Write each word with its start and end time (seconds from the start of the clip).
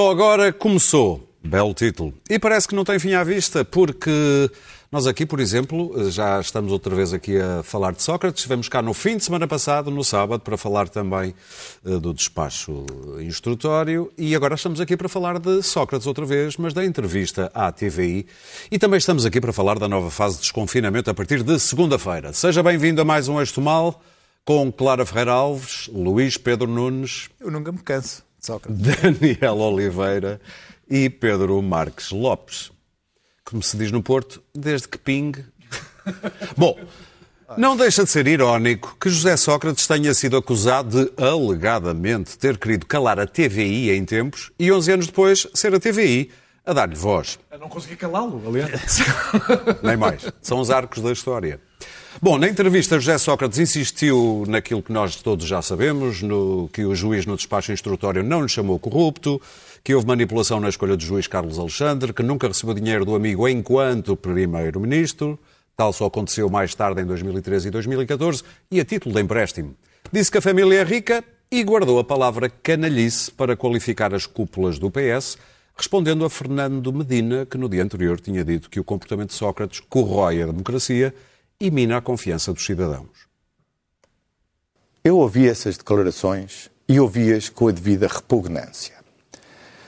Só 0.00 0.10
agora 0.10 0.50
começou. 0.50 1.28
Belo 1.44 1.74
título. 1.74 2.14
E 2.30 2.38
parece 2.38 2.66
que 2.66 2.74
não 2.74 2.84
tem 2.84 2.98
fim 2.98 3.12
à 3.12 3.22
vista, 3.22 3.66
porque 3.66 4.50
nós 4.90 5.06
aqui, 5.06 5.26
por 5.26 5.38
exemplo, 5.38 6.10
já 6.10 6.40
estamos 6.40 6.72
outra 6.72 6.94
vez 6.94 7.12
aqui 7.12 7.38
a 7.38 7.62
falar 7.62 7.92
de 7.92 8.02
Sócrates. 8.02 8.40
Estivemos 8.40 8.66
cá 8.66 8.80
no 8.80 8.94
fim 8.94 9.18
de 9.18 9.24
semana 9.24 9.46
passado, 9.46 9.90
no 9.90 10.02
sábado, 10.02 10.40
para 10.40 10.56
falar 10.56 10.88
também 10.88 11.34
uh, 11.84 12.00
do 12.00 12.14
despacho 12.14 12.86
instrutório. 13.20 14.10
E 14.16 14.34
agora 14.34 14.54
estamos 14.54 14.80
aqui 14.80 14.96
para 14.96 15.06
falar 15.06 15.38
de 15.38 15.62
Sócrates 15.62 16.06
outra 16.06 16.24
vez, 16.24 16.56
mas 16.56 16.72
da 16.72 16.82
entrevista 16.82 17.50
à 17.52 17.70
TVI. 17.70 18.26
E 18.70 18.78
também 18.78 18.96
estamos 18.96 19.26
aqui 19.26 19.38
para 19.38 19.52
falar 19.52 19.78
da 19.78 19.86
nova 19.86 20.10
fase 20.10 20.36
de 20.36 20.40
desconfinamento 20.44 21.10
a 21.10 21.14
partir 21.14 21.42
de 21.42 21.60
segunda-feira. 21.60 22.32
Seja 22.32 22.62
bem-vindo 22.62 23.02
a 23.02 23.04
mais 23.04 23.28
um 23.28 23.38
Eixo 23.38 23.60
Mal 23.60 24.00
com 24.46 24.72
Clara 24.72 25.04
Ferreira 25.04 25.32
Alves, 25.32 25.90
Luís 25.92 26.38
Pedro 26.38 26.66
Nunes. 26.66 27.28
Eu 27.38 27.50
nunca 27.50 27.70
me 27.70 27.80
canso. 27.80 28.29
Sócrates. 28.46 28.80
Daniel 28.80 29.58
Oliveira 29.58 30.40
e 30.88 31.08
Pedro 31.08 31.60
Marques 31.62 32.10
Lopes. 32.10 32.70
Como 33.44 33.62
se 33.62 33.76
diz 33.76 33.90
no 33.90 34.02
Porto, 34.02 34.42
desde 34.54 34.88
que 34.88 34.98
pingue. 34.98 35.44
Bom, 36.56 36.78
não 37.56 37.76
deixa 37.76 38.04
de 38.04 38.10
ser 38.10 38.26
irónico 38.26 38.96
que 39.00 39.10
José 39.10 39.36
Sócrates 39.36 39.86
tenha 39.86 40.14
sido 40.14 40.36
acusado 40.36 41.04
de, 41.04 41.22
alegadamente, 41.22 42.38
ter 42.38 42.56
querido 42.58 42.86
calar 42.86 43.18
a 43.18 43.26
TVI 43.26 43.90
em 43.90 44.04
tempos 44.04 44.52
e 44.58 44.70
11 44.70 44.92
anos 44.92 45.06
depois 45.06 45.46
ser 45.52 45.74
a 45.74 45.80
TVI 45.80 46.30
a 46.64 46.72
dar-lhe 46.72 46.94
voz. 46.94 47.38
Eu 47.50 47.58
não 47.58 47.68
consegui 47.68 47.96
calá-lo, 47.96 48.40
aliás. 48.46 48.98
Nem 49.82 49.96
mais. 49.96 50.30
São 50.40 50.60
os 50.60 50.70
arcos 50.70 51.02
da 51.02 51.10
história. 51.10 51.60
Bom, 52.18 52.36
na 52.36 52.48
entrevista, 52.48 52.98
José 52.98 53.16
Sócrates 53.18 53.58
insistiu 53.58 54.44
naquilo 54.48 54.82
que 54.82 54.92
nós 54.92 55.14
todos 55.16 55.46
já 55.46 55.62
sabemos, 55.62 56.20
no, 56.22 56.68
que 56.72 56.84
o 56.84 56.94
juiz 56.94 57.24
no 57.24 57.36
despacho 57.36 57.72
instrutório 57.72 58.22
não 58.22 58.42
lhe 58.42 58.48
chamou 58.48 58.78
corrupto, 58.80 59.40
que 59.82 59.94
houve 59.94 60.08
manipulação 60.08 60.58
na 60.58 60.68
escolha 60.68 60.96
do 60.96 61.02
juiz 61.02 61.28
Carlos 61.28 61.58
Alexandre, 61.58 62.12
que 62.12 62.22
nunca 62.22 62.48
recebeu 62.48 62.74
dinheiro 62.74 63.04
do 63.04 63.14
amigo 63.14 63.48
enquanto 63.48 64.16
primeiro-ministro. 64.16 65.38
Tal 65.76 65.92
só 65.92 66.06
aconteceu 66.06 66.50
mais 66.50 66.74
tarde, 66.74 67.00
em 67.00 67.06
2013 67.06 67.68
e 67.68 67.70
2014, 67.70 68.42
e 68.70 68.80
a 68.80 68.84
título 68.84 69.14
de 69.14 69.22
empréstimo. 69.22 69.74
Disse 70.12 70.32
que 70.32 70.38
a 70.38 70.42
família 70.42 70.80
é 70.80 70.84
rica 70.84 71.24
e 71.50 71.62
guardou 71.62 71.98
a 72.00 72.04
palavra 72.04 72.50
canalhice 72.50 73.30
para 73.30 73.56
qualificar 73.56 74.12
as 74.12 74.26
cúpulas 74.26 74.80
do 74.80 74.90
PS, 74.90 75.38
respondendo 75.76 76.24
a 76.24 76.28
Fernando 76.28 76.92
Medina, 76.92 77.46
que 77.46 77.56
no 77.56 77.68
dia 77.68 77.84
anterior 77.84 78.20
tinha 78.20 78.44
dito 78.44 78.68
que 78.68 78.80
o 78.80 78.84
comportamento 78.84 79.28
de 79.28 79.36
Sócrates 79.36 79.80
corrói 79.88 80.42
a 80.42 80.46
democracia 80.46 81.14
e 81.60 81.70
mina 81.70 81.98
a 81.98 82.00
confiança 82.00 82.52
dos 82.52 82.64
cidadãos. 82.64 83.28
Eu 85.04 85.18
ouvi 85.18 85.46
essas 85.46 85.76
declarações 85.76 86.70
e 86.88 86.98
ouvi-as 86.98 87.48
com 87.48 87.68
a 87.68 87.72
devida 87.72 88.08
repugnância. 88.08 88.94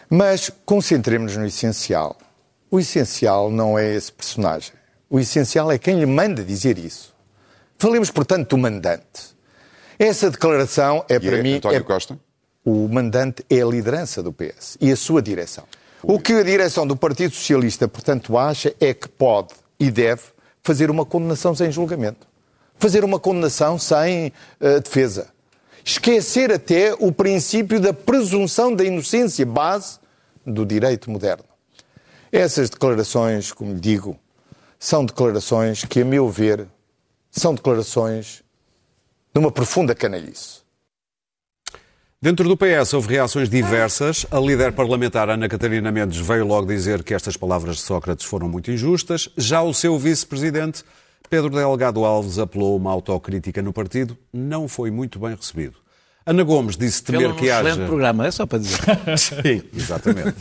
Mas 0.08 0.50
concentremos-nos 0.66 1.38
no 1.38 1.46
essencial. 1.46 2.18
O 2.70 2.78
essencial 2.78 3.50
não 3.50 3.78
é 3.78 3.94
esse 3.94 4.12
personagem. 4.12 4.72
O 5.08 5.18
essencial 5.18 5.72
é 5.72 5.78
quem 5.78 5.98
lhe 5.98 6.06
manda 6.06 6.44
dizer 6.44 6.78
isso. 6.78 7.14
Falemos, 7.78 8.10
portanto, 8.10 8.50
do 8.50 8.58
mandante. 8.58 9.34
Essa 9.98 10.30
declaração 10.30 11.04
é 11.08 11.16
e 11.16 11.20
para 11.20 11.38
é 11.38 11.42
mim. 11.42 11.54
António 11.56 11.78
é... 11.78 11.82
Costa? 11.82 12.18
O 12.64 12.86
mandante 12.88 13.44
é 13.50 13.60
a 13.60 13.66
liderança 13.66 14.22
do 14.22 14.32
PS 14.32 14.78
e 14.80 14.92
a 14.92 14.96
sua 14.96 15.20
direção. 15.20 15.64
O 16.02 16.18
que 16.18 16.32
a 16.32 16.42
direção 16.42 16.86
do 16.86 16.96
Partido 16.96 17.34
Socialista, 17.34 17.88
portanto, 17.88 18.38
acha 18.38 18.74
é 18.80 18.94
que 18.94 19.08
pode 19.08 19.54
e 19.78 19.90
deve 19.90 20.22
fazer 20.62 20.90
uma 20.90 21.04
condenação 21.04 21.54
sem 21.54 21.70
julgamento. 21.70 22.26
Fazer 22.78 23.04
uma 23.04 23.18
condenação 23.18 23.78
sem 23.78 24.28
uh, 24.60 24.80
defesa. 24.80 25.28
Esquecer 25.84 26.52
até 26.52 26.94
o 26.94 27.12
princípio 27.12 27.80
da 27.80 27.92
presunção 27.92 28.74
da 28.74 28.84
inocência, 28.84 29.44
base 29.44 29.98
do 30.46 30.64
direito 30.64 31.10
moderno. 31.10 31.44
Essas 32.30 32.70
declarações, 32.70 33.52
como 33.52 33.74
digo, 33.74 34.16
são 34.78 35.04
declarações 35.04 35.84
que, 35.84 36.00
a 36.00 36.04
meu 36.04 36.28
ver, 36.28 36.66
são 37.30 37.54
declarações 37.54 38.42
de 39.34 39.38
uma 39.38 39.50
profunda 39.50 39.94
canalice. 39.94 40.61
Dentro 42.22 42.48
do 42.48 42.56
PS 42.56 42.94
houve 42.94 43.14
reações 43.14 43.50
diversas. 43.50 44.24
A 44.30 44.38
líder 44.38 44.70
parlamentar 44.70 45.28
Ana 45.28 45.48
Catarina 45.48 45.90
Mendes 45.90 46.18
veio 46.18 46.46
logo 46.46 46.68
dizer 46.68 47.02
que 47.02 47.14
estas 47.14 47.36
palavras 47.36 47.78
de 47.78 47.82
Sócrates 47.82 48.24
foram 48.24 48.48
muito 48.48 48.70
injustas. 48.70 49.28
Já 49.36 49.60
o 49.60 49.74
seu 49.74 49.98
vice-presidente, 49.98 50.84
Pedro 51.28 51.50
Delgado 51.50 52.04
Alves, 52.04 52.38
apelou 52.38 52.76
uma 52.76 52.92
autocrítica 52.92 53.60
no 53.60 53.72
partido. 53.72 54.16
Não 54.32 54.68
foi 54.68 54.88
muito 54.88 55.18
bem 55.18 55.34
recebido. 55.34 55.74
Ana 56.24 56.44
Gomes 56.44 56.76
disse 56.76 57.02
temer 57.02 57.22
Pelo 57.22 57.34
que 57.34 57.50
haja. 57.50 57.70
excelente 57.70 57.88
programa, 57.88 58.24
é 58.24 58.30
só 58.30 58.46
para 58.46 58.60
dizer. 58.60 58.78
Sim, 59.18 59.62
exatamente. 59.74 60.36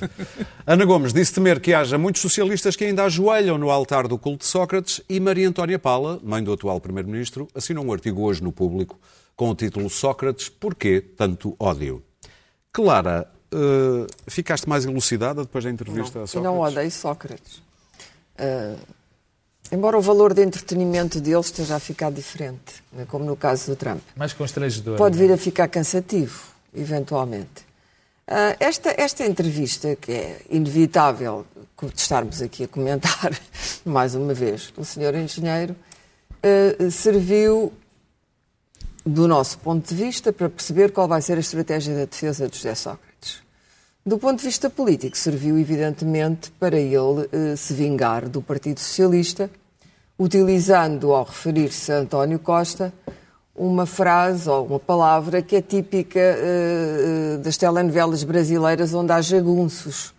Ana 0.68 0.86
Gomes 0.86 1.12
disse 1.12 1.34
temer 1.34 1.59
que 1.59 1.74
haja 1.74 1.97
muitos 1.97 2.22
socialistas 2.22 2.75
que 2.75 2.86
ainda 2.86 3.06
ajoelham 3.06 3.58
no 3.58 3.72
altar 3.72 4.08
do 4.08 4.20
culto 4.20 4.44
de 4.44 4.46
Sócrates 4.46 5.02
e 5.09 5.20
Maria 5.20 5.50
Antónia 5.50 5.80
Pala, 5.80 6.20
mãe 6.22 6.44
do 6.44 6.53
atual 6.53 6.80
Primeiro-Ministro, 6.80 7.47
assinou 7.56 7.84
um 7.84 7.91
artigo 7.91 8.22
hoje 8.22 8.44
no 8.44 8.52
público 8.52 9.00
com 9.41 9.50
o 9.50 9.56
título 9.56 9.90
Sócrates, 9.90 10.50
porquê 10.50 11.02
tanto 11.02 11.56
ódio? 11.57 12.03
Clara, 12.72 13.28
uh, 13.52 14.06
ficaste 14.28 14.69
mais 14.69 14.85
elucidada 14.85 15.41
depois 15.41 15.63
da 15.63 15.72
entrevista 15.72 16.19
não, 16.19 16.25
a 16.25 16.28
Sócrates? 16.28 16.35
Eu 16.35 16.44
não 16.44 16.59
odeio 16.59 16.91
Sócrates. 16.91 17.57
Uh, 18.38 18.78
embora 19.72 19.97
o 19.97 20.02
valor 20.02 20.35
de 20.35 20.44
entretenimento 20.44 21.19
deles 21.19 21.47
esteja 21.47 21.78
a 21.78 21.79
ficar 21.79 22.12
diferente, 22.12 22.84
né, 22.94 23.07
como 23.09 23.25
no 23.25 23.35
caso 23.35 23.72
do 23.72 23.75
Trump. 23.75 24.02
Mais 24.16 24.31
constrangedor. 24.31 24.96
Pode 24.96 25.18
vir 25.18 25.31
a 25.31 25.38
ficar 25.38 25.68
cansativo, 25.69 26.40
eventualmente. 26.72 27.66
Uh, 28.28 28.53
esta, 28.59 28.94
esta 28.96 29.25
entrevista, 29.25 29.96
que 29.96 30.12
é 30.12 30.41
inevitável 30.52 31.47
estarmos 31.96 32.44
aqui 32.44 32.66
a 32.66 32.68
comentar, 32.68 33.31
mais 33.84 34.13
uma 34.13 34.35
vez, 34.35 34.72
o 34.78 34.85
senhor 34.85 35.16
engenheiro, 35.16 35.75
uh, 36.44 36.91
serviu 36.91 37.73
do 39.06 39.28
nosso 39.28 39.57
ponto 39.59 39.88
de 39.88 39.95
vista, 39.95 40.31
para 40.31 40.50
perceber 40.50 40.91
qual 40.91 41.07
vai 41.07 41.22
ser 41.22 41.38
a 41.38 41.39
estratégia 41.39 41.95
da 41.95 42.06
defesa 42.06 42.47
de 42.47 42.56
José 42.57 42.75
Sócrates. 42.75 43.41
Do 44.06 44.17
ponto 44.17 44.39
de 44.39 44.45
vista 44.45 44.69
político, 44.69 45.17
serviu 45.17 45.59
evidentemente 45.59 46.51
para 46.59 46.79
ele 46.79 47.29
eh, 47.31 47.56
se 47.56 47.73
vingar 47.73 48.28
do 48.28 48.41
Partido 48.41 48.79
Socialista, 48.79 49.50
utilizando, 50.17 51.13
ao 51.13 51.23
referir-se 51.23 51.91
a 51.91 51.97
António 51.97 52.40
Costa, 52.40 52.94
uma 53.56 53.85
frase 53.85 54.50
ou 54.50 54.66
uma 54.66 54.79
palavra 54.79 55.41
que 55.41 55.56
é 55.56 55.61
típica 55.61 56.19
eh, 56.19 57.38
das 57.44 57.57
telenovelas 57.57 58.23
brasileiras 58.23 58.94
onde 58.94 59.11
há 59.11 59.22
jagunços, 59.22 60.13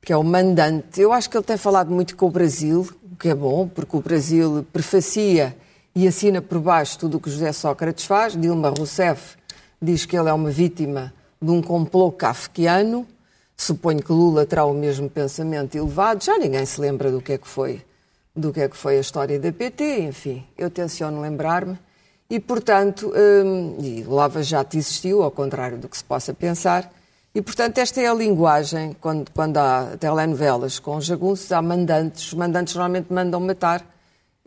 que 0.00 0.12
é 0.12 0.16
o 0.16 0.24
mandante. 0.24 1.00
Eu 1.00 1.12
acho 1.12 1.28
que 1.28 1.36
ele 1.36 1.44
tem 1.44 1.56
falado 1.56 1.90
muito 1.90 2.16
com 2.16 2.26
o 2.26 2.30
Brasil, 2.30 2.88
o 3.12 3.16
que 3.16 3.28
é 3.28 3.34
bom, 3.34 3.68
porque 3.68 3.96
o 3.96 4.00
Brasil 4.00 4.66
prefacia 4.72 5.54
e 5.94 6.06
assina 6.06 6.40
por 6.40 6.60
baixo 6.60 6.98
tudo 6.98 7.16
o 7.16 7.20
que 7.20 7.30
José 7.30 7.52
Sócrates 7.52 8.04
faz. 8.04 8.36
Dilma 8.36 8.70
Rousseff 8.70 9.36
diz 9.80 10.04
que 10.04 10.16
ele 10.16 10.28
é 10.28 10.32
uma 10.32 10.50
vítima 10.50 11.12
de 11.40 11.50
um 11.50 11.62
complô 11.62 12.10
kafkiano. 12.12 13.06
Suponho 13.56 14.02
que 14.02 14.12
Lula 14.12 14.46
terá 14.46 14.64
o 14.64 14.74
mesmo 14.74 15.10
pensamento 15.10 15.76
elevado. 15.76 16.22
Já 16.22 16.38
ninguém 16.38 16.64
se 16.64 16.80
lembra 16.80 17.10
do 17.10 17.20
que 17.20 17.32
é 17.32 17.38
que 17.38 17.48
foi, 17.48 17.82
do 18.34 18.52
que 18.52 18.60
é 18.60 18.68
que 18.68 18.76
foi 18.76 18.98
a 18.98 19.00
história 19.00 19.38
da 19.38 19.50
PT. 19.50 20.02
Enfim, 20.02 20.44
eu 20.56 20.70
tenciono 20.70 21.20
lembrar-me. 21.20 21.78
E, 22.30 22.38
portanto, 22.38 23.12
hum, 23.16 23.78
e 23.80 24.04
Lava 24.04 24.42
Jato 24.42 24.76
existiu, 24.76 25.22
ao 25.22 25.30
contrário 25.30 25.78
do 25.78 25.88
que 25.88 25.96
se 25.96 26.04
possa 26.04 26.34
pensar. 26.34 26.92
E, 27.34 27.40
portanto, 27.40 27.78
esta 27.78 28.00
é 28.00 28.06
a 28.06 28.14
linguagem, 28.14 28.94
quando, 29.00 29.30
quando 29.30 29.56
há 29.56 29.96
telenovelas 29.98 30.78
com 30.78 31.00
jagunços, 31.00 31.50
há 31.50 31.62
mandantes. 31.62 32.26
Os 32.26 32.34
mandantes 32.34 32.74
normalmente 32.74 33.12
mandam 33.12 33.40
matar 33.40 33.84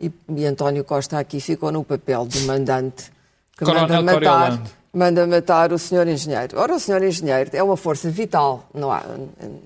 e, 0.02 0.10
e, 0.36 0.44
António 0.44 0.84
Costa 0.84 1.18
aqui 1.18 1.40
ficou 1.40 1.70
no 1.70 1.84
papel 1.84 2.26
do 2.26 2.40
mandante 2.40 3.10
que 3.56 3.64
Coronel 3.64 3.82
manda 3.82 4.02
matar, 4.02 4.20
Coriolano. 4.20 4.70
manda 4.92 5.26
matar 5.26 5.72
o 5.72 5.78
senhor 5.78 6.08
engenheiro. 6.08 6.58
Ora, 6.58 6.74
o 6.74 6.80
senhor 6.80 7.02
engenheiro 7.02 7.50
é 7.52 7.62
uma 7.62 7.76
força 7.76 8.10
vital, 8.10 8.68
não 8.74 8.90
há, 8.90 9.02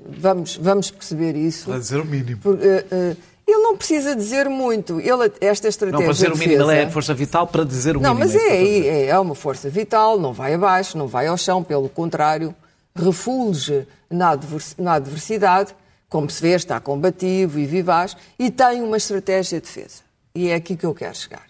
vamos, 0.06 0.56
vamos 0.56 0.90
perceber 0.90 1.34
isso. 1.34 1.70
Para 1.70 1.78
dizer 1.78 2.00
o 2.00 2.04
mínimo. 2.04 2.40
Por, 2.40 2.54
uh, 2.54 2.58
uh, 2.58 3.16
ele 3.46 3.62
não 3.62 3.76
precisa 3.76 4.14
dizer 4.16 4.48
muito. 4.48 5.00
Ele, 5.00 5.32
esta 5.40 5.68
estratégia 5.68 5.98
Não, 5.98 6.04
para 6.04 6.12
dizer 6.12 6.32
o 6.32 6.36
mínimo, 6.36 6.62
ele 6.62 6.80
é 6.80 6.90
força 6.90 7.14
vital 7.14 7.46
para 7.46 7.64
dizer 7.64 7.96
o 7.96 8.00
não, 8.00 8.12
mínimo. 8.12 8.18
mas 8.18 8.34
estou 8.34 8.50
a 8.50 8.54
é, 8.54 8.64
dizer. 8.64 8.86
é, 8.86 9.06
é 9.06 9.18
uma 9.18 9.34
força 9.36 9.70
vital, 9.70 10.18
não 10.18 10.32
vai 10.32 10.54
abaixo, 10.54 10.98
não 10.98 11.06
vai 11.06 11.28
ao 11.28 11.36
chão, 11.36 11.62
pelo 11.62 11.88
contrário, 11.88 12.54
refulge 12.94 13.86
na 14.10 14.94
adversidade, 14.94 15.74
como 16.08 16.28
se 16.28 16.42
vê, 16.42 16.54
está 16.54 16.80
combativo 16.80 17.58
e 17.58 17.66
vivaz, 17.66 18.16
e 18.38 18.50
tem 18.50 18.82
uma 18.82 18.96
estratégia 18.96 19.60
de 19.60 19.66
defesa. 19.66 20.05
E 20.36 20.50
é 20.50 20.54
aqui 20.54 20.76
que 20.76 20.84
eu 20.84 20.94
quero 20.94 21.16
chegar. 21.16 21.46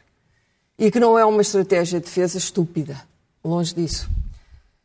E 0.79 0.93
que 0.93 1.01
não 1.01 1.19
é 1.19 1.25
uma 1.25 1.43
estratégia 1.43 1.99
de 1.99 2.07
defesa 2.07 2.39
estúpida, 2.39 2.97
longe 3.45 3.75
disso. 3.75 4.09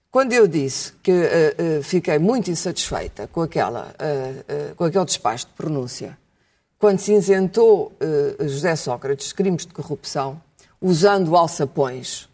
Quando 0.10 0.34
eu 0.34 0.48
disse 0.48 0.94
que 1.04 1.12
eh, 1.12 1.56
eh, 1.56 1.82
fiquei 1.84 2.18
muito 2.18 2.50
insatisfeita 2.50 3.28
com, 3.28 3.42
aquela, 3.42 3.94
eh, 4.00 4.74
com 4.76 4.86
aquele 4.86 5.06
despacho 5.06 5.46
de 5.46 5.54
pronúncia, 5.54 6.18
quando 6.80 6.98
se 6.98 7.14
isentou 7.14 7.94
José 8.40 8.76
Sócrates 8.76 9.28
de 9.28 9.36
crimes 9.36 9.68
de 9.68 9.74
corrupção, 9.74 10.42
usando 10.82 11.36
alçapões 11.38 12.28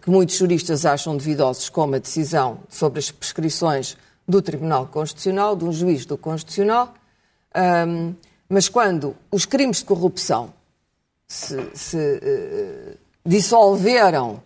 que 0.00 0.08
muitos 0.08 0.36
juristas 0.36 0.86
acham 0.86 1.14
duvidosos, 1.14 1.68
como 1.68 1.96
a 1.96 1.98
decisão 1.98 2.60
sobre 2.70 2.98
as 2.98 3.10
prescrições 3.10 3.94
do 4.26 4.40
Tribunal 4.40 4.86
Constitucional, 4.86 5.54
de 5.54 5.66
um 5.66 5.72
juiz 5.72 6.06
do 6.06 6.16
Constitucional, 6.16 6.94
ahm, 7.54 8.14
mas 8.48 8.68
quando 8.68 9.16
os 9.30 9.44
crimes 9.44 9.78
de 9.78 9.84
corrupção 9.84 10.52
se, 11.26 11.70
se, 11.74 12.20
eh, 12.22 12.94
dissolveram 13.24 14.42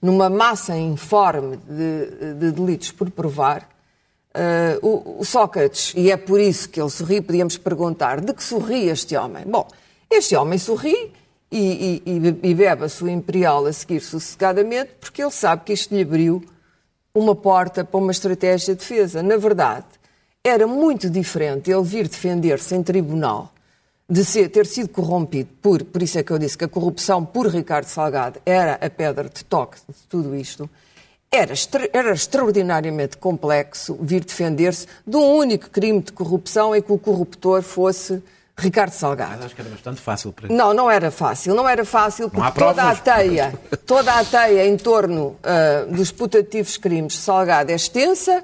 numa 0.00 0.28
massa 0.28 0.76
informe 0.76 1.56
de, 1.56 2.34
de 2.34 2.52
delitos 2.52 2.92
por 2.92 3.10
provar, 3.10 3.68
eh, 4.34 4.78
o, 4.82 5.20
o 5.20 5.24
Sócrates, 5.24 5.92
e 5.96 6.10
é 6.10 6.16
por 6.16 6.38
isso 6.38 6.68
que 6.68 6.80
ele 6.80 6.90
sorri, 6.90 7.20
podíamos 7.20 7.56
perguntar 7.56 8.20
de 8.20 8.32
que 8.32 8.44
sorri 8.44 8.88
este 8.88 9.16
homem? 9.16 9.44
Bom, 9.46 9.66
este 10.10 10.36
homem 10.36 10.58
sorri 10.58 11.12
e, 11.50 12.02
e, 12.06 12.48
e 12.50 12.54
bebe 12.54 12.84
a 12.84 12.88
sua 12.88 13.10
imperial 13.10 13.66
a 13.66 13.72
seguir 13.72 14.00
sossegadamente 14.00 14.92
porque 15.00 15.22
ele 15.22 15.30
sabe 15.30 15.64
que 15.64 15.72
isto 15.72 15.94
lhe 15.94 16.02
abriu 16.02 16.44
uma 17.14 17.34
porta 17.34 17.84
para 17.84 17.98
uma 17.98 18.12
estratégia 18.12 18.74
de 18.74 18.80
defesa. 18.80 19.22
Na 19.22 19.36
verdade, 19.36 19.86
era 20.48 20.66
muito 20.66 21.08
diferente 21.08 21.70
ele 21.70 21.82
vir 21.82 22.08
defender-se 22.08 22.74
em 22.74 22.82
tribunal 22.82 23.52
de 24.10 24.24
ser, 24.24 24.48
ter 24.48 24.66
sido 24.66 24.88
corrompido 24.88 25.50
por, 25.60 25.84
por 25.84 26.02
isso 26.02 26.18
é 26.18 26.22
que 26.22 26.30
eu 26.30 26.38
disse 26.38 26.56
que 26.56 26.64
a 26.64 26.68
corrupção 26.68 27.24
por 27.24 27.46
Ricardo 27.46 27.86
Salgado 27.86 28.40
era 28.46 28.74
a 28.74 28.88
pedra 28.88 29.28
de 29.28 29.44
toque 29.44 29.76
de 29.86 30.06
tudo 30.08 30.34
isto, 30.34 30.68
era, 31.30 31.52
extra, 31.52 31.90
era 31.92 32.12
extraordinariamente 32.12 33.18
complexo 33.18 33.98
vir 34.00 34.24
defender-se 34.24 34.86
de 35.06 35.16
um 35.16 35.36
único 35.36 35.68
crime 35.68 36.00
de 36.00 36.10
corrupção 36.12 36.74
em 36.74 36.80
que 36.80 36.90
o 36.90 36.98
corruptor 36.98 37.60
fosse 37.60 38.22
Ricardo 38.56 38.92
Salgado. 38.92 39.32
Mas 39.36 39.44
acho 39.44 39.54
que 39.54 39.60
era 39.60 39.70
bastante 39.70 40.00
fácil 40.00 40.32
para 40.32 40.48
Não, 40.48 40.72
não 40.74 40.90
era 40.90 41.10
fácil. 41.10 41.54
Não 41.54 41.68
era 41.68 41.84
fácil 41.84 42.28
porque 42.28 42.58
toda 42.58 42.90
a 42.90 42.96
teia, 42.96 43.52
toda 43.86 44.12
a 44.14 44.24
teia 44.24 44.66
em 44.66 44.76
torno 44.76 45.36
ah, 45.44 45.84
dos 45.88 46.10
putativos 46.10 46.76
crimes 46.76 47.12
de 47.12 47.18
Salgado 47.20 47.70
é 47.70 47.74
extensa 47.74 48.42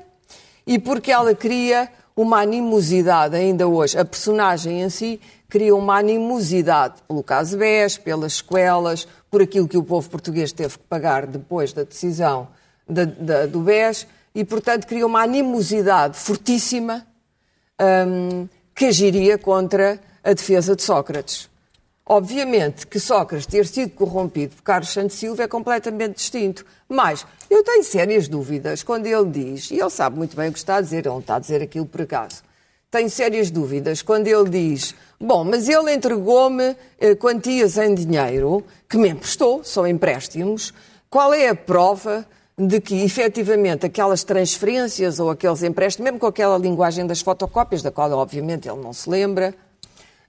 e 0.67 0.79
porque 0.79 1.13
ela 1.13 1.35
cria 1.35 1.91
uma 2.17 2.41
animosidade 2.41 3.35
ainda 3.37 3.67
hoje. 3.67 3.99
A 3.99 4.05
personagem 4.05 4.83
em 4.83 4.89
si 4.89 5.21
cria 5.49 5.75
uma 5.75 5.99
animosidade 5.99 6.95
pelo 7.07 7.23
caso 7.23 7.57
BES, 7.57 7.99
pelas 7.99 8.35
sequelas, 8.35 9.07
por 9.31 9.43
aquilo 9.43 9.69
que 9.69 9.77
o 9.77 9.83
povo 9.83 10.09
português 10.09 10.53
teve 10.53 10.79
que 10.79 10.85
pagar 10.85 11.27
depois 11.27 11.73
da 11.73 11.83
decisão 11.83 12.49
do 13.51 13.61
BES 13.61 14.07
e, 14.35 14.45
portanto, 14.45 14.87
cria 14.87 15.07
uma 15.07 15.23
animosidade 15.23 16.19
fortíssima 16.19 17.07
hum, 17.81 18.49
que 18.75 18.87
agiria 18.87 19.39
contra 19.39 20.01
a 20.23 20.33
defesa 20.33 20.75
de 20.75 20.83
Sócrates. 20.83 21.49
Obviamente 22.07 22.87
que 22.87 23.01
Sócrates 23.01 23.47
ter 23.47 23.67
sido 23.67 23.93
corrompido 23.93 24.57
por 24.57 24.63
Carlos 24.63 24.93
Santos 24.93 25.17
Silva 25.17 25.45
é 25.45 25.49
completamente 25.49 26.17
distinto. 26.17 26.65
Mas 26.87 27.27
eu 27.49 27.65
tenho 27.65 27.83
sérias 27.83 28.29
dúvidas 28.29 28.83
quando 28.83 29.07
ele 29.07 29.31
diz, 29.31 29.71
e 29.71 29.81
ele 29.81 29.91
sabe 29.91 30.19
muito 30.19 30.37
bem 30.37 30.51
o 30.51 30.53
que 30.53 30.59
está 30.59 30.77
a 30.77 30.81
dizer, 30.83 30.99
ele 30.99 31.09
não 31.09 31.21
está 31.21 31.37
a 31.37 31.39
dizer 31.39 31.63
aquilo 31.63 31.87
por 31.87 32.03
acaso. 32.03 32.43
Tenho 32.91 33.09
sérias 33.09 33.51
dúvidas 33.51 34.03
quando 34.03 34.29
ele 34.29 34.51
diz: 34.51 34.95
Bom, 35.19 35.45
mas 35.45 35.69
ele 35.69 35.93
entregou-me 35.93 36.77
eh, 37.01 37.15
quantias 37.15 37.79
em 37.79 37.95
dinheiro 37.95 38.63
que 38.89 38.99
me 38.99 39.09
emprestou, 39.09 39.65
são 39.65 39.87
empréstimos. 39.87 40.73
Qual 41.09 41.33
é 41.33 41.49
a 41.49 41.55
prova 41.55 42.27
de 42.57 42.81
que 42.81 43.03
efetivamente 43.03 43.87
aquelas 43.87 44.23
transferências 44.23 45.19
ou 45.19 45.31
aqueles 45.31 45.63
empréstimos, 45.63 46.05
mesmo 46.05 46.21
com 46.21 46.27
aquela 46.27 46.57
linguagem 46.57 47.07
das 47.07 47.21
fotocópias, 47.21 47.83
da 47.83 47.91
qual 47.91 48.13
obviamente 48.13 48.69
ele 48.69 48.81
não 48.81 48.93
se 48.93 49.11
lembra, 49.11 49.55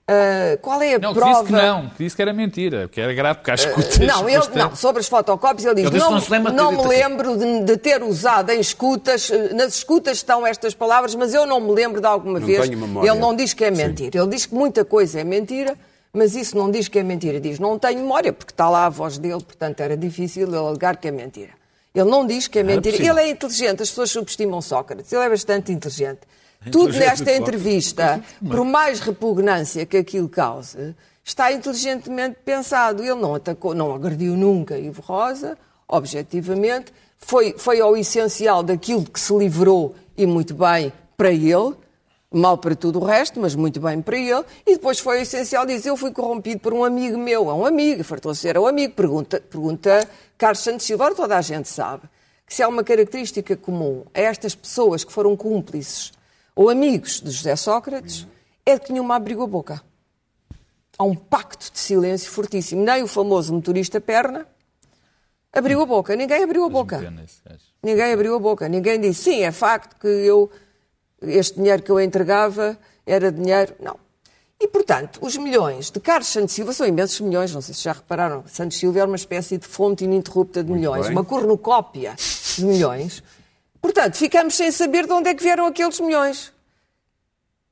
ah, 0.07 0.57
qual 0.61 0.81
é 0.81 0.95
a 0.95 0.99
Não, 0.99 1.13
que 1.13 1.19
prova? 1.19 1.33
disse 1.39 1.45
que 1.45 1.51
não, 1.51 1.89
que 1.89 2.03
disse 2.03 2.15
que 2.15 2.21
era 2.21 2.31
mentira, 2.33 2.87
que 2.87 3.01
era 3.01 3.13
grave, 3.13 3.39
porque 3.39 3.51
há 3.51 3.55
escutas. 3.55 3.97
Não, 3.97 4.29
ele, 4.29 4.43
não, 4.53 4.75
sobre 4.75 4.99
as 4.99 5.07
fotocópias 5.07 5.65
ele 5.65 5.75
diz, 5.75 5.85
Ele 5.85 5.99
disse 5.99 6.09
não, 6.11 6.21
que 6.21 6.31
não 6.39 6.53
não 6.53 6.71
me 6.71 6.79
acredita. 6.81 7.07
lembro 7.07 7.37
de, 7.37 7.63
de 7.63 7.77
ter 7.77 8.03
usado 8.03 8.51
em 8.51 8.59
escutas, 8.59 9.31
eh, 9.31 9.53
nas 9.53 9.75
escutas 9.75 10.17
estão 10.17 10.45
estas 10.45 10.75
palavras, 10.75 11.15
mas 11.15 11.33
eu 11.33 11.45
não 11.47 11.59
me 11.59 11.71
lembro 11.71 11.99
de 11.99 12.05
alguma 12.07 12.39
Não 12.39 12.45
vez. 12.45 12.61
tenho 12.67 12.77
memória. 12.79 13.09
Ele 13.09 13.19
não 13.19 13.35
diz 13.35 13.53
que 13.53 13.65
é 13.65 13.71
mentira, 13.71 14.19
ele 14.19 14.29
diz 14.29 14.45
que 14.45 14.53
muita 14.53 14.85
coisa 14.85 15.19
é 15.19 15.23
mentira, 15.23 15.75
mas 16.13 16.35
isso 16.35 16.55
não 16.55 16.69
diz 16.69 16.87
que 16.87 16.99
é 16.99 17.03
mentira, 17.03 17.39
diz 17.39 17.57
não 17.59 17.79
tenho 17.79 17.99
memória, 17.99 18.31
porque 18.31 18.51
está 18.53 18.69
lá 18.69 18.85
a 18.85 18.89
voz 18.89 19.17
dele, 19.17 19.43
portanto 19.43 19.79
era 19.81 19.97
difícil 19.97 20.47
ele 20.47 20.55
alegar 20.55 20.97
que 20.97 21.07
é 21.07 21.11
mentira. 21.11 21.51
Ele 21.95 22.09
não 22.09 22.27
diz 22.27 22.47
que 22.47 22.59
é 22.59 22.63
mentira. 22.63 22.97
Ele 22.97 23.19
é 23.21 23.29
inteligente, 23.29 23.81
as 23.81 23.89
pessoas 23.89 24.11
subestimam 24.11 24.61
Sócrates, 24.61 25.11
ele 25.11 25.23
é 25.23 25.29
bastante 25.29 25.71
inteligente. 25.71 26.19
Tudo 26.71 26.89
inteligente 26.89 27.09
nesta 27.09 27.31
entrevista, 27.35 28.23
por 28.39 28.63
mais 28.63 28.99
repugnância 28.99 29.85
que 29.85 29.97
aquilo 29.97 30.29
cause, 30.29 30.95
está 31.23 31.51
inteligentemente 31.51 32.37
pensado. 32.43 33.03
Ele 33.03 33.15
não 33.15 33.35
atacou, 33.35 33.73
não 33.73 33.93
agrediu 33.93 34.35
nunca 34.35 34.77
Ivo 34.77 35.01
Rosa, 35.01 35.57
objetivamente, 35.87 36.93
foi, 37.17 37.55
foi 37.57 37.79
ao 37.79 37.95
essencial 37.97 38.63
daquilo 38.63 39.03
que 39.03 39.19
se 39.19 39.35
livrou 39.35 39.95
e 40.17 40.25
muito 40.25 40.53
bem 40.53 40.91
para 41.17 41.31
ele, 41.31 41.73
mal 42.31 42.57
para 42.57 42.75
tudo 42.75 42.99
o 42.99 43.05
resto, 43.05 43.39
mas 43.39 43.55
muito 43.55 43.79
bem 43.79 44.01
para 44.01 44.17
ele, 44.17 44.43
e 44.65 44.73
depois 44.73 44.99
foi 44.99 45.17
ao 45.17 45.21
essencial 45.23 45.65
dizer, 45.65 45.89
eu 45.89 45.97
fui 45.97 46.11
corrompido 46.11 46.59
por 46.59 46.73
um 46.73 46.83
amigo 46.83 47.17
meu, 47.17 47.49
é 47.49 47.53
um 47.53 47.65
amigo, 47.65 48.03
fartou-se 48.03 48.41
ser 48.41 48.57
um 48.57 48.67
amigo, 48.67 48.93
pergunta, 48.93 49.39
pergunta 49.39 50.07
Carlos 50.37 50.59
Santos 50.59 50.85
Silva, 50.85 51.13
toda 51.15 51.37
a 51.37 51.41
gente 51.41 51.69
sabe 51.69 52.03
que 52.45 52.53
se 52.53 52.61
há 52.61 52.67
uma 52.67 52.83
característica 52.83 53.55
comum 53.55 54.03
a 54.13 54.19
estas 54.19 54.53
pessoas 54.53 55.03
que 55.03 55.11
foram 55.11 55.35
cúmplices 55.35 56.11
ou 56.55 56.69
amigos 56.69 57.21
de 57.21 57.31
José 57.31 57.55
Sócrates, 57.55 58.25
é 58.65 58.79
que 58.79 58.91
nenhuma 58.91 59.15
abriu 59.15 59.41
a 59.43 59.47
boca. 59.47 59.81
Há 60.97 61.03
um 61.03 61.13
pacto 61.13 61.71
de 61.71 61.77
silêncio 61.77 62.31
fortíssimo. 62.31 62.83
Nem 62.83 63.03
o 63.03 63.07
famoso 63.07 63.53
motorista 63.53 63.99
perna 63.99 64.47
abriu 65.51 65.81
a 65.81 65.85
boca. 65.85 66.15
Ninguém 66.15 66.43
abriu 66.43 66.63
a 66.63 66.69
boca. 66.69 67.13
Ninguém 67.83 68.13
abriu 68.13 68.35
a 68.35 68.39
boca. 68.39 68.69
Ninguém 68.69 68.99
disse, 68.99 69.23
sim, 69.23 69.41
é 69.41 69.51
facto 69.51 69.99
que 69.99 70.07
eu, 70.07 70.49
este 71.21 71.57
dinheiro 71.57 71.83
que 71.83 71.91
eu 71.91 71.99
entregava 71.99 72.77
era 73.05 73.31
dinheiro. 73.31 73.75
Não. 73.79 73.97
E, 74.59 74.67
portanto, 74.69 75.19
os 75.21 75.35
milhões 75.35 75.91
de 75.91 75.99
Carlos 75.99 76.29
Santos 76.29 76.55
Silva 76.55 76.71
são 76.71 76.87
imensos 76.87 77.19
milhões, 77.19 77.53
não 77.53 77.61
sei 77.61 77.75
se 77.75 77.83
já 77.83 77.91
repararam. 77.91 78.43
Santos 78.47 78.77
Silva 78.77 78.99
era 78.99 79.07
uma 79.07 79.17
espécie 79.17 79.57
de 79.57 79.67
fonte 79.67 80.05
ininterrupta 80.05 80.63
de 80.63 80.71
milhões, 80.71 81.07
bem. 81.07 81.11
uma 81.11 81.25
cornucópia 81.25 82.15
de 82.55 82.65
milhões. 82.65 83.21
Portanto, 83.85 84.15
ficamos 84.15 84.55
sem 84.55 84.71
saber 84.71 85.05
de 85.05 85.13
onde 85.13 85.29
é 85.29 85.35
que 85.35 85.43
vieram 85.43 85.67
aqueles 85.67 85.99
milhões. 85.99 86.51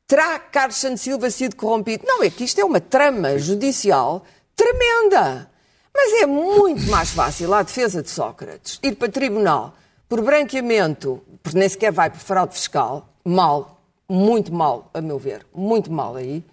Terá 0.06 0.38
Carlos 0.38 0.78
Santos 0.78 1.02
Silva 1.02 1.32
sido 1.32 1.56
corrompido? 1.56 2.06
Não, 2.06 2.22
é 2.22 2.30
que 2.30 2.44
isto 2.44 2.62
é 2.62 2.64
uma 2.64 2.80
trama 2.80 3.40
judicial 3.40 4.24
tremenda. 4.56 5.50
Mas 5.92 6.22
é 6.22 6.28
muito 6.28 6.84
mais 6.84 7.10
fácil 7.10 7.52
à 7.52 7.64
defesa 7.64 8.04
de 8.04 8.12
Sócrates 8.12 8.80
ir 8.84 8.96
para 8.96 9.12
tribunal 9.12 9.74
por 10.08 10.22
branqueamento, 10.22 11.20
porque 11.42 11.58
nem 11.58 11.68
sequer 11.68 11.92
vai 11.92 12.12
por 12.12 12.20
fraude 12.20 12.54
fiscal, 12.54 13.10
mal, 13.26 13.82
muito 14.08 14.54
mal, 14.54 14.92
a 14.94 15.02
meu 15.02 15.18
ver, 15.18 15.44
muito 15.52 15.92
mal 15.92 16.16
aí, 16.16 16.44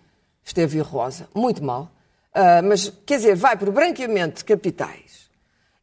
esteve 0.43 0.81
Rosa, 0.81 1.29
muito 1.35 1.63
mal, 1.63 1.91
Ah, 2.33 2.63
mas 2.63 2.91
quer 3.05 3.19
dizer, 3.19 3.37
vai 3.37 3.59
por 3.59 3.71
branqueamento 3.71 4.39
de 4.39 4.45
capitais 4.47 5.29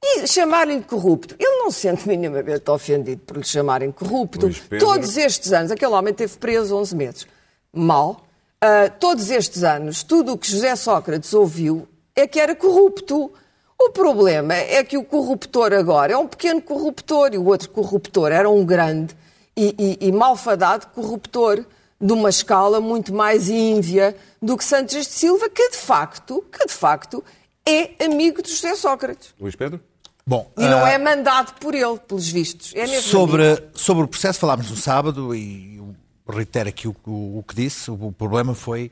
e 0.04 0.28
chamarem-lhe 0.28 0.84
corrupto. 0.84 1.36
Ele 1.40 1.58
não 1.60 1.72
se 1.72 1.82
sente 1.82 2.08
minimamente 2.08 2.70
ofendido 2.70 3.22
por 3.26 3.38
lhe 3.38 3.44
chamarem 3.44 3.92
corrupto. 3.92 4.50
Pedro. 4.70 4.86
Todos 4.86 5.18
estes 5.18 5.52
anos, 5.54 5.72
aquele 5.72 5.92
homem 5.94 6.14
teve 6.14 6.38
preso 6.38 6.76
11 6.76 6.96
meses. 6.96 7.28
Mal. 7.74 8.24
Ah, 8.62 8.90
todos 8.90 9.30
estes 9.30 9.64
anos, 9.64 10.04
tudo 10.04 10.34
o 10.34 10.38
que 10.38 10.50
José 10.50 10.76
Sócrates 10.76 11.34
ouviu 11.34 11.88
é 12.16 12.28
que 12.28 12.40
era 12.40 12.56
corrupto. 12.56 13.32
O 13.80 13.90
problema 13.92 14.56
é 14.56 14.84
que 14.84 14.98
o 14.98 15.04
corruptor 15.04 15.72
agora 15.74 16.14
é 16.14 16.18
um 16.18 16.28
pequeno 16.28 16.62
corruptor 16.62 17.32
e 17.34 17.38
o 17.38 17.46
outro 17.46 17.70
corruptor 17.70 18.32
era 18.32 18.50
um 18.50 18.66
grande 18.66 19.16
e, 19.56 19.98
e- 20.02 20.08
e 20.08 20.12
malfadado 20.12 20.88
corruptor 20.88 21.64
de 22.02 22.14
uma 22.14 22.30
escala 22.30 22.80
muito 22.82 23.14
mais 23.14 23.50
ínvia 23.50 24.16
do 24.42 24.58
que 24.58 24.64
Santos 24.64 24.96
de 24.96 25.06
Silva, 25.06 25.48
que 25.50 25.70
de 25.70 25.78
facto, 25.78 26.44
que 26.52 26.66
de 26.66 26.74
facto 26.74 27.24
é 27.70 28.06
amigo 28.06 28.42
de 28.42 28.50
José 28.52 28.76
Sócrates. 28.76 29.34
Luís 29.40 29.56
Pedro? 29.56 29.80
Bom, 30.26 30.52
E 30.58 30.62
não 30.62 30.84
ah, 30.84 30.90
é 30.90 30.98
mandado 30.98 31.54
por 31.60 31.74
ele, 31.74 31.98
pelos 32.00 32.28
vistos. 32.28 32.74
É 32.76 32.84
amigo. 32.84 33.02
sobre, 33.02 33.44
sobre 33.74 34.04
o 34.04 34.08
processo 34.08 34.40
falámos 34.40 34.70
no 34.70 34.76
sábado 34.76 35.34
e 35.34 35.78
eu 35.78 35.96
reitero 36.28 36.68
aqui 36.70 36.88
o, 36.88 36.96
o- 37.06 37.40
o 37.40 37.44
que 37.44 37.56
disse. 37.56 37.90
O, 37.90 38.12
problema 38.12 38.54
foi 38.54 38.92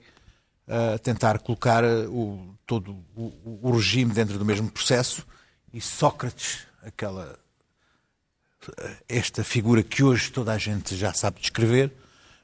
ah, 0.67 0.97
tentar 0.99 1.39
colocar 1.39 1.83
ah, 1.83 2.07
o, 2.09 2.55
todo 2.65 2.95
o, 3.15 3.59
o 3.61 3.71
regime 3.71 4.13
dentro 4.13 4.37
do 4.39 4.45
mesmo 4.45 4.69
processo 4.71 5.25
e 5.73 5.81
Sócrates, 5.81 6.59
aquela 6.81 7.37
ah, 8.79 8.89
esta 9.09 9.43
figura 9.43 9.83
que 9.83 10.03
hoje 10.03 10.31
toda 10.31 10.53
a 10.53 10.57
gente 10.57 10.95
já 10.95 11.13
sabe 11.13 11.41
descrever, 11.41 11.91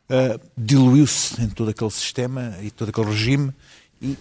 ah, 0.10 0.38
diluiu-se 0.58 1.42
em 1.42 1.48
todo 1.50 1.70
aquele 1.70 1.92
sistema 1.92 2.58
e 2.62 2.70
todo 2.70 2.90
aquele 2.90 3.08
regime 3.08 3.54
e 4.02 4.18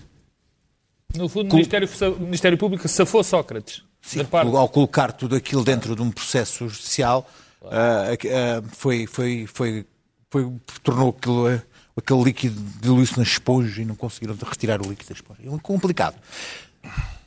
No 1.17 1.29
fundo, 1.29 1.51
o 1.53 1.55
Ministério, 1.57 1.89
o 2.17 2.21
Ministério 2.21 2.59
Público 2.59 2.87
safou 2.89 3.23
Sócrates. 3.25 3.83
Sim, 4.03 4.27
ao 4.57 4.69
colocar 4.69 5.13
tudo 5.13 5.37
aquilo 5.37 5.63
dentro 5.63 5.95
de 5.95 6.01
um 6.03 6.11
processo 6.11 6.69
judicial, 6.69 7.29
ah, 7.65 8.07
ah, 8.13 8.63
foi, 8.73 9.07
foi, 9.07 9.47
foi, 9.53 9.85
foi, 10.31 10.53
tornou 10.83 11.11
aquilo, 11.11 11.47
ah, 11.49 11.63
aquele 11.97 12.23
líquido 12.23 12.61
diluiu-se 12.81 13.17
na 13.17 13.23
esponja 13.25 13.83
e 13.83 13.85
não 13.85 13.95
conseguiram 13.95 14.35
retirar 14.43 14.81
o 14.81 14.89
líquido 14.89 15.09
da 15.09 15.15
esponja. 15.15 15.41
É 15.45 15.59
complicado. 15.63 16.17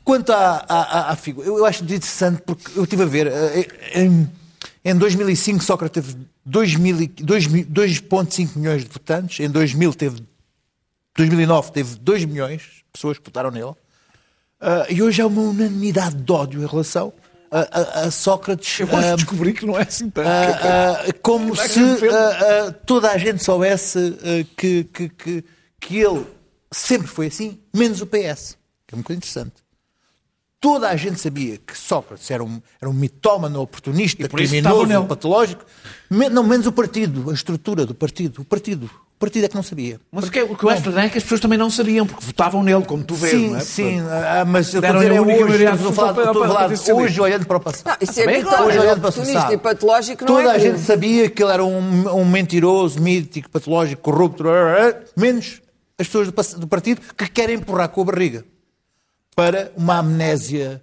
Quanto 0.02 0.32
à, 0.32 0.64
à, 0.68 1.10
à- 1.12 1.16
figura, 1.16 1.46
eu, 1.46 1.58
eu 1.58 1.64
acho 1.64 1.82
interessante 1.84 2.42
porque 2.44 2.76
eu 2.76 2.82
estive 2.84 3.02
a 3.04 3.06
ver, 3.06 3.28
ah, 3.28 4.00
em- 4.00 4.28
Em 4.86 4.94
2005, 4.94 5.64
Sócrates 5.64 5.94
teve 6.02 6.18
2 6.44 6.74
mil 6.76 7.00
e- 7.00 7.06
2 7.06 7.46
mil- 7.46 7.64
2,5 7.64 8.58
milhões 8.58 8.82
de 8.82 8.90
votantes. 8.90 9.40
Em 9.40 9.48
2000 9.48 9.94
teve, 9.94 10.22
2009 11.16 11.72
teve 11.72 11.96
2 11.96 12.24
milhões 12.26 12.83
pessoas 12.94 13.18
que 13.18 13.24
votaram 13.24 13.50
nele. 13.50 13.74
Ah, 14.60 14.86
e 14.88 15.02
hoje 15.02 15.20
há 15.20 15.26
uma 15.26 15.42
unanimidade 15.42 16.14
de 16.16 16.32
ódio 16.32 16.62
em 16.62 16.66
relação 16.66 17.12
a, 17.50 17.60
a- 17.60 18.00
a 18.06 18.10
Sócrates. 18.10 18.80
Eu 18.80 18.88
ah, 18.96 19.16
descobri 19.16 19.52
que 19.52 19.66
não 19.66 19.76
é 19.78 19.82
assim 19.82 20.08
tanto. 20.08 20.26
ah, 20.28 21.02
ah, 21.08 21.12
como 21.20 21.52
é 21.60 21.68
se 21.68 21.80
ah, 21.80 22.66
ah, 22.68 22.72
toda 22.86 23.10
a 23.10 23.18
gente 23.18 23.42
soubesse 23.44 24.16
que, 24.56 24.84
que, 24.84 25.08
que, 25.10 25.44
que 25.80 25.98
ele 25.98 26.24
sempre 26.72 27.08
foi 27.08 27.26
assim, 27.26 27.60
menos 27.74 28.00
o 28.00 28.06
PS. 28.06 28.56
Que 28.86 28.94
é 28.94 28.96
muito 28.96 29.12
interessante. 29.12 29.52
Toda 30.60 30.88
a 30.88 30.96
gente 30.96 31.20
sabia 31.20 31.58
que 31.58 31.76
Sócrates 31.76 32.30
era 32.30 32.42
um, 32.42 32.60
era 32.80 32.88
um 32.88 32.92
mitómano, 32.94 33.60
oportunista, 33.60 34.26
criminoso, 34.28 34.86
nele. 34.86 35.04
patológico. 35.06 35.62
Me- 36.08 36.30
não, 36.30 36.42
menos 36.42 36.66
o 36.66 36.72
partido, 36.72 37.28
a 37.30 37.34
estrutura 37.34 37.84
do 37.84 37.94
partido. 37.94 38.40
O 38.40 38.44
partido. 38.46 38.90
O 39.16 39.18
partido 39.24 39.44
é 39.44 39.48
que 39.48 39.54
não 39.54 39.62
sabia. 39.62 40.00
Mas 40.10 40.26
o 40.26 40.30
que, 40.30 40.42
o 40.42 40.56
que 40.56 40.64
eu 40.64 40.70
acho 40.70 40.80
estranho 40.80 41.06
é 41.06 41.08
que 41.08 41.18
as 41.18 41.24
pessoas 41.24 41.40
também 41.40 41.56
não 41.56 41.70
sabiam, 41.70 42.06
porque 42.06 42.24
votavam 42.24 42.62
nele, 42.62 42.84
como 42.84 43.02
tu 43.04 43.14
vês, 43.14 43.32
Sim, 43.32 43.50
não 43.50 43.56
é? 43.56 43.60
sim, 43.60 44.00
ah, 44.00 44.44
mas 44.44 44.74
eu 44.74 44.80
estou 44.80 44.96
a 44.96 44.98
dizer 44.98 45.14
é 45.14 45.20
hoje, 45.20 45.32
maioria 45.32 45.70
estou 45.70 45.88
a 45.88 45.92
falar, 45.92 46.10
estou 46.10 46.42
a 46.42 46.48
falar 46.48 46.70
hoje 46.96 47.20
olhando 47.20 47.46
para 47.46 47.56
o 47.56 47.60
passado. 47.60 47.86
Não, 47.86 47.96
isso 48.00 48.20
é 48.20 48.26
mitómano, 48.26 48.66
Hoje 48.66 48.78
olhando 48.78 49.00
para 49.00 49.10
o 49.10 49.12
passado. 49.12 49.52
e 49.52 49.56
patológico 49.56 50.24
não 50.24 50.34
Toda 50.34 50.48
é 50.52 50.56
a 50.56 50.58
gente 50.58 50.80
sabia 50.80 51.30
que 51.30 51.42
ele 51.42 51.52
era 51.52 51.64
um, 51.64 52.08
um 52.20 52.24
mentiroso, 52.24 53.00
mítico, 53.00 53.48
patológico, 53.48 54.02
corrupto, 54.02 54.44
menos 55.16 55.62
as 55.98 56.06
pessoas 56.08 56.28
do 56.56 56.66
partido 56.66 57.00
que 57.16 57.28
querem 57.28 57.56
empurrar 57.56 57.88
com 57.88 58.00
a 58.02 58.04
barriga 58.04 58.44
para 59.34 59.72
uma 59.76 59.98
amnésia 59.98 60.82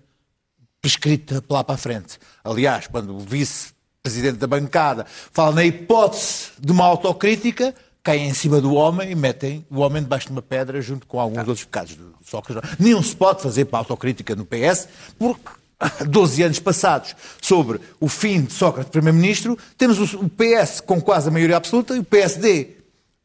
prescrita 0.81 1.43
lá 1.49 1.63
para 1.63 1.75
a 1.75 1.77
frente. 1.77 2.17
Aliás, 2.43 2.87
quando 2.87 3.15
o 3.15 3.19
vice-presidente 3.19 4.37
da 4.37 4.47
bancada 4.47 5.05
fala 5.31 5.55
na 5.55 5.63
hipótese 5.63 6.47
de 6.59 6.71
uma 6.71 6.85
autocrítica, 6.85 7.75
caem 8.03 8.29
em 8.29 8.33
cima 8.33 8.59
do 8.59 8.73
homem 8.73 9.11
e 9.11 9.15
metem 9.15 9.65
o 9.69 9.79
homem 9.79 10.01
debaixo 10.01 10.27
de 10.27 10.31
uma 10.31 10.41
pedra 10.41 10.81
junto 10.81 11.05
com 11.05 11.19
alguns 11.19 11.39
outros 11.39 11.63
pecados 11.63 11.95
do 11.95 12.15
Sócrates. 12.23 12.77
Nenhum 12.79 13.01
se 13.03 13.15
pode 13.15 13.41
fazer 13.41 13.65
para 13.65 13.79
autocrítica 13.79 14.35
no 14.35 14.45
PS, 14.45 14.87
porque 15.17 15.49
12 16.07 16.43
anos 16.43 16.59
passados 16.59 17.15
sobre 17.41 17.79
o 17.99 18.07
fim 18.07 18.43
de 18.43 18.53
Sócrates 18.53 18.91
primeiro-ministro, 18.91 19.57
temos 19.77 19.99
o 19.99 20.19
o 20.19 20.29
PS 20.29 20.81
com 20.81 21.01
quase 21.01 21.27
a 21.27 21.31
maioria 21.31 21.57
absoluta 21.57 21.95
e 21.95 21.99
o 21.99 22.03
PSD 22.03 22.69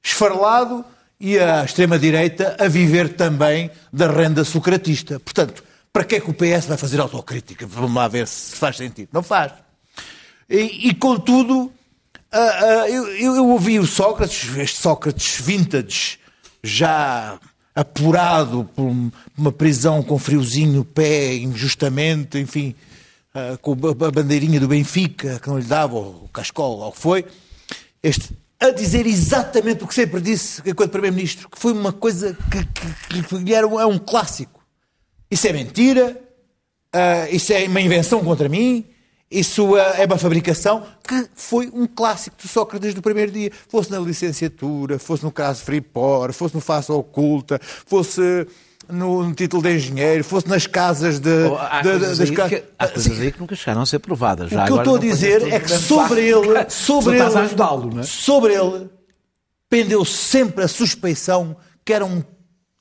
esfarelado 0.02 0.84
e 1.18 1.38
a 1.38 1.64
extrema-direita 1.64 2.56
a 2.58 2.68
viver 2.68 3.14
também 3.14 3.70
da 3.92 4.10
renda 4.10 4.44
socratista. 4.44 5.18
Portanto, 5.18 5.64
para 5.92 6.04
que 6.04 6.16
é 6.16 6.20
que 6.20 6.30
o 6.30 6.34
PS 6.34 6.66
vai 6.66 6.76
fazer 6.76 7.00
autocrítica? 7.00 7.66
Vamos 7.66 7.94
lá 7.94 8.06
ver 8.06 8.28
se 8.28 8.54
faz 8.56 8.76
sentido. 8.76 9.08
Não 9.12 9.22
faz. 9.22 9.52
E, 10.48 10.88
e, 10.88 10.94
contudo, 10.94 11.72
ah, 12.38 12.88
eu, 12.90 13.06
eu- 13.16 13.46
ouvi 13.48 13.78
o 13.78 13.86
Sócrates, 13.86 14.56
este 14.56 14.78
Sócrates 14.78 15.40
vintage, 15.40 16.18
já 16.62 17.38
apurado 17.74 18.68
por 18.74 18.82
um- 18.84 19.10
uma 19.36 19.52
prisão 19.52 20.02
com 20.02 20.18
friozinho 20.18 20.72
no 20.72 20.84
pé, 20.84 21.34
injustamente, 21.36 22.38
enfim, 22.38 22.74
ah, 23.34 23.56
com 23.60 23.72
a 23.72 24.10
bandeirinha 24.10 24.58
do 24.60 24.68
Benfica 24.68 25.38
que 25.40 25.48
não 25.48 25.58
lhe 25.58 25.64
dava, 25.64 25.94
o 25.96 26.28
Cascol, 26.32 26.78
ou 26.80 26.88
o 26.88 26.92
que 26.92 26.98
foi, 27.00 27.24
este, 28.02 28.30
a 28.58 28.70
dizer 28.70 29.06
exatamente 29.06 29.84
o 29.84 29.86
que 29.86 29.94
sempre 29.94 30.20
disse 30.20 30.62
enquanto 30.64 30.90
Primeiro-Ministro, 30.90 31.48
que 31.48 31.58
foi 31.58 31.72
uma 31.72 31.92
coisa 31.92 32.36
que, 32.50 32.64
que, 32.64 33.22
que 33.22 33.36
lhe 33.38 33.52
era 33.54 33.66
um, 33.68 33.78
é 33.78 33.84
um 33.86 33.98
clássico. 33.98 34.60
Isso 35.30 35.46
é 35.46 35.52
mentira, 35.52 36.18
ah, 36.92 37.28
isso 37.30 37.52
é 37.52 37.64
uma 37.66 37.80
invenção 37.80 38.24
contra 38.24 38.48
mim, 38.48 38.84
isso 39.30 39.74
ah, 39.74 39.94
é 39.98 40.06
uma 40.06 40.18
fabricação, 40.18 40.84
que 41.06 41.28
foi 41.34 41.68
um 41.72 41.86
clássico 41.86 42.36
de 42.40 42.46
Sócrates 42.48 42.94
do 42.94 43.02
primeiro 43.02 43.32
dia. 43.32 43.50
Fosse 43.68 43.90
na 43.90 43.98
licenciatura, 43.98 44.98
fosse 44.98 45.24
no 45.24 45.32
caso 45.32 45.62
Freeport, 45.64 46.32
fosse 46.32 46.54
no 46.54 46.60
Faça 46.60 46.92
Oculta, 46.92 47.60
fosse 47.62 48.46
no, 48.88 49.24
no 49.24 49.34
título 49.34 49.62
de 49.64 49.74
engenheiro, 49.74 50.22
fosse 50.22 50.48
nas 50.48 50.66
casas 50.66 51.18
de... 51.18 51.46
Oh, 51.50 51.56
Há 51.58 51.82
de- 51.82 51.90
coisas, 51.90 52.18
das 52.18 52.30
aí 52.30 52.36
ca- 52.36 52.48
que, 52.48 52.62
há 52.78 52.88
coisas 52.88 53.20
aí 53.20 53.32
que 53.32 53.40
nunca 53.40 53.56
chegaram 53.56 53.82
a 53.82 53.86
ser 53.86 53.98
provadas. 53.98 54.50
Já 54.50 54.62
o 54.62 54.66
que 54.66 54.72
eu 54.72 54.78
estou 54.78 54.96
a 54.96 54.98
dizer 55.00 55.40
pões 55.40 55.52
é 55.52 55.60
que 55.60 55.68
sobre 55.70 56.20
ele, 56.22 56.66
sobre 56.70 57.16
ele, 57.18 57.38
ajudá-lo, 57.38 58.00
é? 58.00 58.02
sobre 58.04 58.54
ele, 58.54 58.88
pendeu 59.68 60.04
sempre 60.04 60.62
a 60.64 60.68
suspeição 60.68 61.56
que 61.84 61.92
era 61.92 62.04
um 62.04 62.22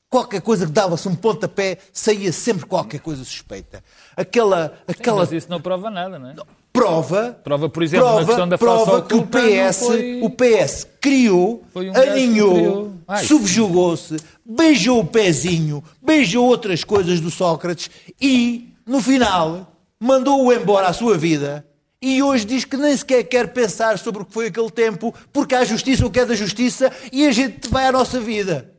qualquer 0.10 0.42
coisa 0.42 0.66
que 0.66 0.72
dava-se 0.72 1.08
um 1.08 1.16
pontapé, 1.16 1.78
saía 1.92 2.32
sempre 2.32 2.66
qualquer 2.66 3.00
coisa 3.00 3.24
suspeita. 3.24 3.84
Aquela, 4.16 4.74
aquela 4.88 5.18
Mas 5.22 5.32
isso 5.32 5.48
não 5.50 5.60
prova 5.60 5.90
nada, 5.90 6.18
não 6.20 6.30
é? 6.30 6.36
prova, 6.72 7.40
Prova, 7.42 7.70
por 7.70 7.84
exemplo, 7.84 8.06
na 8.06 8.12
prova, 8.16 8.26
questão 8.28 8.50
da 8.50 8.58
prova 8.58 9.02
que 9.02 9.16
o 9.16 9.26
PS, 9.26 9.80
foi- 9.80 10.20
o 10.22 10.30
PS 10.30 10.86
criou, 11.00 11.64
um 11.74 11.96
aninhou, 11.96 12.94
subjugou-se, 13.26 14.18
beijou 14.46 15.00
o 15.00 15.06
pezinho, 15.06 15.82
beijou 16.02 16.46
outras 16.46 16.84
coisas 16.84 17.22
do 17.22 17.32
Sócrates 17.32 17.90
e, 18.22 18.74
no 18.86 19.02
final, 19.02 19.72
mandou-o 20.00 20.52
embora 20.52 20.88
à 20.88 20.94
sua 20.94 21.18
vida. 21.18 21.66
E 22.02 22.22
hoje 22.22 22.44
diz 22.46 22.66
que 22.66 22.76
nem 22.78 22.96
sequer 22.96 23.24
quer 23.24 23.54
pensar 23.54 23.98
sobre 23.98 24.22
o 24.22 24.26
que 24.26 24.34
foi 24.34 24.48
aquele 24.48 24.70
tempo, 24.70 25.14
porque 25.32 25.56
há 25.56 25.64
justiça 25.64 26.06
o 26.06 26.12
que 26.12 26.20
é 26.20 26.26
da 26.26 26.36
justiça 26.36 26.92
e 27.12 27.26
a 27.26 27.32
gente 27.32 27.70
vai 27.70 27.88
à 27.88 27.92
nossa 27.92 28.20
vida. 28.20 28.72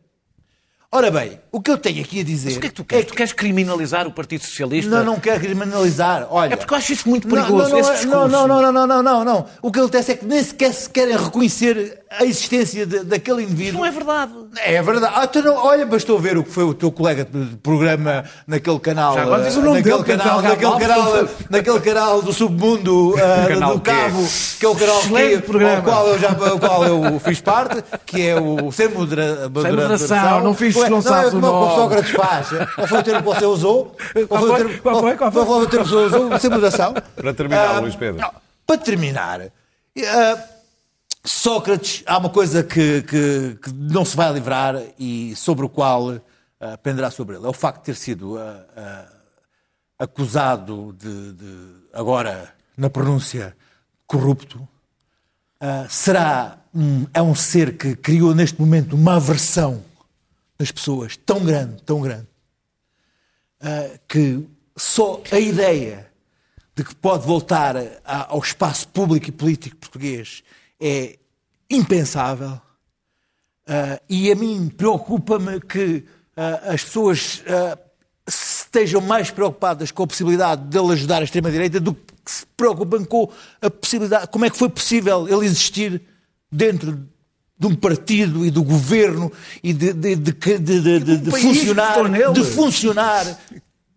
Ora 0.92 1.10
bem, 1.10 1.38
o 1.50 1.60
que 1.60 1.70
eu 1.70 1.76
tenho 1.76 2.00
aqui 2.00 2.20
a 2.20 2.24
dizer 2.24 2.48
Mas 2.50 2.56
o 2.56 2.60
que 2.60 2.66
é 2.66 2.70
que 2.70 2.74
tu 2.76 2.84
queres? 2.84 3.06
Tu 3.06 3.14
queres 3.14 3.32
criminalizar 3.32 4.06
o 4.06 4.12
Partido 4.12 4.44
Socialista? 4.44 4.90
não, 4.90 5.04
não 5.04 5.20
quero 5.20 5.40
criminalizar. 5.40 6.26
Olha, 6.30 6.54
É 6.54 6.56
porque 6.56 6.72
eu 6.72 6.78
acho 6.78 6.92
isso 6.92 7.08
muito 7.08 7.26
Não, 7.28 7.34
perigoso, 7.36 7.70
Não, 7.70 7.80
não, 7.80 7.88
é- 7.88 7.92
discurso. 7.92 8.06
não, 8.08 8.28
não, 8.28 8.46
não, 8.62 8.72
não, 8.72 8.86
não, 8.86 9.02
não, 9.02 9.24
não. 9.24 9.46
O 9.60 9.72
que 9.72 9.78
acontece 9.80 10.12
é 10.12 10.16
que 10.16 10.24
nem 10.24 10.42
sequer 10.42 10.72
se 10.72 10.88
querem 10.88 11.16
reconhecer 11.16 12.02
a 12.08 12.24
existência 12.24 12.86
de- 12.86 13.02
daquele 13.04 13.42
indivíduo. 13.42 13.80
Não 13.80 13.86
é 13.86 13.90
verdade. 13.90 14.32
É 14.64 14.80
verdade. 14.80 15.12
Ah, 15.16 15.26
tu 15.26 15.42
não, 15.42 15.56
olha, 15.56 15.84
bastou 15.84 16.18
ver 16.18 16.38
o 16.38 16.44
que 16.44 16.50
foi 16.50 16.64
o 16.64 16.72
teu 16.72 16.90
colega 16.92 17.24
de 17.24 17.56
programa 17.56 18.24
naquele 18.46 18.78
canal. 18.78 19.14
Já 19.14 19.22
agora 19.22 19.42
diz 19.42 19.56
o 19.56 19.60
eh, 19.60 19.62
nome 19.62 19.76
naquele 19.78 19.94
dele, 19.94 20.04
que 20.04 20.12
é 20.12 20.16
canal, 20.16 20.40
naquele 20.42 20.78
canal, 20.78 21.02
portanto. 21.10 21.34
naquele 21.50 21.80
canal 21.80 22.22
do 22.22 22.32
submundo 22.32 23.14
eh, 23.20 23.46
Canal 23.48 23.74
do? 23.74 23.80
Cabo, 23.80 24.24
que 24.58 24.64
é 24.66 24.68
o 24.68 24.74
canal 24.76 25.00
que, 25.02 25.38
programa. 25.38 25.76
ao 25.78 25.82
qual 25.82 26.06
eu 26.08 26.18
já 26.18 26.28
ao 26.30 26.58
qual 26.60 26.84
eu 26.84 27.20
fiz 27.20 27.40
parte, 27.40 27.82
que 28.06 28.28
é 28.28 28.40
o 28.40 28.70
sem, 28.70 28.88
modera, 28.88 29.48
moderação, 29.48 30.40
não 30.44 30.54
fiz- 30.54 30.76
Ué, 30.76 30.88
não 30.88 31.02
sabes 31.02 31.32
é 31.32 31.36
o 31.36 31.40
como 31.40 31.46
o 31.46 31.60
nome. 31.60 31.74
Sócrates 31.74 32.10
faz. 32.12 32.48
Qual 32.76 32.86
foi 32.86 32.98
o 33.00 33.02
termo 33.02 33.20
que 33.34 33.40
você 33.40 33.46
usou? 33.46 33.96
Qual 34.28 34.40
foi 34.40 34.50
o 34.50 34.54
termo- 34.56 34.78
Qual 34.82 35.00
foi? 35.00 35.16
Qual 35.16 35.32
foi? 35.32 35.44
qual 35.44 35.56
foi 35.56 35.64
o 35.64 35.68
termo 35.68 35.84
que 35.84 35.90
você 35.90 35.96
usou? 36.06 36.38
Sem 36.38 36.50
moderação? 36.50 36.94
Para 37.16 37.34
terminar, 37.34 37.76
Ah, 37.76 37.80
Luís 37.80 37.96
Pedro. 37.96 38.20
não, 38.20 38.30
para 38.66 38.76
terminar, 38.78 39.40
ah, 39.42 40.38
Sócrates, 41.26 42.02
há 42.06 42.18
uma 42.18 42.30
coisa 42.30 42.62
que, 42.62 43.02
que- 43.02 43.58
que 43.62 43.72
não 43.72 44.04
se 44.04 44.16
vai 44.16 44.32
livrar 44.32 44.76
e 44.98 45.34
sobre 45.34 45.64
o 45.64 45.68
qual 45.68 46.20
ah, 46.60 46.78
penderá 46.78 47.10
sobre 47.10 47.36
ele. 47.36 47.44
É 47.44 47.48
o 47.48 47.52
facto 47.52 47.78
de 47.80 47.84
ter 47.86 47.96
sido 47.96 48.38
ah, 48.38 48.64
ah, 48.76 49.08
acusado 49.98 50.94
de, 50.98 51.32
de, 51.32 51.74
agora, 51.92 52.54
na 52.76 52.88
pronúncia, 52.88 53.56
corrupto. 54.06 54.66
Será 55.88 56.58
um, 56.74 57.06
é 57.14 57.22
um 57.22 57.34
ser 57.34 57.78
que 57.78 57.96
criou 57.96 58.34
neste 58.34 58.60
momento 58.60 58.94
uma 58.94 59.16
aversão 59.16 59.82
nas 60.58 60.70
pessoas 60.70 61.16
tão 61.16 61.42
grande, 61.42 61.82
tão 61.82 62.00
grande, 62.02 62.28
que 64.06 64.46
só 64.76 65.22
a 65.32 65.40
ideia 65.40 66.10
de 66.74 66.84
que 66.84 66.94
pode 66.94 67.26
voltar 67.26 67.74
a- 68.04 68.26
ao 68.28 68.38
espaço 68.40 68.86
público 68.88 69.28
e 69.30 69.32
político 69.32 69.76
português 69.76 70.44
é 70.80 71.16
impensável. 71.70 72.60
Ah, 73.68 74.00
e 74.08 74.30
a 74.30 74.34
mim 74.34 74.68
preocupa-me 74.68 75.60
que 75.60 76.04
ah, 76.36 76.72
as 76.72 76.84
pessoas 76.84 77.42
ah, 77.48 77.78
estejam 78.28 79.00
mais 79.00 79.30
preocupadas 79.30 79.90
com 79.90 80.02
a 80.04 80.06
possibilidade 80.06 80.62
dele 80.64 80.92
ajudar 80.92 81.20
a 81.20 81.24
extrema-direita 81.24 81.80
do 81.80 81.94
que 81.94 82.30
se 82.30 82.44
preocupam 82.56 83.04
com 83.04 83.30
a 83.62 83.70
possibilidade, 83.70 84.28
como 84.28 84.44
é 84.44 84.50
que 84.50 84.56
foi 84.58 84.68
possível 84.68 85.28
ele 85.28 85.46
existir 85.46 86.02
dentro 86.50 87.06
de 87.58 87.66
um 87.66 87.74
partido 87.74 88.44
e 88.44 88.50
do 88.50 88.62
governo 88.62 89.32
e 89.62 89.72
de, 89.72 89.92
de, 89.92 90.14
de, 90.16 90.32
de, 90.32 90.58
de- 90.58 91.00
de- 91.00 91.16
de 91.18 91.30
funcionar, 91.30 91.94
de 92.32 92.44
funcionar, 92.44 93.38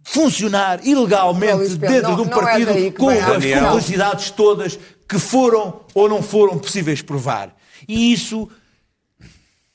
funcionar 0.03 0.77
Não, 0.79 0.85
ilegalmente 0.91 1.53
Luís 1.55 1.77
Pedro, 1.77 1.87
dentro 1.89 2.09
não- 2.09 2.15
de 2.15 2.21
um 2.21 2.25
não 2.25 2.31
é 2.31 2.41
partido 2.41 2.73
que 2.73 2.91
com 2.91 3.09
as 3.09 3.45
publicidades 3.69 4.31
todas 4.31 4.79
que 5.09 5.17
foram 5.19 5.81
ou 5.93 6.07
não 6.07 6.21
foram 6.21 6.57
possíveis 6.59 7.01
provar. 7.01 7.55
E 7.87 8.13
isso 8.13 8.47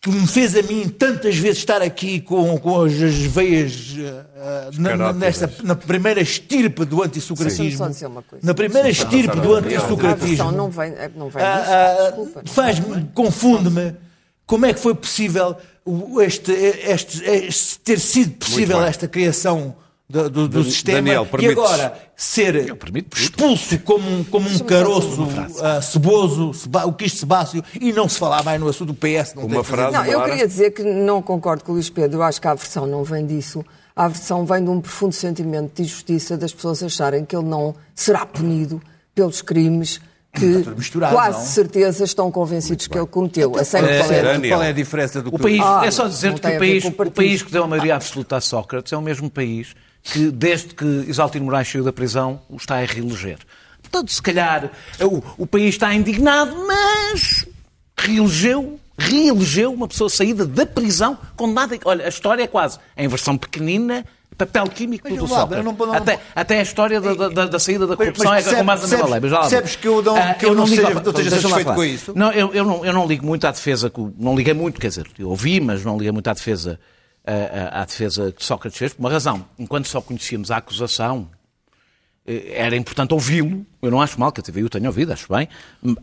que 0.01 0.11
me 0.11 0.27
fez 0.27 0.55
a 0.55 0.63
mim 0.63 0.87
tantas 0.89 1.35
vezes 1.37 1.59
estar 1.59 1.81
aqui 1.81 2.21
com, 2.21 2.59
com 2.59 2.83
as, 2.83 2.93
as 2.93 3.15
veias 3.15 3.95
ah, 4.37 4.71
na, 4.79 5.13
nesta, 5.15 5.51
na 5.63 5.75
primeira 5.75 6.21
estirpe 6.21 6.85
do 6.85 7.03
antissocratismo. 7.03 7.79
Na 8.43 8.53
primeira 8.55 8.89
estirpe 8.91 9.35
do 9.41 9.55
antissocratismo. 9.55 10.53
não 10.53 10.71
vem, 10.71 10.93
não 11.17 11.29
vem 11.31 11.43
desculpa. 12.07 12.43
Faz-me, 12.47 13.09
confunde-me. 13.15 13.97
Como 14.47 14.67
é 14.67 14.75
que 14.75 14.81
foi 14.81 14.95
possível 14.95 15.57
o- 15.87 16.21
este, 16.21 16.53
este- 16.53 17.25
este- 17.25 17.79
ter 17.79 17.99
sido 17.99 18.33
possível 18.37 18.77
esta 18.83 19.09
criação 19.09 19.75
do, 20.09 20.29
do- 20.29 20.49
do 20.49 20.65
sistema 20.65 20.99
Daniel, 20.99 21.27
e 21.41 21.47
agora 21.49 21.99
ser 22.15 22.77
expulso 23.17 23.79
como 23.81 24.09
um, 24.09 24.23
como 24.25 24.49
um 24.49 24.59
caroço 24.61 25.27
ah, 25.63 25.81
ceboso, 25.81 26.53
seba- 26.53 26.85
o 26.87 26.93
quisto 26.93 27.19
sebáceo 27.19 27.65
e 27.81 27.93
não 27.93 28.09
se 28.09 28.19
falar 28.19 28.43
mais 28.45 28.61
no 28.61 28.69
assunto 28.69 28.93
do 28.93 28.95
PS. 28.95 29.35
Não 29.35 29.45
Uma 29.45 29.65
frase- 29.65 29.97
Não, 29.97 30.05
eu 30.05 30.23
queria 30.25 30.47
dizer 30.47 30.71
que 30.73 30.83
não 30.83 31.23
concordo 31.23 31.65
com 31.65 31.73
o 31.73 31.75
Luís 31.77 31.89
Pedro. 31.89 32.23
Acho 32.23 32.41
que 32.41 32.47
a 32.47 32.51
aversão 32.53 32.87
não 32.87 33.03
vem 33.03 33.27
disso. 33.27 33.65
A 33.97 34.05
aversão 34.05 34.45
vem 34.45 34.63
de 34.63 34.71
um 34.71 34.81
profundo 34.81 35.13
sentimento 35.15 35.77
de 35.77 35.83
injustiça 35.83 36.37
das 36.37 36.53
pessoas 36.53 36.83
acharem 36.83 37.25
que 37.25 37.35
ele 37.35 37.47
não 37.47 37.75
será 37.95 38.27
punido 38.27 38.83
pelos 39.15 39.41
crimes 39.41 40.01
que 40.35 40.65
quase 41.11 41.39
não? 41.39 41.47
certeza 41.47 42.05
estão 42.05 42.31
convencidos 42.31 42.87
que 42.89 42.99
ele 42.99 43.07
cometeu. 43.07 43.55
A 43.57 43.63
100%. 43.63 43.81
Qual 43.81 44.13
é, 44.13 44.49
qual 44.49 44.63
é 44.63 44.69
a 44.69 44.73
diferença 44.73 45.23
do 45.23 45.31
que 45.31 45.37
O 45.37 45.39
país, 45.39 45.61
Ah, 45.63 45.83
é 45.85 45.91
só 45.91 46.03
não 46.03 46.11
dizer-te 46.11 46.41
que 46.41 46.49
o 46.49 46.59
país, 46.59 46.85
o 46.85 47.11
país 47.11 47.43
que 47.43 47.53
deu 47.53 47.65
a 47.65 47.69
maioria 47.69 47.95
absoluta 47.95 48.37
a 48.37 48.41
Sócrates 48.41 48.93
é 48.93 48.97
o 48.97 49.03
mesmo 49.03 49.31
país 49.31 49.75
que, 50.03 50.31
desde 50.31 50.75
que 50.75 50.85
Isaltino 51.09 51.45
Moraes 51.47 51.69
saiu 51.71 51.85
da 51.85 51.93
prisão, 51.93 52.41
o 52.49 52.57
está 52.57 52.77
a 52.77 52.85
reeleger. 52.85 53.39
Portanto, 53.81 54.13
se 54.13 54.21
calhar, 54.21 54.71
o, 55.01 55.23
o 55.39 55.47
país 55.47 55.75
está 55.75 55.95
indignado, 55.95 56.55
mas 56.67 57.47
reelegeu, 57.97 58.79
reelegeu 58.99 59.73
uma 59.73 59.87
pessoa 59.87 60.11
saída 60.11 60.45
da 60.45 60.67
prisão 60.67 61.17
com 61.37 61.47
nada. 61.47 61.79
Olha, 61.85 62.05
a 62.05 62.09
história 62.09 62.43
é 62.43 62.47
quase 62.47 62.79
em 62.97 63.07
versão 63.09 63.39
pequenina, 63.39 64.05
papel 64.37 64.67
químico 64.69 65.09
Mas 65.09 65.19
do 65.19 65.25
lá, 65.25 65.41
Sócrates. 65.41 65.57
eu 65.67 65.73
não- 65.73 65.87
não- 65.87 65.95
até, 65.95 66.21
até 66.35 66.59
a 66.59 66.63
história 66.63 67.01
da, 67.01 67.15
da- 67.15 67.29
da- 67.29 67.47
da 67.47 67.59
saída 67.59 67.87
da 67.87 67.97
Mas 67.97 67.99
corrupção 67.99 68.35
é 68.35 68.43
com 68.43 68.65
base 68.65 68.83
na 68.83 68.89
mesma 68.89 69.11
lei. 69.11 69.21
mas 69.21 69.31
lá 69.33 69.41
percebes 69.41 69.77
que 69.77 69.89
eu 69.89 70.03
não- 70.03 70.17
Ah, 70.17 70.35
que 70.35 70.47
eu 70.47 70.55
não 70.55 70.65
ligo- 70.65 70.77
seja- 70.77 70.95
não 71.01 71.11
esteja 71.11 71.31
satisfeito 71.31 71.75
com 71.75 71.85
isso? 71.85 72.13
Não, 72.17 72.33
eu, 72.33 72.53
eu 72.53 72.65
não, 72.65 72.85
eu 72.85 72.93
não 72.93 73.07
ligo 73.07 73.25
muito 73.25 73.47
à 73.47 73.51
defesa, 73.51 73.93
não 74.19 74.35
liguei 74.37 74.55
muito, 74.55 74.81
quer 74.81 74.89
dizer, 74.89 75.07
eu 75.19 75.29
ouvi, 75.31 75.61
mas 75.61 75.85
não 75.85 75.97
liguei 75.97 76.13
muito 76.13 76.29
à 76.29 76.33
defesa, 76.33 76.79
à, 77.27 77.83
à- 77.83 77.85
defesa 77.85 78.33
que 78.33 78.45
Sócrates 78.45 78.79
fez, 78.79 78.93
por 78.93 79.01
uma 79.01 79.11
razão. 79.11 79.45
Enquanto 79.59 79.87
só 79.89 80.01
conhecíamos 80.01 80.51
a 80.51 80.57
acusação, 80.59 81.29
eh, 82.27 82.53
era 82.55 82.77
importante 82.77 83.15
ouvi-lo. 83.15 83.65
Eu 83.81 83.91
não 83.91 84.01
acho 84.03 84.19
mal 84.19 84.33
que 84.33 84.41
a 84.41 84.43
TVI 84.43 84.65
o 84.65 84.69
tenha 84.69 84.89
ouvido, 84.89 85.13
acho 85.13 85.27
bem. 85.33 85.49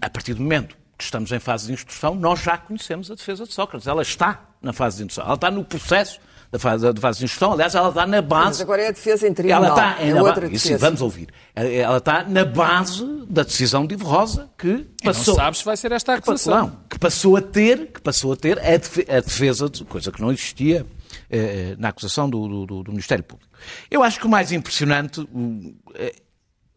A 0.02 0.10
partir 0.10 0.34
do 0.34 0.42
momento 0.42 0.76
que 0.98 1.04
estamos 1.04 1.32
em 1.32 1.40
fase 1.40 1.68
de 1.68 1.74
instrução, 1.74 2.14
nós 2.16 2.40
já 2.42 2.58
conhecemos 2.58 3.10
a 3.12 3.16
defesa 3.16 3.46
de 3.46 3.54
Sócrates. 3.54 3.88
Ela 3.88 4.02
está 4.04 4.40
na 4.62 4.72
fase 4.72 4.98
de 4.98 5.04
instrução. 5.04 5.26
Ela 5.26 5.34
está 5.36 5.50
no 5.52 5.64
processo 5.64 6.20
da 6.52 6.60
fase, 6.60 6.92
da 6.94 7.00
fase 7.02 7.20
de 7.20 7.26
instrução. 7.26 7.54
Aliás, 7.54 7.74
ela 7.76 7.90
está 7.90 8.06
na 8.06 8.22
base. 8.22 8.46
Mas 8.46 8.62
agora 8.62 8.82
é 8.82 8.88
a 8.90 8.92
defesa 8.92 9.28
em 9.28 9.34
tribunal. 9.34 9.64
Ela 9.64 9.70
está 9.74 10.04
é 10.04 10.14
na 10.14 10.22
ba- 10.22 10.28
outra 10.28 10.46
Isso, 10.48 10.66
defesa. 10.68 10.86
vamos 10.86 11.02
ouvir. 11.02 11.30
Ela 11.56 11.98
está 11.98 12.24
na 12.26 12.44
base 12.46 13.26
da 13.30 13.44
decisão 13.44 13.88
de 13.88 13.94
Ivo 13.96 14.06
Rosa 14.06 14.50
que 14.58 14.86
passou. 15.04 15.34
Não 15.36 15.42
sabes 15.44 15.60
se 15.60 15.66
vai 15.66 15.78
ser 15.78 15.92
esta 15.94 16.12
a 16.14 16.16
acusação. 16.18 16.54
Não, 16.60 16.70
que 16.90 17.00
passou 17.00 17.38
a 17.38 17.42
ter, 17.42 17.88
que 17.94 18.02
passou 18.02 18.34
a 18.34 18.36
ter 18.36 18.60
a 18.60 18.78
defe- 18.78 19.06
a 19.10 19.22
defesa, 19.22 19.70
de 19.70 19.86
coisa 19.86 20.12
que 20.12 20.22
não 20.22 20.32
existia 20.32 20.86
eh, 21.30 21.76
na 21.80 21.88
acusação 21.90 22.30
do, 22.30 22.66
do- 22.66 22.84
do- 22.84 22.92
Ministério 22.92 23.24
Público. 23.24 23.50
Eu 23.90 24.04
acho 24.04 24.20
que 24.20 24.26
o 24.26 24.30
mais 24.30 24.52
impressionante, 24.52 25.22
o, 25.22 25.74
eh, 25.96 26.14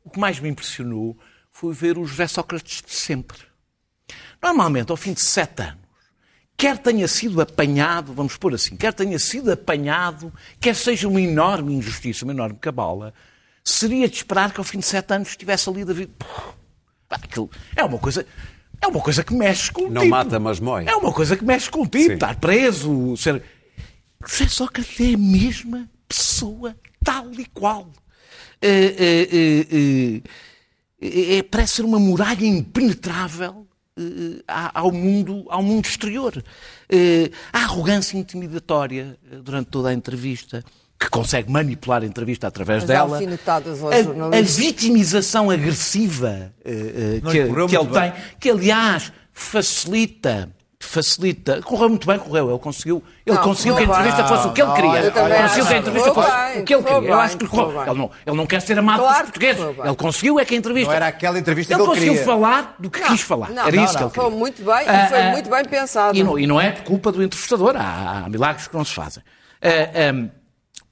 o 0.05 0.11
que 0.11 0.21
mais 0.21 0.39
me 0.39 0.49
impressionou 0.49 1.19
foi 1.51 1.73
ver 1.75 1.99
o 1.99 2.05
José 2.05 2.27
Sócrates 2.29 2.81
de 2.87 2.93
sempre. 2.93 3.39
Normalmente, 4.43 4.91
ao 4.91 4.97
fim 4.97 5.13
de 5.13 5.21
sete 5.23 5.63
anos, 5.63 5.84
quer 6.57 6.79
tenha 6.79 7.07
sido 7.09 7.41
apanhado, 7.41 8.13
vamos 8.13 8.37
pôr 8.37 8.55
assim, 8.55 8.77
quer 8.77 8.93
tenha 8.93 9.19
sido 9.19 9.53
apanhado, 9.53 10.33
quer 10.61 10.75
seja 10.75 11.09
uma 11.09 11.21
enorme 11.21 11.75
injustiça, 11.75 12.25
uma 12.25 12.33
enorme 12.33 12.59
cabala, 12.59 13.13
seria 13.63 14.09
de 14.09 14.17
esperar 14.17 14.53
que 14.53 14.61
ao 14.61 14.65
fim 14.65 14.79
de 14.79 14.87
sete 14.87 15.13
anos 15.13 15.29
estivesse 15.29 15.69
ali 15.69 15.85
David. 15.85 16.11
Aquilo 17.11 17.51
é 17.75 17.85
uma 17.85 17.99
coisa. 17.99 18.27
É 18.81 18.87
uma 18.87 19.01
coisa 19.01 19.25
que 19.25 19.33
mexe 19.33 19.71
com 19.73 19.83
o 19.83 19.91
Não 19.91 20.03
tipo. 20.03 20.11
mata, 20.11 20.39
mas 20.39 20.61
mói. 20.61 20.85
É 20.87 20.95
uma 20.97 21.13
coisa 21.13 21.37
que 21.37 21.45
mexe 21.45 21.71
com 21.71 21.83
o 21.83 21.87
tipo. 21.87 22.05
Sim. 22.05 22.13
Estar 22.15 22.37
preso, 22.37 23.17
ser. 23.17 23.43
José 24.27 24.49
Sócrates 24.49 25.01
é 25.01 25.15
a 25.15 25.19
mesma 25.19 25.89
pessoa, 26.09 26.77
tal 27.03 27.33
e 27.33 27.47
qual. 27.47 27.91
É, 28.61 30.21
é, 31.01 31.37
é, 31.39 31.43
parece 31.43 31.75
ser 31.75 31.83
uma 31.83 31.99
muralha 31.99 32.45
impenetrável 32.45 33.67
ao, 34.47 34.91
mundo, 34.91 35.45
ao 35.49 35.63
mundo 35.63 35.87
exterior. 35.87 36.43
Eh, 36.89 37.31
a 37.53 37.61
arrogância 37.61 38.17
intimidatória 38.19 39.17
eh, 39.31 39.37
durante 39.37 39.69
toda 39.69 39.89
a 39.89 39.93
entrevista, 39.93 40.65
que 40.99 41.09
consegue 41.09 41.51
manipular 41.51 42.03
a 42.03 42.07
entrevista 42.07 42.47
através 42.47 42.83
As 42.83 42.89
dela. 42.89 43.19
A, 43.19 44.39
a 44.39 44.43
vitimização 44.43 45.51
agressiva 45.51 46.53
eh, 46.65 47.21
eh, 47.25 47.31
que, 47.31 47.67
que 47.69 47.77
ele 47.77 47.89
bem. 47.89 48.11
tem, 48.11 48.23
que 48.41 48.51
aliás 48.51 49.13
facilita. 49.33 50.51
Facilita. 50.85 51.61
Correu 51.63 51.89
muito 51.89 52.07
bem, 52.07 52.19
correu. 52.19 52.51
Ele 52.51 52.59
conseguiu, 52.59 53.03
ele 53.27 53.37
Não, 53.37 53.43
conseguiu 53.43 53.75
que 53.77 53.83
a 53.83 53.85
entrevista 53.85 54.23
bem. 54.23 54.29
fosse 54.29 54.47
o 54.49 54.53
que 54.53 54.61
ele 54.63 54.69
Não, 54.69 54.75
queria. 54.77 54.99
Ele 54.99 55.11
conseguiu 55.11 55.67
que 55.67 55.75
a 55.75 55.79
entrevista 55.79 56.11
Correu 56.11 56.15
fosse 56.31 56.37
bem, 56.53 56.63
o 56.63 56.65
que 56.65 56.75
ele 56.75 56.83
correu 56.83 57.01
queria. 57.01 57.15
Eu 57.15 57.21
acho 57.21 57.37
que 57.39 57.47
correu. 57.49 57.83
Ele 57.83 57.95
não, 57.99 58.11
ele 58.27 58.37
não 58.37 58.47
quer 58.47 58.61
ser 58.63 58.79
amado 58.79 58.99
Claro 59.01 59.15
pelos 59.17 59.31
portugueses. 59.31 59.85
Ele 59.85 59.97
conseguiu 59.97 60.39
é 60.41 60.45
que 60.45 60.55
a 60.55 60.59
entrevista. 60.59 60.89
Não 60.91 60.97
era 60.97 61.07
aquela 61.09 61.39
entrevista 61.39 61.73
ele 61.73 61.77
que 61.77 61.83
ele 61.83 61.89
conseguiu 61.89 62.13
queria. 62.13 62.27
falar 62.27 62.77
do 62.79 62.91
que 62.91 63.01
Não, 63.01 63.09
quis 63.09 63.21
falar. 63.23 63.51
não, 63.51 63.67
era 63.67 63.77
não, 63.77 63.85
isso 63.85 63.93
que 63.95 64.01
não, 64.01 64.07
ele 64.09 64.13
queria. 64.15 64.31
foi 64.31 64.39
muito 64.39 64.63
bem 64.65 64.75
e 64.85 64.89
Ah, 64.89 65.07
foi 65.09 65.23
ah, 65.23 65.31
muito 65.31 65.51
bem 65.51 65.65
pensado. 65.65 66.17
E 66.19 66.23
não, 66.23 66.39
e 66.39 66.47
não 66.47 66.61
é 66.61 66.71
por 66.71 66.83
culpa 66.85 67.11
do 67.13 67.23
entrevistador. 67.23 67.75
Há, 67.77 68.25
há 68.25 68.29
milagres 68.29 68.69
que 68.69 68.75
não 68.77 68.85
se 68.85 68.95
fazem. 68.95 69.23
Ah, 69.63 69.69
ah, 69.69 70.29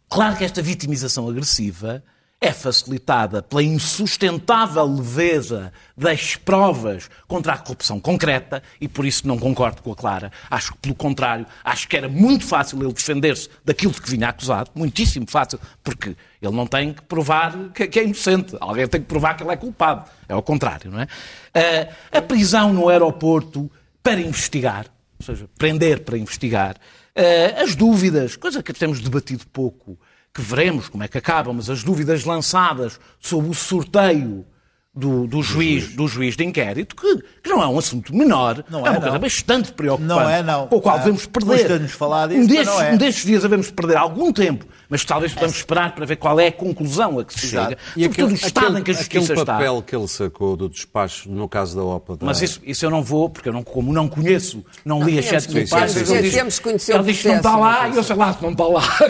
claro 0.08 0.36
que 0.36 0.44
esta 0.44 0.62
vitimização 0.62 1.28
agressiva 1.28 2.02
é 2.42 2.52
facilitada 2.52 3.40
pela 3.40 3.62
insustentável 3.62 4.84
leveza 4.84 5.72
das 5.96 6.34
provas 6.34 7.08
contra 7.28 7.52
a 7.52 7.56
corrupção 7.56 8.00
concreta 8.00 8.60
e 8.80 8.88
por 8.88 9.06
isso 9.06 9.28
não 9.28 9.38
concordo 9.38 9.80
com 9.80 9.92
a 9.92 9.94
Clara. 9.96 10.32
Acho 10.50 10.72
que, 10.72 10.78
pelo 10.78 10.96
contrário, 10.96 11.46
acho 11.62 11.86
que 11.86 11.96
era 11.96 12.08
muito 12.08 12.44
fácil 12.44 12.82
ele 12.82 12.92
defender-se 12.92 13.48
daquilo 13.64 13.92
de 13.92 14.02
que 14.02 14.10
vinha 14.10 14.28
acusado, 14.28 14.72
muitíssimo 14.74 15.24
fácil, 15.30 15.60
porque 15.84 16.16
ele 16.42 16.56
não 16.56 16.66
tem 16.66 16.92
que 16.92 17.02
provar 17.02 17.56
que, 17.72 17.96
é 17.96 18.02
inocente. 18.02 18.56
Alguém 18.60 18.88
tem 18.88 19.00
que 19.00 19.06
provar 19.06 19.34
que 19.34 19.44
ele 19.44 19.52
é 19.52 19.56
culpado. 19.56 20.10
É 20.28 20.32
ao 20.32 20.42
contrário, 20.42 20.90
não 20.90 21.00
é? 21.00 21.06
Ah, 21.54 22.18
a 22.18 22.22
prisão 22.22 22.72
no 22.72 22.88
aeroporto 22.88 23.70
para 24.02 24.20
investigar, 24.20 24.86
ou 25.20 25.24
seja, 25.24 25.48
prender 25.56 26.00
para 26.00 26.18
investigar, 26.18 26.74
ah, 27.14 27.62
as 27.62 27.76
dúvidas, 27.76 28.34
coisa 28.34 28.64
que 28.64 28.72
temos 28.72 29.00
debatido 29.00 29.46
pouco, 29.46 29.96
que 30.34 30.40
veremos 30.40 30.88
como 30.88 31.04
é 31.04 31.08
que 31.08 31.18
acabam, 31.18 31.54
mas 31.54 31.68
as 31.68 31.82
dúvidas 31.82 32.24
lançadas 32.24 32.98
sobre 33.20 33.50
o 33.50 33.54
sorteio 33.54 34.46
do, 34.94 35.26
do 35.26 35.42
juiz, 35.42 35.94
do 35.94 36.06
juiz 36.06 36.36
de 36.36 36.44
inquérito, 36.44 36.94
que, 36.94 37.16
que 37.42 37.48
não 37.48 37.62
é 37.62 37.66
um 37.66 37.78
assunto 37.78 38.14
menor, 38.14 38.62
Não 38.68 38.80
é, 38.80 38.88
é, 38.88 38.90
uma 38.90 38.92
não. 38.92 39.00
coisa 39.00 39.18
bastante 39.18 39.72
preocupante, 39.72 40.06
Não 40.08 40.28
é, 40.28 40.42
não. 40.42 40.66
com 40.66 40.76
o 40.76 40.80
qual 40.82 40.96
Ah, 40.96 40.98
devemos 40.98 41.24
perder. 41.24 41.58
custa-nos 41.60 41.92
falar 41.92 42.28
disso, 42.28 42.40
um, 42.42 42.46
destes, 42.46 42.66
não 42.66 42.82
é. 42.82 42.92
um 42.92 42.96
destes 42.98 43.24
dias 43.24 43.42
devemos 43.42 43.70
perder 43.70 43.96
algum 43.96 44.30
tempo, 44.30 44.66
mas 44.90 45.02
talvez 45.02 45.32
podemos 45.32 45.56
esperar 45.56 45.94
para 45.94 46.04
ver 46.04 46.16
qual 46.16 46.38
é 46.38 46.48
a 46.48 46.52
conclusão 46.52 47.18
a 47.18 47.24
que 47.24 47.32
se 47.32 47.46
Exato. 47.46 47.70
chega, 47.70 47.80
E 47.96 48.02
sobretudo 48.02 48.10
aquele, 48.12 48.32
o 48.32 48.34
estado 48.34 48.64
aquele- 48.66 48.80
em 48.80 48.82
que 48.84 48.90
a 48.90 48.94
aquele 48.94 49.20
justiça 49.24 49.32
está. 49.32 49.52
papel 49.54 49.82
que 49.82 49.96
ele 49.96 50.08
sacou 50.08 50.56
do 50.58 50.68
despacho, 50.68 51.30
no 51.30 51.48
caso 51.48 51.74
da 51.74 51.82
OPA. 51.82 52.16
Da... 52.18 52.26
Mas 52.26 52.42
isso, 52.42 52.60
isso 52.62 52.84
eu 52.84 52.90
não 52.90 53.02
vou, 53.02 53.30
porque 53.30 53.48
eu 53.48 53.52
não, 53.54 53.62
como 53.62 53.94
não 53.94 54.06
conheço, 54.08 54.62
não, 54.84 55.02
li 55.02 55.18
as 55.18 55.24
temos 55.24 55.42
sete 55.44 55.54
mil 55.54 55.68
páginas. 55.70 56.10
ele 56.10 56.20
diz- 56.22 56.34
Temos 56.34 56.58
que 56.58 56.64
conhecer 56.64 56.92
ele 56.92 57.00
o 57.00 57.04
diz 57.06 57.22
que 57.22 57.28
não 57.28 57.36
está 57.36 57.56
lá 57.56 57.88
não 57.88 57.94
e 57.94 57.96
eu 57.96 58.02
sei 58.02 58.16
lá 58.16 58.34
se 58.34 58.42
não 58.42 58.50
está 58.50 58.64
lá. 58.66 58.82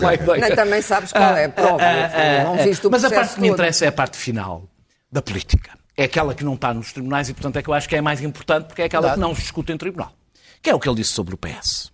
Não 0.00 0.12
ideia. 0.14 0.40
Nem 0.40 0.54
também 0.56 0.80
sabes 0.80 1.12
qual 1.12 1.36
é 1.36 1.44
a 1.44 1.48
prova. 1.50 1.78
não 2.44 2.56
viste 2.64 2.86
o 2.86 2.90
Mas 2.90 3.04
a 3.04 3.10
parte 3.10 3.34
que 3.34 3.40
me 3.42 3.48
interessa 3.48 3.84
é 3.84 3.88
a 3.88 3.92
parte 3.92 4.16
final 4.16 4.64
da 5.10 5.20
política. 5.22 5.78
É 5.96 6.04
aquela 6.04 6.34
que 6.34 6.44
não 6.44 6.54
está 6.54 6.72
nos 6.72 6.92
tribunais 6.92 7.28
e, 7.28 7.34
portanto, 7.34 7.56
é 7.56 7.62
que 7.62 7.68
eu 7.68 7.74
acho 7.74 7.88
que 7.88 7.94
é 7.94 7.98
a 7.98 8.02
mais 8.02 8.22
importante 8.22 8.66
porque 8.66 8.82
é 8.82 8.84
aquela 8.86 9.12
que 9.14 9.20
não 9.20 9.34
se 9.34 9.42
discute 9.42 9.72
em 9.72 9.76
tribunal. 9.76 10.14
Que 10.62 10.70
é 10.70 10.74
o 10.74 10.80
que 10.80 10.88
ele 10.88 10.96
disse 10.96 11.12
sobre 11.12 11.34
o 11.34 11.38
PS. 11.38 11.90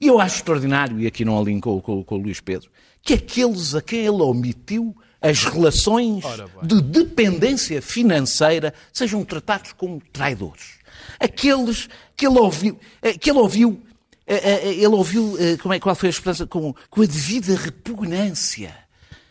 E 0.00 0.06
eu 0.06 0.20
acho 0.20 0.36
extraordinário, 0.36 0.98
e 1.00 1.06
aqui 1.06 1.24
não 1.24 1.38
alinho 1.38 1.60
com, 1.60 1.80
com- 1.80 2.04
com 2.04 2.14
o 2.14 2.18
Luís 2.18 2.40
Pedro, 2.40 2.70
que 3.02 3.14
aqueles 3.14 3.74
a 3.74 3.82
quem 3.82 4.00
ele 4.00 4.22
omitiu 4.22 4.96
as 5.20 5.42
relações 5.44 6.24
de 6.62 6.80
dependência 6.80 7.82
financeira 7.82 8.72
sejam 8.92 9.24
tratados 9.24 9.72
como 9.72 10.00
traidores. 10.12 10.78
Aqueles 11.18 11.88
que 12.16 12.26
ele 12.26 12.38
ouviu, 12.38 12.78
eh, 13.02 13.14
que 13.18 13.28
ele 13.30 13.38
ouviu, 13.40 13.82
eh, 14.26 14.36
eh, 14.68 14.74
ele 14.74 14.86
ouviu, 14.88 15.36
como 15.60 15.74
é, 15.74 15.80
qual 15.80 15.94
foi 15.96 16.08
a 16.08 16.10
expressão, 16.10 16.46
com, 16.46 16.72
com 16.88 17.02
a 17.02 17.06
devida 17.06 17.56
repugnância. 17.56 18.72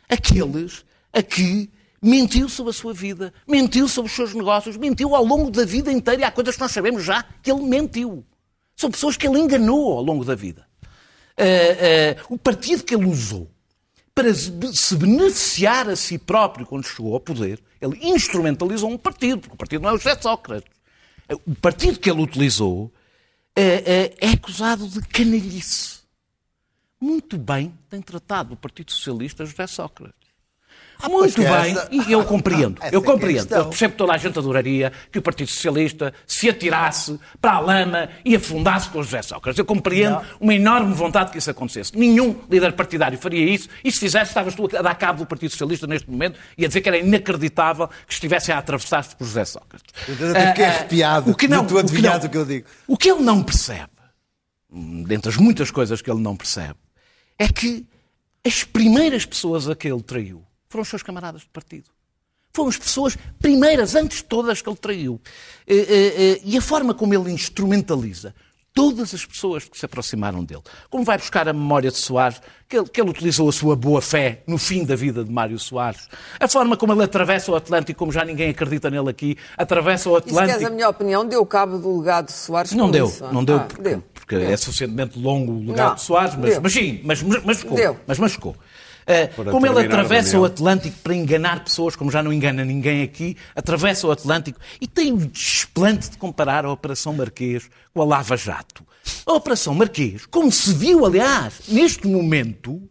Aqueles 0.10 0.84
a 1.14 1.22
que 1.24 1.70
mentiu 2.02 2.48
sobre 2.48 2.72
a 2.72 2.74
sua 2.74 2.94
vida, 2.94 3.34
mentiu 3.48 3.88
sobre 3.88 4.10
os 4.10 4.16
seus 4.16 4.34
negócios, 4.34 4.78
mentiu 4.78 5.16
ao 5.16 5.24
longo 5.24 5.52
da 5.52 5.66
vida 5.66 5.92
inteira. 5.92 6.22
E 6.22 6.24
há 6.26 6.32
coisas 6.32 6.56
que 6.56 6.62
nós 6.62 6.72
sabemos 6.72 7.04
já 7.04 7.24
que 7.42 7.52
ele 7.52 7.64
mentiu. 7.64 8.26
São 8.76 8.92
pessoas 8.92 9.18
que 9.18 9.28
ele 9.28 9.40
enganou 9.40 9.98
ao 9.98 10.04
longo 10.04 10.24
da 10.24 10.36
vida. 10.36 10.68
Ah, 11.38 11.44
ah, 11.44 12.26
o 12.30 12.38
partido 12.38 12.84
que 12.84 12.96
ele 12.96 13.06
usou 13.06 13.50
para 14.14 14.34
se 14.34 14.96
beneficiar 14.96 15.88
a 15.90 15.96
si 15.96 16.18
próprio 16.18 16.66
quando 16.66 16.84
chegou 16.84 17.14
ao 17.14 17.20
poder, 17.20 17.62
ele 17.80 18.00
instrumentalizou 18.02 18.90
um 18.90 18.98
partido, 18.98 19.42
porque 19.42 19.54
o 19.54 19.58
partido 19.58 19.82
não 19.84 19.90
é 19.90 19.94
o 19.94 19.98
José 19.98 20.20
Sócrates. 20.20 20.70
O 21.46 21.54
partido 21.56 22.00
que 22.00 22.10
ele 22.10 22.22
utilizou 22.22 22.92
ah, 23.56 23.62
é 23.62 24.30
acusado 24.34 24.88
de 24.88 25.02
canalhice. 25.02 25.98
Muito 27.00 27.38
bem 27.38 27.78
tem 27.90 28.02
tratado 28.02 28.56
o 28.56 28.58
Partido 28.58 28.92
Socialista 28.92 29.46
José 29.46 29.68
Sócrates. 29.68 30.27
Muito 31.10 31.42
Mas 31.42 31.64
bem, 31.64 31.72
essa- 31.78 31.88
e 31.92 32.12
eu 32.12 32.24
compreendo. 32.26 32.78
Essa 32.82 32.96
Eu 32.96 33.00
é 33.02 33.04
é 33.04 33.06
compreendo. 33.06 33.38
questão. 33.40 33.58
Eu 33.60 33.66
percebo 33.70 33.92
que 33.92 33.98
toda 33.98 34.14
a 34.14 34.18
gente 34.18 34.40
adoraria 34.40 34.92
que 35.12 35.20
o 35.20 35.22
Partido 35.22 35.50
Socialista 35.50 36.14
se 36.26 36.50
atirasse 36.50 37.20
para 37.40 37.54
a 37.54 37.60
lama 37.60 38.10
e 38.26 38.36
afundasse 38.36 38.90
com 38.90 39.00
o 39.00 39.04
José 39.04 39.22
Sócrates. 39.22 39.60
Eu 39.60 39.66
compreendo 39.66 40.22
uma 40.40 40.54
enorme 40.56 40.94
vontade 40.94 41.32
que 41.32 41.38
isso 41.38 41.52
acontecesse. 41.52 41.96
Nenhum 41.98 42.36
líder 42.50 42.74
partidário 42.74 43.18
faria 43.18 43.46
isso. 43.46 43.70
E 43.84 43.92
se 43.92 44.00
fizesse, 44.00 44.32
estavas 44.32 44.56
tu 44.56 44.68
a 44.76 44.82
dar 44.82 44.96
cabo 44.96 45.20
do 45.20 45.26
Partido 45.28 45.52
Socialista 45.52 45.86
neste 45.86 46.10
momento 46.10 46.40
e 46.58 46.66
a 46.66 46.68
dizer 46.68 46.82
que 46.82 46.90
era 46.90 46.98
inacreditável 46.98 47.88
que 48.08 48.14
estivessem 48.14 48.54
a 48.56 48.58
atravessar-se 48.58 49.16
por 49.16 49.26
José 49.26 49.46
Sócrates. 49.46 49.94
Eu 50.08 50.32
até 50.32 50.48
fiquei 50.50 50.66
Ah, 50.66 50.70
ah, 50.70 50.76
arrepiado 50.78 51.32
o 51.32 51.36
que 51.36 51.48
não, 51.48 51.62
de 51.64 51.70
tu 51.70 51.78
adivinhares 51.78 52.24
o 52.24 52.28
o 52.28 52.30
que 52.32 52.38
eu 52.38 52.46
digo. 52.46 52.66
O 52.88 52.98
que 52.98 53.10
ele 53.12 53.22
não 53.22 53.44
percebe, 53.44 53.90
hum, 54.72 55.04
dentre 55.04 55.30
as 55.30 55.38
muitas 55.38 55.70
coisas 55.72 56.02
que 56.02 56.10
ele 56.10 56.22
não 56.22 56.36
percebe, 56.36 56.76
é 57.38 57.48
que 57.48 57.86
as 58.46 58.64
primeiras 58.64 59.26
pessoas 59.26 59.70
a 59.70 59.76
que 59.76 59.88
ele 59.88 60.02
traiu 60.02 60.44
foram 60.70 60.82
os 60.84 60.88
seus 60.90 61.04
camaradas 61.04 61.42
de 61.42 61.50
partido. 61.50 61.86
Foram 62.54 62.70
as 62.70 62.78
pessoas 62.78 63.18
primeiras, 63.40 63.94
antes 63.96 64.18
de 64.18 64.24
todas, 64.24 64.62
que 64.62 64.70
ele 64.70 64.78
traiu. 64.78 65.22
Eh, 65.68 65.76
eh, 65.76 66.14
eh, 66.38 66.42
E 66.44 66.58
a 66.58 66.62
forma 66.62 66.94
como 66.94 67.14
ele 67.14 67.32
instrumentaliza 67.32 68.34
todas 68.74 69.12
as 69.14 69.26
pessoas 69.26 69.66
que 69.66 69.78
se 69.78 69.86
aproximaram 69.86 70.44
dele. 70.44 70.62
Como 70.90 71.04
vai 71.04 71.18
buscar 71.18 71.48
a 71.48 71.54
memória 71.54 71.90
de 71.90 71.98
Soares, 71.98 72.40
que 72.70 72.78
ele, 72.78 72.88
que 72.88 73.02
ele 73.02 73.10
utilizou 73.10 73.50
a 73.50 73.52
sua 73.52 73.76
boa 73.76 74.02
fé 74.02 74.44
no 74.48 74.58
fim 74.60 74.84
da 74.86 74.96
vida 74.96 75.24
de 75.24 75.32
Mário 75.32 75.58
Soares. 75.58 76.08
A 76.40 76.48
forma 76.48 76.78
como 76.78 76.94
ele 76.94 77.04
atravessa 77.04 77.52
o 77.52 77.56
Atlântico, 77.56 77.98
como 77.98 78.12
já 78.12 78.24
ninguém 78.24 78.50
acredita 78.52 78.90
nele 78.92 79.10
aqui, 79.10 79.36
atravessa 79.58 80.10
o 80.12 80.16
se 80.18 80.22
queres 80.26 80.38
a 80.38 80.44
Atlântico. 80.44 80.72
minha 80.74 80.90
opinião, 80.90 81.26
deu 81.28 81.44
cabo 81.46 81.80
do 81.80 82.00
legado 82.00 82.28
de 82.28 82.34
Soares 82.34 82.72
Não 82.74 82.92
deu, 82.92 83.08
isso. 83.08 83.26
não 83.32 83.44
deu, 83.44 83.58
Ah, 83.58 83.60
porque, 83.62 83.82
deu. 83.82 84.04
porque 84.14 84.38
Deu. 84.38 84.50
é 84.50 84.58
suficientemente 84.58 85.18
longo 85.20 85.54
o 85.54 85.60
legado 85.60 85.90
Não, 85.90 85.96
de 85.96 86.02
Soares, 86.02 86.36
mas, 86.36 86.60
mas 86.60 86.74
sim, 86.74 87.02
mas, 87.04 87.24
mas. 87.24 87.64
Deu. 87.64 87.98
Mas 88.06 88.20
machucou. 88.20 88.56
Uh, 89.08 89.52
como 89.52 89.66
ele 89.66 89.86
atravessa 89.86 90.38
o 90.38 90.44
Atlântico 90.44 90.98
para 91.02 91.16
enganar 91.16 91.64
pessoas, 91.64 91.96
como 91.96 92.12
já 92.12 92.22
não 92.22 92.34
engana 92.34 92.66
ninguém 92.66 93.04
aqui, 93.04 93.38
atravessa 93.56 94.06
o 94.06 94.12
Atlântico 94.12 94.60
e 94.82 94.88
tem 94.88 95.14
o 95.14 95.18
desplante 95.18 96.10
de 96.10 96.18
comparar 96.18 96.66
a 96.66 96.72
Operação 96.72 97.14
Marquês 97.14 97.70
com 97.94 98.02
a 98.02 98.06
Lava 98.06 98.36
Jato. 98.36 98.84
A 99.26 99.32
Operação 99.32 99.74
Marquês, 99.74 100.26
como 100.26 100.52
se 100.52 100.74
viu, 100.74 101.06
aliás, 101.06 101.62
neste 101.70 102.06
momento, 102.06 102.82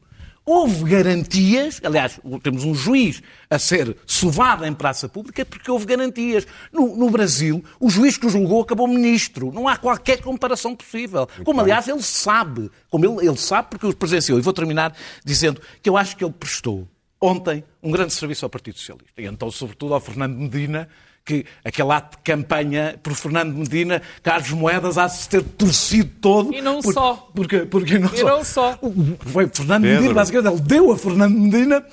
houve 0.46 0.84
garantias, 0.88 1.80
aliás, 1.82 2.20
temos 2.40 2.62
um 2.62 2.72
juiz 2.72 3.20
a 3.50 3.58
ser 3.58 3.96
sovado 4.06 4.64
em 4.64 4.72
praça 4.72 5.08
pública 5.08 5.44
porque 5.44 5.68
houve 5.68 5.84
garantias. 5.84 6.46
No, 6.72 6.96
no 6.96 7.10
Brasil, 7.10 7.64
o 7.80 7.90
juiz 7.90 8.16
que 8.16 8.26
o 8.26 8.30
julgou 8.30 8.62
acabou 8.62 8.86
ministro. 8.86 9.50
Não 9.52 9.66
há 9.66 9.76
qualquer 9.76 10.22
comparação 10.22 10.76
possível. 10.76 11.28
como, 11.44 11.60
aliás, 11.60 11.88
ele 11.88 12.00
sabe. 12.00 12.70
Como 12.88 13.04
ele, 13.04 13.28
ele 13.28 13.36
sabe 13.36 13.70
porque 13.70 13.86
o 13.86 13.94
presenciou. 13.94 14.38
E 14.38 14.42
vou 14.42 14.52
terminar 14.52 14.96
dizendo 15.24 15.60
que 15.82 15.90
eu 15.90 15.96
acho 15.96 16.16
que 16.16 16.24
ele 16.24 16.32
prestou 16.32 16.86
ontem 17.20 17.64
um 17.82 17.90
grande 17.90 18.12
serviço 18.12 18.44
ao 18.44 18.50
Partido 18.50 18.78
Socialista. 18.78 19.20
E 19.20 19.26
então, 19.26 19.50
sobretudo, 19.50 19.94
ao 19.94 20.00
Fernando 20.00 20.36
Medina, 20.36 20.88
que 21.26 21.44
aquele 21.64 21.90
ato 21.92 22.16
de 22.16 22.22
campanha 22.22 22.98
por 23.02 23.12
Fernando 23.14 23.52
Medina, 23.54 24.00
Carlos 24.22 24.50
Moedas 24.52 24.96
há 24.96 25.06
de 25.08 25.16
se 25.16 25.28
ter 25.28 25.42
torcido 25.42 26.08
todo. 26.20 26.54
E 26.54 26.62
não 26.62 26.80
por- 26.80 26.94
só. 26.94 27.28
Porque, 27.34 27.58
porque 27.66 27.98
não 27.98 28.08
E 28.14 28.18
só. 28.18 28.26
não 28.28 28.44
só. 28.44 28.78
Foi 29.26 29.50
Fernando 29.52 29.82
Pedro. 29.82 29.96
Medina, 30.02 30.14
basicamente, 30.14 30.52
ele 30.54 30.60
deu 30.62 30.92
a 30.92 30.96
Fernando 30.96 31.34
Medina 31.36 31.84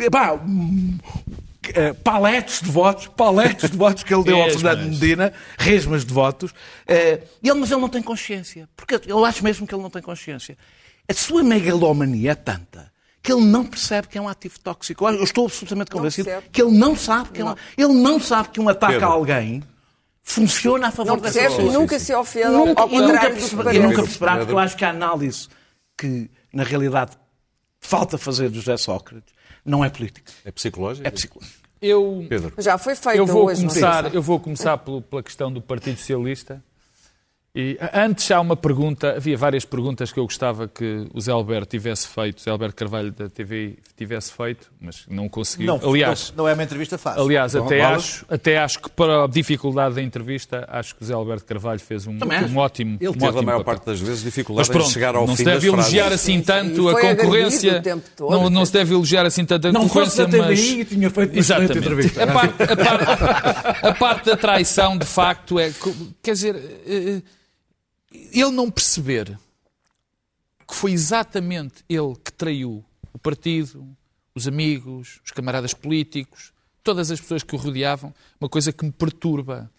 epá, 0.00 0.32
um, 0.34 0.96
eh, 1.74 1.92
paletes 1.92 2.62
de 2.62 2.70
votos, 2.70 3.08
paletes 3.08 3.70
de 3.70 3.76
votos 3.76 4.02
que 4.04 4.14
ele 4.14 4.24
deu 4.24 4.40
ao. 4.40 4.48
Fernando 4.50 4.84
Medina, 4.88 5.32
resmas 5.58 6.04
de 6.04 6.14
votos, 6.14 6.54
eh, 6.86 7.20
e 7.42 7.48
ele, 7.50 7.60
mas 7.60 7.70
ele 7.70 7.80
não 7.80 7.88
tem 7.90 8.02
consciência, 8.02 8.68
porque 8.76 8.98
eu 9.06 9.22
acho 9.24 9.44
mesmo 9.44 9.66
que 9.66 9.74
ele 9.74 9.82
não 9.82 9.90
tem 9.90 10.00
consciência. 10.00 10.56
A 11.06 11.12
sua 11.12 11.42
megalomania 11.42 12.30
é 12.32 12.34
tanta 12.34 12.90
que 13.22 13.32
ele 13.32 13.44
não 13.44 13.64
percebe 13.64 14.08
que 14.08 14.16
é 14.16 14.20
um 14.20 14.28
ativo 14.28 14.58
tóxico. 14.60 15.08
Eu 15.08 15.22
estou 15.24 15.46
absolutamente 15.46 15.90
convencido 15.90 16.30
que 16.52 16.62
ele 16.62 16.72
não 16.76 16.96
sabe 16.96 17.30
que 17.30 17.40
é 17.40 17.44
um, 17.44 17.54
ele 17.76 17.92
não 17.94 18.18
sabe 18.20 18.48
que 18.50 18.60
um 18.60 18.68
ataque 18.68 18.94
Pedro. 18.94 19.08
a 19.08 19.12
alguém 19.12 19.62
funciona 20.22 20.88
a 20.88 20.90
favor 20.90 21.12
Não 21.12 21.18
percebe 21.20 21.46
e 21.46 21.56
pessoa. 21.56 21.72
nunca 21.72 21.98
se 21.98 22.14
ofende, 22.14 22.48
Nunca, 22.48 22.82
ao 22.82 22.88
e 22.88 22.98
nunca, 22.98 23.72
e 23.72 23.78
nunca 23.78 24.02
perceberá, 24.02 24.36
porque 24.38 24.52
eu 24.52 24.58
acho 24.58 24.76
que 24.76 24.84
a 24.84 24.90
análise 24.90 25.48
que, 25.96 26.30
na 26.52 26.62
realidade, 26.64 27.12
falta 27.80 28.18
fazer 28.18 28.48
do 28.50 28.56
José 28.60 28.76
Sócrates 28.76 29.32
não 29.64 29.84
é 29.84 29.88
política, 29.90 30.30
É 30.44 30.50
psicológico? 30.50 31.06
é 31.06 31.10
psicológica. 31.10 31.58
Eu, 31.80 32.26
Pedro. 32.28 32.52
Já 32.58 32.76
foi 32.76 32.94
feito 32.96 33.16
eu 33.18 33.24
vou 33.26 33.46
hoje. 33.46 33.60
começar, 33.66 34.14
eu 34.14 34.20
vou 34.22 34.40
começar 34.40 34.76
pelo- 34.78 35.00
pela 35.00 35.22
questão 35.22 35.52
do 35.52 35.62
Partido 35.62 35.96
Socialista. 35.98 36.62
E 37.60 37.76
a- 37.80 38.04
antes 38.04 38.30
há 38.30 38.40
uma 38.40 38.54
pergunta, 38.54 39.16
havia 39.16 39.36
várias 39.36 39.64
perguntas 39.64 40.12
que 40.12 40.20
eu 40.20 40.22
gostava 40.22 40.68
que 40.68 41.08
o 41.12 41.20
Zé 41.20 41.32
Alberto 41.32 41.66
tivesse 41.70 42.06
feito, 42.06 42.38
o 42.38 42.40
Zé 42.40 42.50
Alberto 42.52 42.76
Carvalho 42.76 43.10
da 43.10 43.28
TV 43.28 43.78
tivesse 43.96 44.32
feito, 44.32 44.70
mas 44.80 45.04
não 45.10 45.28
conseguiu. 45.28 45.66
Não, 45.66 45.90
aliás, 45.90 46.32
não, 46.36 46.44
não 46.44 46.48
é 46.48 46.54
uma 46.54 46.62
entrevista 46.62 46.96
fácil. 46.96 47.20
aliás 47.20 47.56
até, 47.56 47.82
acho, 47.82 48.24
até 48.30 48.58
acho 48.58 48.78
que 48.78 48.88
para 48.90 49.24
a 49.24 49.26
dificuldade 49.26 49.96
da 49.96 50.02
entrevista, 50.02 50.64
acho 50.70 50.94
que 50.94 51.02
o 51.02 51.04
Zé 51.04 51.12
Alberto 51.14 51.44
Carvalho 51.46 51.80
fez 51.80 52.06
um, 52.06 52.12
um 52.12 52.56
ótimo 52.58 52.96
Ele 53.00 53.08
um 53.08 53.12
teve 53.14 53.24
a 53.24 53.28
ótimo 53.30 53.42
maior 53.42 53.58
papel. 53.58 53.74
parte 53.74 53.86
das 53.86 53.98
vezes 53.98 54.22
Mas 54.22 54.22
dificuldade 54.22 54.70
pronto, 54.70 54.86
em 54.86 54.90
chegar 54.92 55.16
ao 55.16 55.26
não 55.26 55.34
fim 55.34 55.38
se 55.38 55.44
deve 55.44 55.56
das 55.66 55.74
frases. 55.74 55.92
elogiar 55.94 56.14
assim 56.14 56.32
Sim, 56.34 56.38
sim. 56.38 56.42
tanto 56.44 56.88
a 56.90 57.00
concorrência. 57.00 57.82
todo. 58.14 58.30
Não, 58.30 58.48
não 58.50 58.64
se 58.66 58.72
deve 58.72 58.94
elogiar 58.94 59.26
assim 59.26 59.44
tanto 59.44 59.66
a 59.66 59.72
Não 59.72 59.80
concorrência, 59.88 60.28
mas... 60.28 60.60
TVI 60.60 60.80
e 60.80 60.84
tinha 60.84 61.10
feito 61.10 61.36
Exatamente. 61.36 61.78
entrevista. 61.78 62.22
A 62.22 62.26
parte, 62.28 62.62
a, 62.62 62.76
parte, 62.76 63.86
a 63.88 63.94
parte 63.94 64.26
da 64.26 64.36
traição, 64.36 64.96
de 64.96 65.06
facto, 65.06 65.58
é. 65.58 65.72
Quer 66.22 66.32
dizer, 66.34 66.54
eh, 66.86 67.20
ele 68.12 68.50
não 68.50 68.70
perceber 68.70 69.38
que 70.66 70.74
foi 70.74 70.92
exatamente 70.92 71.84
ele 71.88 72.14
que 72.22 72.32
traiu 72.32 72.84
o 73.12 73.18
partido, 73.18 73.86
os 74.34 74.46
amigos, 74.46 75.20
os 75.24 75.30
camaradas 75.30 75.72
políticos, 75.74 76.52
todas 76.82 77.10
as 77.10 77.20
pessoas 77.20 77.42
que 77.42 77.54
o 77.54 77.58
rodeavam, 77.58 78.14
uma 78.40 78.48
coisa 78.48 78.72
que 78.72 78.84
me 78.84 78.92
perturba. 78.92 79.70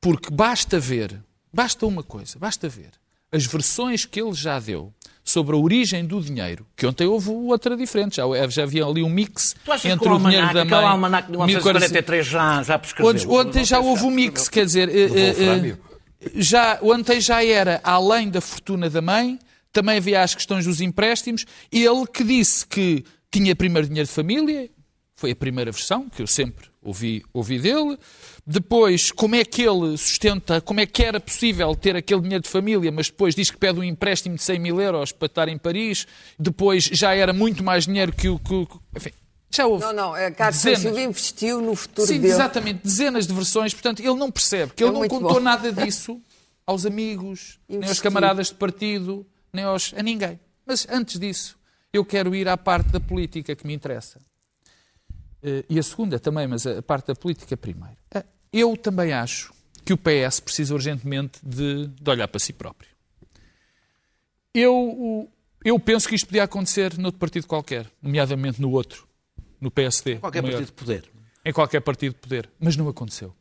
Porque 0.00 0.30
basta 0.30 0.78
ver, 0.78 1.22
basta 1.52 1.86
uma 1.86 2.02
coisa, 2.02 2.38
basta 2.38 2.68
ver 2.68 2.92
as 3.30 3.44
versões 3.44 4.04
que 4.04 4.20
ele 4.20 4.32
já 4.32 4.58
deu 4.58 4.92
sobre 5.22 5.54
a 5.54 5.58
origem 5.58 6.04
do 6.06 6.20
dinheiro, 6.20 6.66
que 6.74 6.86
ontem 6.86 7.06
houve 7.06 7.28
outra 7.28 7.76
diferente, 7.76 8.16
já, 8.16 8.24
já 8.48 8.62
havia 8.62 8.86
ali 8.86 9.02
um 9.02 9.10
mix 9.10 9.54
Tu 9.62 9.70
achas 9.70 9.84
entre 9.92 10.06
que 10.06 10.08
o 10.08 10.16
o 10.16 10.18
dinheiro 10.18 10.54
da 10.54 10.64
mãe... 10.64 10.84
almanac 10.84 11.26
de 11.26 11.32
1943 11.32 12.26
já, 12.26 12.62
já 12.62 12.78
prescreveu? 12.78 13.12
Ontem, 13.12 13.28
ontem 13.28 13.64
já 13.64 13.78
houve 13.78 14.04
um 14.04 14.10
mix, 14.10 14.48
quer 14.48 14.64
dizer, 14.64 14.88
Wolframio. 14.88 15.78
eh, 15.84 15.87
já, 16.34 16.78
ontem 16.82 17.20
já 17.20 17.44
era 17.44 17.80
além 17.84 18.28
da 18.30 18.40
fortuna 18.40 18.88
da 18.90 19.00
mãe, 19.02 19.38
também 19.72 19.98
havia 19.98 20.22
as 20.22 20.34
questões 20.34 20.64
dos 20.64 20.80
empréstimos. 20.80 21.44
Ele 21.70 22.06
que 22.12 22.24
disse 22.24 22.66
que 22.66 23.04
tinha 23.30 23.54
primeiro 23.54 23.86
dinheiro 23.86 24.06
de 24.08 24.14
família, 24.14 24.70
foi 25.14 25.32
a 25.32 25.36
primeira 25.36 25.70
versão 25.72 26.08
que 26.08 26.22
eu 26.22 26.26
sempre 26.26 26.66
ouvi, 26.82 27.22
ouvi 27.32 27.58
dele. 27.58 27.98
Depois, 28.46 29.10
como 29.12 29.34
é 29.34 29.44
que 29.44 29.62
ele 29.62 29.96
sustenta, 29.98 30.60
como 30.60 30.80
é 30.80 30.86
que 30.86 31.02
era 31.02 31.20
possível 31.20 31.74
ter 31.74 31.96
aquele 31.96 32.22
dinheiro 32.22 32.42
de 32.42 32.48
família, 32.48 32.90
mas 32.90 33.08
depois 33.08 33.34
diz 33.34 33.50
que 33.50 33.56
pede 33.58 33.78
um 33.78 33.84
empréstimo 33.84 34.36
de 34.36 34.42
100 34.42 34.58
mil 34.60 34.80
euros 34.80 35.12
para 35.12 35.26
estar 35.26 35.48
em 35.48 35.58
Paris. 35.58 36.06
Depois 36.38 36.84
já 36.84 37.14
era 37.14 37.32
muito 37.32 37.62
mais 37.64 37.84
dinheiro 37.84 38.12
que 38.12 38.28
o. 38.28 38.38
que 38.38 38.54
o- 38.54 38.68
Enfim, 38.96 39.10
já 39.50 39.66
houve. 39.66 39.84
Não, 39.84 39.92
não, 39.92 40.14
a 40.14 40.30
Carlos. 40.30 40.60
Silva 40.60 41.00
investiu 41.00 41.60
no 41.60 41.74
futuro 41.74 42.06
Sim, 42.06 42.20
dele. 42.20 42.32
exatamente, 42.34 42.82
dezenas 42.82 43.26
de 43.26 43.32
versões. 43.32 43.72
Portanto, 43.72 44.00
ele 44.00 44.14
não 44.14 44.30
percebe 44.30 44.72
que 44.74 44.82
É 44.84 44.86
ele 44.86 44.94
não 44.98 45.08
contou 45.08 45.34
bom. 45.34 45.40
nada 45.40 45.72
disso 45.72 46.20
aos 46.66 46.84
amigos, 46.84 47.58
nem 47.68 47.78
aos 47.78 47.86
Investiu. 47.86 48.02
camaradas 48.04 48.48
de 48.48 48.54
partido, 48.54 49.26
nem 49.52 49.64
aos, 49.64 49.94
a 49.96 50.02
ninguém. 50.02 50.38
Mas 50.66 50.86
antes 50.90 51.18
disso, 51.18 51.58
eu 51.92 52.04
quero 52.04 52.34
ir 52.34 52.46
à 52.48 52.56
parte 52.58 52.90
da 52.90 53.00
política 53.00 53.56
que 53.56 53.66
me 53.66 53.72
interessa. 53.72 54.20
Eh, 55.42 55.64
E 55.70 55.78
a 55.78 55.82
segunda 55.82 56.18
também, 56.18 56.46
mas 56.46 56.66
a 56.66 56.82
parte 56.82 57.06
da 57.06 57.14
política 57.14 57.56
primeiro. 57.56 57.96
Eh, 58.14 58.24
Eu 58.52 58.76
também 58.76 59.12
acho 59.14 59.52
que 59.82 59.94
o 59.94 59.96
PS 59.96 60.40
precisa 60.40 60.74
urgentemente 60.74 61.38
de, 61.42 61.86
de 61.86 62.10
olhar 62.10 62.28
para 62.28 62.38
si 62.38 62.52
próprio. 62.52 62.90
Eu, 64.52 65.30
eu 65.64 65.78
penso 65.78 66.06
que 66.06 66.14
isto 66.14 66.26
podia 66.26 66.44
acontecer 66.44 66.98
noutro 66.98 67.18
partido 67.18 67.46
qualquer, 67.46 67.86
nomeadamente 68.02 68.60
no 68.60 68.70
outro, 68.70 69.07
no 69.60 69.70
PSD. 69.70 70.16
Qualquer 70.16 70.40
o 70.40 70.42
maior 70.42 70.58
partido 70.58 70.66
de 70.66 70.72
poder. 70.72 71.10
em 71.44 71.52
qualquer 71.52 71.80
partido 71.80 72.12
de 72.14 72.20
poder. 72.20 72.50
Mas 72.58 72.76
não 72.76 72.88
aconteceu. 72.88 73.34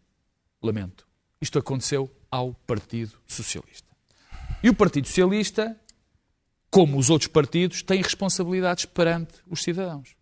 Lamento. 0.62 1.08
Isto 1.41 1.60
aconteceu 1.60 2.10
ao 2.32 2.53
Partido 2.53 3.13
Socialista. 3.27 3.88
E 4.63 4.69
o 4.69 4.73
Partido 4.73 5.08
Socialista, 5.08 5.75
como 6.71 6.97
os 6.97 7.10
outros 7.10 7.27
partidos, 7.27 7.82
tem 7.82 8.01
responsabilidades 8.01 8.86
perante 8.86 9.36
os 9.47 9.62
cidadãos. 9.62 10.15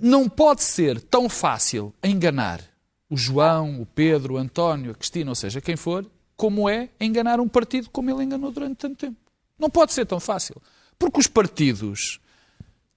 Não 0.00 0.28
pode 0.28 0.62
ser 0.62 1.00
tão 1.00 1.28
fácil 1.28 1.92
enganar 2.02 2.62
o 3.08 3.16
João, 3.16 3.82
o 3.82 3.86
Pedro, 3.86 4.34
o 4.34 4.36
António, 4.38 4.92
a 4.92 4.94
Cristina, 4.94 5.30
ou 5.30 5.34
seja, 5.34 5.60
quem 5.60 5.76
for, 5.76 6.10
como 6.36 6.68
é 6.68 6.88
enganar 6.98 7.38
um 7.38 7.48
partido 7.48 7.90
como 7.90 8.10
ele 8.10 8.24
enganou 8.24 8.50
durante 8.50 8.76
tanto 8.76 8.96
tempo. 8.96 9.16
Não 9.58 9.70
pode 9.70 9.92
ser 9.92 10.06
tão 10.06 10.18
fácil. 10.18 10.60
Porque 10.98 11.20
os 11.20 11.26
partidos 11.26 12.18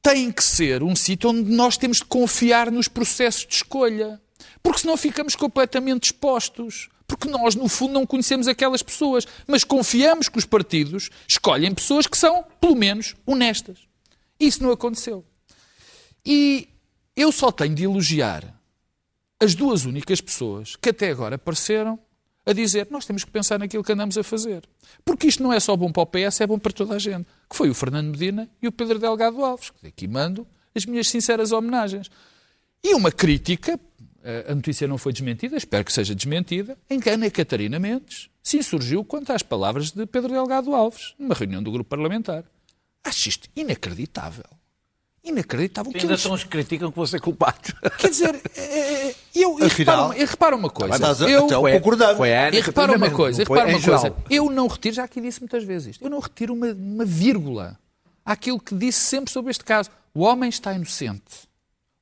têm 0.01 0.31
que 0.31 0.43
ser 0.43 0.83
um 0.83 0.95
sítio 0.95 1.29
onde 1.29 1.51
nós 1.51 1.77
temos 1.77 1.97
de 1.97 2.05
confiar 2.05 2.71
nos 2.71 2.87
processos 2.87 3.45
de 3.45 3.55
escolha. 3.55 4.21
Porque 4.61 4.79
senão 4.79 4.97
ficamos 4.97 5.35
completamente 5.35 6.05
expostos. 6.05 6.89
Porque 7.07 7.27
nós, 7.27 7.55
no 7.55 7.67
fundo, 7.67 7.93
não 7.93 8.05
conhecemos 8.05 8.47
aquelas 8.47 8.83
pessoas. 8.83 9.25
Mas 9.47 9.63
confiamos 9.63 10.29
que 10.29 10.37
os 10.37 10.45
partidos 10.45 11.09
escolhem 11.27 11.73
pessoas 11.73 12.07
que 12.07 12.17
são, 12.17 12.45
pelo 12.61 12.75
menos, 12.75 13.15
honestas. 13.25 13.79
Isso 14.39 14.63
não 14.63 14.71
aconteceu. 14.71 15.25
E 16.25 16.69
eu 17.15 17.31
só 17.31 17.51
tenho 17.51 17.75
de 17.75 17.83
elogiar 17.83 18.55
as 19.39 19.55
duas 19.55 19.85
únicas 19.85 20.21
pessoas 20.21 20.75
que 20.75 20.89
até 20.89 21.09
agora 21.09 21.35
apareceram 21.35 21.99
a 22.49 22.53
dizer 22.53 22.87
nós 22.89 23.05
temos 23.05 23.23
que 23.23 23.29
pensar 23.29 23.59
naquilo 23.59 23.83
que 23.83 23.91
andamos 23.91 24.17
a 24.17 24.23
fazer. 24.23 24.67
Porque 25.05 25.27
isto 25.27 25.43
não 25.43 25.53
é 25.53 25.59
só 25.59 25.75
bom 25.75 25.91
para 25.91 26.03
o 26.03 26.05
PS, 26.05 26.41
é 26.41 26.47
bom 26.47 26.57
para 26.57 26.71
toda 26.71 26.95
a 26.95 26.99
gente. 26.99 27.27
Que 27.49 27.55
foi 27.55 27.69
o 27.69 27.73
Fernando 27.73 28.09
Medina 28.09 28.49
e 28.61 28.67
o 28.67 28.71
Pedro 28.71 28.97
Delgado 28.97 29.43
Alves. 29.43 29.69
que 29.69 29.87
Aqui 29.87 30.07
mando 30.07 30.47
as 30.75 30.85
minhas 30.85 31.07
sinceras 31.09 31.51
homenagens. 31.51 32.09
E 32.83 32.93
uma 32.95 33.11
crítica, 33.11 33.79
a 34.47 34.55
notícia 34.55 34.87
não 34.87 34.97
foi 34.97 35.11
desmentida, 35.11 35.57
espero 35.57 35.83
que 35.83 35.93
seja 35.93 36.15
desmentida, 36.15 36.77
em 36.89 36.99
que 36.99 37.09
Ana 37.09 37.29
Catarina 37.29 37.77
Mendes 37.77 38.29
se 38.41 38.57
insurgiu 38.57 39.03
quanto 39.03 39.31
às 39.31 39.43
palavras 39.43 39.91
de 39.91 40.05
Pedro 40.05 40.31
Delgado 40.31 40.73
Alves, 40.73 41.13
numa 41.19 41.35
reunião 41.35 41.61
do 41.61 41.71
grupo 41.71 41.89
parlamentar. 41.89 42.43
Acho 43.03 43.29
isto 43.29 43.49
inacreditável. 43.55 44.45
Inacreditável. 45.23 45.91
Ainda 45.93 46.17
são 46.17 46.33
os 46.33 46.43
que 46.43 46.49
criticam 46.49 46.89
que 46.89 46.95
vou 46.95 47.05
ser 47.05 47.19
culpado. 47.19 47.73
Quer 47.97 48.09
dizer, 48.09 48.41
é, 48.55 49.13
eu, 49.35 49.59
e 49.59 49.63
Afinal- 49.65 50.07
repara, 50.09 50.21
e 50.21 50.25
repara 50.25 50.55
uma 50.55 50.69
coisa. 50.69 50.97
Mas 50.97 51.21
eu, 51.21 51.45
até 51.45 51.57
o 51.57 51.61
concordamos. 51.71 52.17
Foi 52.17 52.33
a 52.33 52.47
Ana 52.47 52.55
e 52.57 52.61
repara 52.61 52.95
uma 52.95 53.09
coisa, 53.11 53.41
e 53.41 53.43
repara 53.43 53.69
foi 53.69 53.73
uma 53.79 53.99
coisa. 53.99 54.15
Eu 54.29 54.49
não 54.49 54.67
retiro, 54.67 54.95
já 54.95 55.03
aqui 55.03 55.19
disse 55.21 55.39
muitas 55.41 55.63
vezes 55.63 55.89
isto, 55.95 56.03
eu 56.03 56.09
não 56.09 56.19
retiro 56.19 56.53
uma, 56.53 56.67
uma 56.71 57.05
vírgula 57.05 57.77
àquilo 58.25 58.59
que 58.59 58.73
disse 58.75 58.99
sempre 58.99 59.31
sobre 59.31 59.51
este 59.51 59.63
caso. 59.63 59.89
O 60.13 60.21
homem 60.21 60.49
está 60.49 60.73
inocente. 60.73 61.47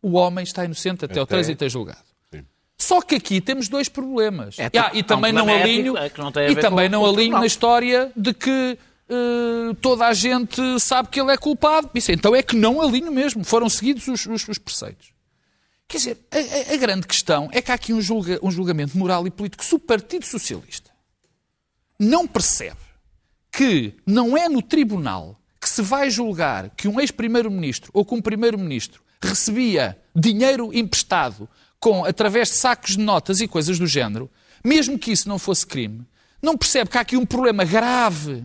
O 0.01 0.13
homem 0.13 0.43
está 0.43 0.63
inocente 0.63 1.03
até, 1.03 1.19
o 1.19 1.23
Até- 1.23 1.35
trânsito 1.35 1.65
é 1.65 1.69
julgado. 1.69 1.99
Sim. 2.31 2.43
Só 2.77 3.01
que 3.01 3.15
aqui 3.15 3.41
temos 3.41 3.67
dois 3.67 3.89
problemas. 3.89 4.57
É, 4.59 4.65
Ah, 4.77 4.91
e 4.93 4.99
há 4.99 5.03
também 5.03 5.33
não 5.33 5.49
alinho, 5.49 5.97
é 5.97 6.07
que 6.09 6.19
não 6.19 6.31
tem 6.31 6.45
a 6.45 6.49
e 6.51 6.55
também 6.55 6.85
com- 6.87 6.91
não 6.93 7.01
o 7.01 7.09
alinho 7.09 7.33
na 7.39 7.45
história 7.47 8.11
de 8.15 8.33
que 8.33 8.77
eh, 9.09 9.73
toda 9.81 10.05
a 10.07 10.13
gente 10.13 10.61
sabe 10.79 11.09
que 11.09 11.19
ele 11.19 11.31
é 11.31 11.37
culpado. 11.37 11.89
Isso, 11.95 12.11
então 12.11 12.35
é 12.35 12.41
que 12.43 12.55
não 12.55 12.81
alinho 12.81 13.11
mesmo. 13.11 13.43
Foram 13.43 13.69
seguidos 13.69 14.07
os, 14.07 14.25
os- 14.25 14.47
os 14.47 14.57
preceitos. 14.57 15.09
Quer 15.87 15.97
dizer, 15.97 16.17
a, 16.31 16.71
a- 16.71 16.73
a 16.73 16.77
grande 16.77 17.07
questão 17.07 17.49
é 17.51 17.61
que 17.61 17.71
há 17.71 17.75
aqui 17.75 17.93
um, 17.93 18.01
julga- 18.01 18.39
um 18.43 18.51
julgamento 18.51 18.97
moral 18.97 19.25
e 19.25 19.31
político. 19.31 19.63
Se 19.63 19.73
o 19.75 19.79
Partido 19.79 20.25
Socialista 20.25 20.91
não 21.99 22.27
percebe 22.27 22.77
que 23.51 23.93
não 24.05 24.37
é 24.37 24.47
no 24.47 24.61
tribunal 24.61 25.39
que 25.59 25.67
se 25.69 25.81
vai 25.81 26.09
julgar 26.09 26.69
que 26.71 26.87
um 26.87 26.99
ex-primeiro-ministro 26.99 27.89
ou 27.93 28.05
que 28.05 28.13
um 28.13 28.21
primeiro-ministro 28.21 29.01
recebia 29.21 29.97
dinheiro 30.15 30.69
emprestado 30.73 31.49
com, 31.79 32.05
através 32.05 32.49
de 32.49 32.55
sacos 32.55 32.91
de 32.91 32.99
notas 32.99 33.39
e 33.41 33.47
coisas 33.47 33.79
do 33.79 33.87
género, 33.87 34.29
mesmo 34.63 34.97
que 34.99 35.11
isso 35.11 35.27
não 35.27 35.39
fosse 35.39 35.65
crime, 35.65 36.05
não 36.41 36.55
percebe 36.55 36.89
que 36.91 36.97
há 36.97 37.01
aqui 37.01 37.17
um 37.17 37.25
problema 37.25 37.63
grave 37.65 38.43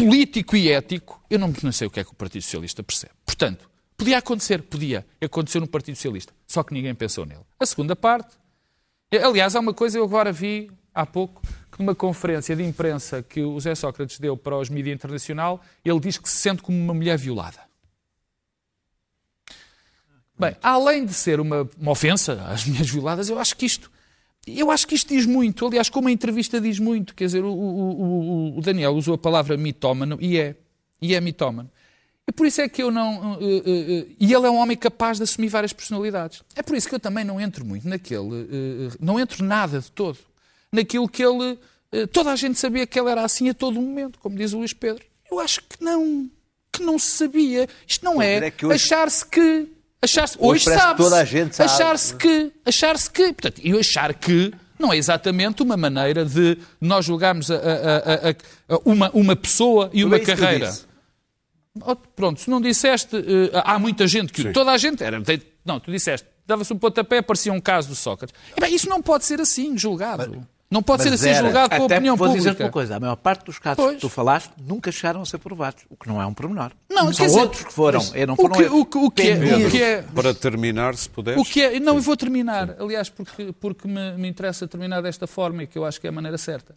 político 0.00 0.56
e 0.56 0.70
ético, 0.70 1.22
eu 1.28 1.38
não, 1.38 1.52
sei 1.72 1.86
o 1.86 1.90
que 1.90 2.00
é 2.00 2.04
que 2.04 2.10
o 2.10 2.14
Partido 2.14 2.42
Socialista 2.42 2.82
percebe. 2.82 3.12
Portanto, 3.26 3.70
podia 3.96 4.16
acontecer, 4.16 4.62
podia. 4.62 5.06
Aconteceu 5.22 5.60
no 5.60 5.66
Partido 5.66 5.96
Socialista. 5.96 6.32
Só 6.46 6.62
que 6.62 6.72
ninguém 6.72 6.94
pensou 6.94 7.26
nele. 7.26 7.42
A 7.58 7.66
segunda 7.66 7.94
parte, 7.94 8.34
aliás, 9.12 9.54
há 9.54 9.60
uma 9.60 9.74
coisa 9.74 9.98
eu 9.98 10.04
agora 10.04 10.32
vi 10.32 10.70
há 10.94 11.04
pouco, 11.04 11.42
que 11.70 11.78
numa 11.78 11.94
conferência 11.94 12.56
de 12.56 12.62
imprensa 12.62 13.22
que 13.22 13.42
o 13.42 13.54
José 13.54 13.74
Sócrates 13.74 14.18
deu 14.18 14.36
para 14.36 14.56
os 14.56 14.70
mídia 14.70 14.92
internacional, 14.92 15.60
ele 15.84 16.00
diz 16.00 16.16
que 16.16 16.28
se 16.28 16.36
sente 16.36 16.62
como 16.62 16.78
uma 16.78 16.94
mulher 16.94 17.18
violada. 17.18 17.60
Bem, 20.38 20.56
além 20.62 21.04
de 21.04 21.12
ser 21.12 21.38
uma, 21.38 21.68
uma 21.78 21.92
ofensa 21.92 22.42
às 22.48 22.64
mulheres 22.66 22.90
violadas, 22.90 23.28
eu 23.28 23.38
acho 23.38 23.54
que 23.54 23.66
isto 23.66 23.90
eu 24.46 24.70
acho 24.70 24.86
que 24.86 24.94
isto 24.94 25.08
diz 25.14 25.26
muito. 25.26 25.66
Aliás, 25.66 25.88
como 25.88 26.08
a 26.08 26.12
entrevista 26.12 26.60
diz 26.60 26.78
muito. 26.78 27.14
Quer 27.14 27.26
dizer, 27.26 27.44
o, 27.44 27.52
o- 27.52 28.58
o- 28.58 28.60
Daniel 28.60 28.92
usou 28.92 29.14
a 29.14 29.18
palavra 29.18 29.56
mitómano 29.56 30.18
e 30.20 30.38
é. 30.38 30.56
E 31.00 31.14
é 31.14 31.20
mitómano. 31.20 31.70
E 32.28 32.32
por 32.32 32.46
isso 32.46 32.60
é 32.60 32.68
que 32.68 32.82
eu 32.82 32.90
não. 32.90 33.34
eh, 33.40 33.44
eh, 33.44 33.62
eh, 33.66 34.06
e 34.20 34.32
ele 34.32 34.46
é 34.46 34.50
um 34.50 34.56
homem 34.56 34.76
capaz 34.76 35.16
de 35.18 35.24
assumir 35.24 35.48
várias 35.48 35.72
personalidades. 35.72 36.42
É 36.54 36.62
por 36.62 36.76
isso 36.76 36.88
que 36.88 36.94
eu 36.94 37.00
também 37.00 37.24
não 37.24 37.40
entro 37.40 37.64
muito 37.64 37.88
naquele. 37.88 38.28
não 39.00 39.18
entro 39.18 39.44
nada 39.44 39.80
de 39.80 39.90
todo. 39.90 40.18
Naquilo 40.72 41.08
que 41.08 41.24
ele. 41.24 41.58
toda 42.12 42.30
a 42.32 42.36
gente 42.36 42.58
sabia 42.58 42.86
que 42.86 42.98
ele 43.00 43.10
era 43.10 43.22
assim 43.24 43.48
a 43.48 43.54
todo 43.54 43.80
momento, 43.80 44.18
como 44.20 44.36
diz 44.36 44.52
o 44.52 44.58
Luís 44.58 44.72
Pedro. 44.72 45.04
Eu 45.30 45.40
acho 45.40 45.60
que 45.62 45.82
não. 45.82 46.30
Que 46.72 46.82
não 46.82 46.98
se 46.98 47.16
sabia. 47.16 47.68
Isto 47.86 48.04
não 48.04 48.22
é, 48.22 48.36
é 48.48 48.52
achar-se 48.74 49.26
que. 49.26 49.66
Achar-se, 50.02 50.36
hoje 50.40 50.64
que 50.64 50.70
sabe 50.74 50.96
toda 50.96 51.16
a 51.18 51.24
gente 51.24 51.56
sabe. 51.56 51.70
Achar-se 51.70 52.14
que, 52.14 52.52
achar-se 52.64 53.10
que, 53.10 53.24
portanto, 53.32 53.60
e 53.62 53.78
achar 53.78 54.14
que 54.14 54.52
não 54.78 54.92
é 54.92 54.96
exatamente 54.96 55.62
uma 55.62 55.76
maneira 55.76 56.24
de 56.24 56.56
nós 56.80 57.04
julgarmos 57.04 57.50
a- 57.50 57.56
a- 57.56 58.30
a- 58.74 58.78
uma, 58.84 59.10
uma 59.12 59.36
pessoa 59.36 59.90
e 59.92 60.02
uma 60.04 60.16
é 60.16 60.20
carreira. 60.20 60.74
Oh, 61.82 61.94
pronto, 61.94 62.40
se 62.40 62.48
não 62.50 62.60
disseste, 62.60 63.14
eh, 63.16 63.50
há 63.64 63.78
muita 63.78 64.06
gente 64.08 64.32
que. 64.32 64.42
Sim. 64.42 64.52
Toda 64.52 64.72
a 64.72 64.78
gente 64.78 65.04
era. 65.04 65.22
Não, 65.64 65.78
tu 65.78 65.92
disseste, 65.92 66.26
dava-se 66.46 66.72
um 66.72 66.78
pontapé, 66.78 67.18
aparecia 67.18 67.52
um 67.52 67.60
caso 67.60 67.88
do 67.88 67.94
Sócrates. 67.94 68.34
E, 68.56 68.60
bem, 68.60 68.74
isso 68.74 68.88
não 68.88 69.00
pode 69.02 69.24
ser 69.26 69.40
assim, 69.40 69.76
julgado. 69.78 70.46
Não 70.70 70.82
pode 70.82 71.02
ser 71.02 71.10
mas 71.10 71.20
assim 71.20 71.30
era. 71.30 71.44
julgado 71.46 71.68
com 71.70 71.82
a 71.82 71.84
Até 71.86 71.94
opinião 71.96 72.16
vou 72.16 72.28
dizer-te 72.28 72.44
pública. 72.44 72.64
uma 72.64 72.70
coisa, 72.70 72.96
a 72.96 73.00
maior 73.00 73.16
parte 73.16 73.44
dos 73.44 73.58
casos 73.58 73.82
Pois. 73.84 73.94
que 73.96 74.00
tu 74.00 74.08
falaste 74.08 74.50
nunca 74.58 74.92
chegaram 74.92 75.20
a 75.22 75.26
ser 75.26 75.38
provados, 75.38 75.82
o 75.90 75.96
que 75.96 76.06
não 76.08 76.22
é 76.22 76.26
um 76.26 76.32
pormenor. 76.32 76.70
Não, 76.88 77.12
São 77.12 77.26
dizer, 77.26 77.40
outros 77.40 77.64
que 77.64 77.72
foram, 77.72 77.98
mas 78.00 78.14
e 78.14 78.24
não 78.26 78.34
o 78.34 78.36
foram 78.36 78.54
que- 78.54 78.62
eles. 78.62 78.72
o 78.72 78.84
que- 78.86 78.98
o 78.98 79.10
que 79.10 79.22
é- 79.22 79.66
o 79.66 79.70
que 79.70 79.82
é- 79.82 80.02
Para 80.02 80.32
terminar, 80.34 80.94
se 80.94 81.08
puderes. 81.10 81.40
O 81.40 81.44
que 81.44 81.60
é, 81.60 81.80
não, 81.80 81.96
eu 81.96 82.02
vou 82.02 82.16
terminar, 82.16 82.76
aliás, 82.78 83.08
porque, 83.08 83.52
porque 83.60 83.88
me, 83.88 84.12
me 84.12 84.28
interessa 84.28 84.68
terminar 84.68 85.00
desta 85.02 85.26
forma 85.26 85.64
e 85.64 85.66
que 85.66 85.76
eu 85.76 85.84
acho 85.84 86.00
que 86.00 86.06
é 86.06 86.10
a 86.10 86.12
maneira 86.12 86.38
certa. 86.38 86.74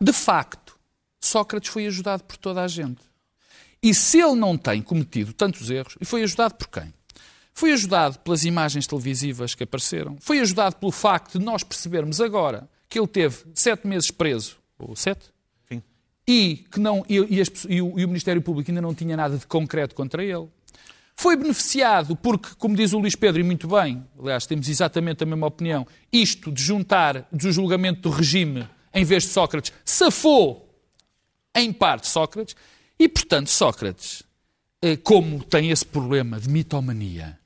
De 0.00 0.12
facto, 0.12 0.74
Sócrates 1.20 1.68
foi 1.70 1.86
ajudado 1.86 2.22
por 2.24 2.36
toda 2.36 2.62
a 2.62 2.68
gente. 2.68 3.00
E 3.82 3.92
se 3.94 4.18
ele 4.20 4.34
não 4.36 4.56
tem 4.56 4.80
cometido 4.80 5.32
tantos 5.34 5.68
erros, 5.70 5.96
e 6.00 6.04
foi 6.06 6.22
ajudado 6.22 6.54
por 6.54 6.68
quem? 6.68 6.92
Foi 7.52 7.72
ajudado 7.72 8.18
pelas 8.20 8.44
imagens 8.44 8.86
televisivas 8.86 9.54
que 9.54 9.62
apareceram, 9.64 10.16
foi 10.20 10.40
ajudado 10.40 10.76
pelo 10.76 10.90
facto 10.90 11.38
de 11.38 11.44
nós 11.44 11.62
percebermos 11.62 12.20
agora 12.20 12.68
que 12.88 12.98
ele 12.98 13.08
teve 13.08 13.44
sete 13.54 13.86
meses 13.86 14.10
preso, 14.10 14.56
ou 14.78 14.94
sete? 14.94 15.26
Sim. 15.68 15.82
E, 16.26 16.64
que 16.70 16.78
não, 16.78 17.04
e, 17.08 17.16
e 17.36 17.40
as 17.40 17.48
e 17.68 17.80
o, 17.80 17.98
e 17.98 18.04
o 18.04 18.08
Ministério 18.08 18.42
Público 18.42 18.70
ainda 18.70 18.80
não 18.80 18.94
tinha 18.94 19.16
nada 19.16 19.36
de 19.36 19.46
concreto 19.46 19.94
contra 19.94 20.22
ele. 20.22 20.48
Foi 21.16 21.36
beneficiado 21.36 22.16
porque, 22.16 22.50
como 22.58 22.74
diz 22.74 22.92
o 22.92 22.98
Luís 22.98 23.14
Pedro, 23.14 23.40
e 23.40 23.44
muito 23.44 23.68
bem, 23.68 24.04
aliás, 24.18 24.46
temos 24.46 24.68
exatamente 24.68 25.22
a 25.22 25.26
mesma 25.26 25.46
opinião, 25.46 25.86
isto 26.12 26.50
de 26.50 26.62
juntar 26.62 27.28
do 27.32 27.52
julgamento 27.52 28.02
do 28.02 28.10
regime 28.10 28.68
em 28.92 29.04
vez 29.04 29.24
de 29.24 29.30
Sócrates, 29.30 29.72
safou 29.84 30.68
em 31.54 31.72
parte 31.72 32.08
Sócrates, 32.08 32.56
e 32.98 33.08
portanto 33.08 33.48
Sócrates, 33.48 34.22
eh, 34.82 34.96
como 34.96 35.42
tem 35.42 35.70
esse 35.70 35.84
problema 35.84 36.38
de 36.38 36.48
mitomania, 36.48 37.38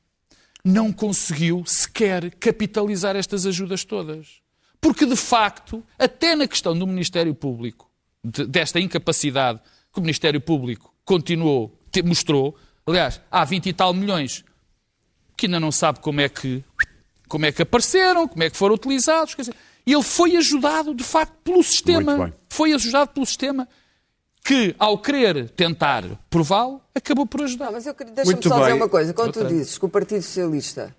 não 0.65 0.93
conseguiu 0.93 1.65
sequer 1.67 2.35
capitalizar 2.35 3.17
estas 3.17 3.47
ajudas 3.47 3.85
todas. 3.85 4.43
Porque, 4.81 5.05
de 5.07 5.17
facto, 5.17 5.83
até 5.99 6.35
na 6.37 6.47
questão 6.47 6.77
do 6.79 6.87
Ministério 6.87 7.35
Público, 7.35 7.91
de- 8.25 8.47
desta 8.47 8.79
incapacidade 8.81 9.61
que 9.93 9.99
o 9.99 10.03
Ministério 10.03 10.41
Público 10.41 10.95
continuou, 11.05 11.77
te- 11.91 12.03
mostrou, 12.03 12.57
aliás, 12.87 13.21
há 13.31 13.45
20 13.45 13.67
e 13.69 13.73
tal 13.73 13.93
milhões 13.93 14.45
que 15.37 15.47
ainda 15.47 15.59
não 15.61 15.73
sabe 15.73 16.01
como 16.01 16.21
é 16.21 16.29
que, 16.29 16.65
como 17.29 17.47
é 17.47 17.53
que 17.53 17.63
apareceram, 17.63 18.27
como 18.29 18.43
é 18.43 18.51
que 18.51 18.57
foram 18.57 18.75
utilizados. 18.75 19.35
Quer 19.35 19.43
dizer, 19.43 19.55
ele 19.87 20.03
foi 20.03 20.37
ajudado, 20.37 20.95
de 20.95 21.05
facto, 21.05 21.33
pelo 21.45 21.57
Muito 21.59 21.69
sistema. 21.71 22.35
Foi 22.49 22.73
ajudado 22.73 23.11
pelo 23.13 23.25
sistema 23.27 23.69
que, 24.45 24.75
ao 24.79 24.99
querer 24.99 25.51
tentar 25.51 26.05
prová-lo, 26.31 26.81
acabou 26.95 27.27
por 27.27 27.43
ajudar. 27.43 27.67
Não, 27.67 27.73
mas 27.73 27.87
eu 27.87 27.95
queria- 27.95 28.13
deixa-me 28.15 28.35
Muito 28.35 28.49
só 28.49 28.55
dizer 28.59 28.67
bem. 28.71 28.75
uma 28.81 28.89
coisa. 28.89 29.13
Quando 29.15 29.33
tu 29.33 29.41
Outra. 29.41 29.55
dizes 29.55 29.77
que 29.79 29.85
o 29.85 29.89
Partido 29.89 30.23
Socialista 30.23 30.95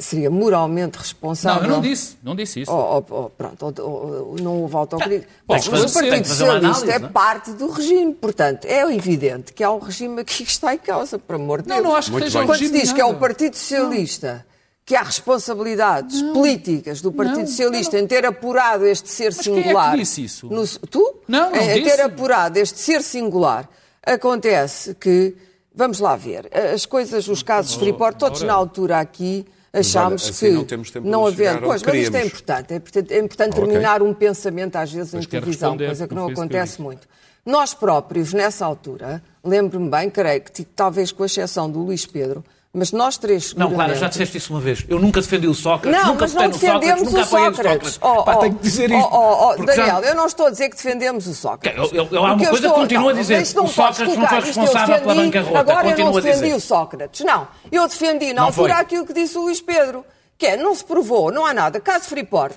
seria 0.00 0.30
moralmente 0.30 0.96
Não, 0.96 1.00
responsável... 1.02 1.62
eu 1.62 1.68
não 1.68 1.80
disse, 1.80 2.16
não 2.22 2.36
disse 2.36 2.60
isso. 2.62 2.70
Oh, 2.72 2.98
oh, 3.08 3.14
oh, 3.24 3.30
pronto, 3.30 3.74
oh, 3.78 3.82
oh, 3.82 4.34
oh, 4.38 4.42
não 4.42 4.62
houve 4.62 4.76
autocrítica. 4.76 5.28
Bom, 5.46 5.54
Mas 5.54 5.66
mas 5.68 5.82
o 5.82 5.86
que 5.86 5.92
Partido 6.08 6.26
Socialista 6.28 6.90
é 6.92 6.98
não 6.98 7.06
é? 7.08 7.10
parte 7.10 7.52
do 7.52 7.68
regime. 7.70 8.14
Portanto, 8.14 8.64
é 8.66 8.82
evidente 8.94 9.52
que 9.52 9.64
há 9.64 9.72
um 9.72 9.78
regime 9.78 10.20
aqui 10.20 10.44
que 10.44 10.50
está 10.50 10.74
em 10.74 10.78
causa, 10.78 11.18
por 11.18 11.36
amor 11.36 11.62
de 11.62 11.68
Não, 11.68 11.76
Deus. 11.76 11.88
não 11.88 11.96
acho 11.96 12.12
que 12.12 12.18
seja 12.20 12.44
Quando 12.44 12.58
se 12.58 12.70
diz 12.70 12.92
que 12.92 13.00
é 13.00 13.04
o. 13.04 13.14
Partido 13.14 13.54
Socialista 13.56 14.46
que 14.84 14.96
há 14.96 15.02
responsabilidades 15.02 16.20
políticas 16.32 17.00
do 17.00 17.12
Partido 17.12 17.40
Não, 17.40 17.46
Socialista 17.46 17.96
não. 17.96 18.02
em 18.04 18.06
ter 18.08 18.26
apurado 18.26 18.84
este 18.86 19.08
ser 19.08 19.32
Mas 19.36 19.38
quem 19.38 19.52
é 19.52 19.56
que 19.56 19.62
singular. 19.68 19.96
disse 19.96 20.24
isso? 20.24 20.46
no- 20.48 20.66
tu? 20.66 21.14
Não, 21.28 21.50
não 21.50 21.56
em, 21.56 21.78
em 21.78 21.82
disse. 21.84 21.96
ter 21.96 22.02
apurado 22.02 22.58
este 22.58 22.78
ser 22.80 23.00
singular. 23.02 23.68
Acontece 24.04 24.94
que, 24.96 25.36
vamos 25.72 26.00
lá 26.00 26.16
ver, 26.16 26.50
as 26.74 26.84
coisas, 26.86 27.28
os 27.28 27.42
casos 27.42 27.74
Freeport, 27.76 28.18
todos 28.18 28.42
na 28.42 28.52
altura 28.52 28.98
aqui 28.98 29.46
achámos 29.72 30.22
olha, 30.24 30.30
assim 30.30 30.46
que 30.46 30.52
não 30.52 30.64
temos 30.64 30.90
tempo 30.90 31.06
não 31.08 31.26
havendo. 31.26 31.60
Pois, 31.62 31.82
que 31.82 31.88
mas 31.88 31.98
isto 32.02 32.16
é 32.16 32.24
importante. 32.24 32.72
É 32.72 32.76
importante, 32.76 33.14
é 33.14 33.18
importante 33.18 33.52
Ok. 33.52 33.64
terminar 33.64 34.02
um 34.02 34.12
pensamento, 34.12 34.76
às 34.76 34.92
vezes, 34.92 35.14
Mas 35.14 35.24
em 35.24 35.28
televisão, 35.28 35.76
coisa 35.76 36.08
que 36.08 36.14
não 36.14 36.26
que 36.26 36.32
acontece 36.32 36.72
disse. 36.72 36.82
muito. 36.82 37.08
Nós 37.44 37.72
próprios, 37.72 38.32
nessa 38.32 38.66
altura, 38.66 39.22
lembro-me 39.42 39.88
bem, 39.90 40.10
creio 40.10 40.42
que 40.42 40.64
talvez 40.64 41.10
com 41.10 41.22
a 41.22 41.26
exceção 41.26 41.70
do 41.70 41.80
Luís 41.80 42.04
Pedro, 42.04 42.44
Mas 42.72 42.92
nós 42.92 43.18
três. 43.18 43.52
Não, 43.54 43.68
Clara, 43.74 43.96
já 43.96 44.06
disseste 44.06 44.38
isso 44.38 44.52
uma 44.52 44.60
vez. 44.60 44.84
Eu 44.88 45.00
nunca 45.00 45.20
defendi 45.20 45.48
o 45.48 45.54
Sócrates, 45.54 46.00
Não, 46.00 46.12
nunca 46.12 46.20
mas 46.20 46.34
não 46.34 46.48
defendemos 46.50 46.80
Sócrates, 46.80 47.02
nunca 47.04 47.18
o 47.18 47.22
apoiei 47.24 47.48
o 47.48 47.54
Sócrates. 47.56 47.92
Sócrates. 47.94 47.98
Oh, 48.20 48.22
Pá, 48.24 48.34
oh, 48.36 48.38
tenho 48.38 48.54
que 48.54 48.62
dizer 48.62 48.92
oh, 48.92 48.96
isto. 48.96 49.08
oh, 49.12 49.18
oh, 49.50 49.54
porque 49.56 49.72
já- 49.74 49.86
Daniel, 49.86 50.08
eu 50.10 50.14
não 50.14 50.26
estou 50.26 50.46
a 50.46 50.50
dizer 50.50 50.68
que 50.68 50.76
defendemos 50.76 51.26
o 51.26 51.34
Sócrates. 51.34 51.92
Eu- 51.92 51.98
eu- 52.04 52.08
eu- 52.12 52.24
há 52.24 52.32
uma 52.34 52.44
eu 52.44 52.50
coisa 52.50 52.68
que 52.68 52.74
continuo 52.74 53.08
a 53.08 53.12
não, 53.12 53.20
dizer. 53.20 53.54
não 53.56 53.64
O 53.64 53.68
Sócrates 53.68 54.16
não 54.16 54.26
foi 54.28 54.38
eu 54.38 54.42
responsável 54.42 55.00
pela 55.00 55.14
defendi, 55.14 55.26
bancarrota. 55.38 55.58
Agora 55.58 55.78
eu 55.78 55.90
Continuo 55.90 56.10
não 56.12 56.16
a 56.18 56.20
dizer. 56.20 56.34
defendi 56.34 56.54
o 56.54 56.60
Sócrates. 56.60 57.20
Não, 57.26 57.48
eu 57.72 57.88
defendi 57.88 58.26
na 58.32 58.40
Não 58.42 58.48
altura 58.48 58.74
aquilo 58.74 59.04
que 59.04 59.12
disse 59.14 59.36
o 59.36 59.40
Luís 59.42 59.60
Pedro, 59.60 60.04
que 60.38 60.46
é, 60.46 60.56
não 60.56 60.72
se 60.72 60.84
provou, 60.84 61.32
não 61.32 61.44
há 61.44 61.52
nada. 61.52 61.80
Caso 61.80 62.04
Freeport, 62.04 62.54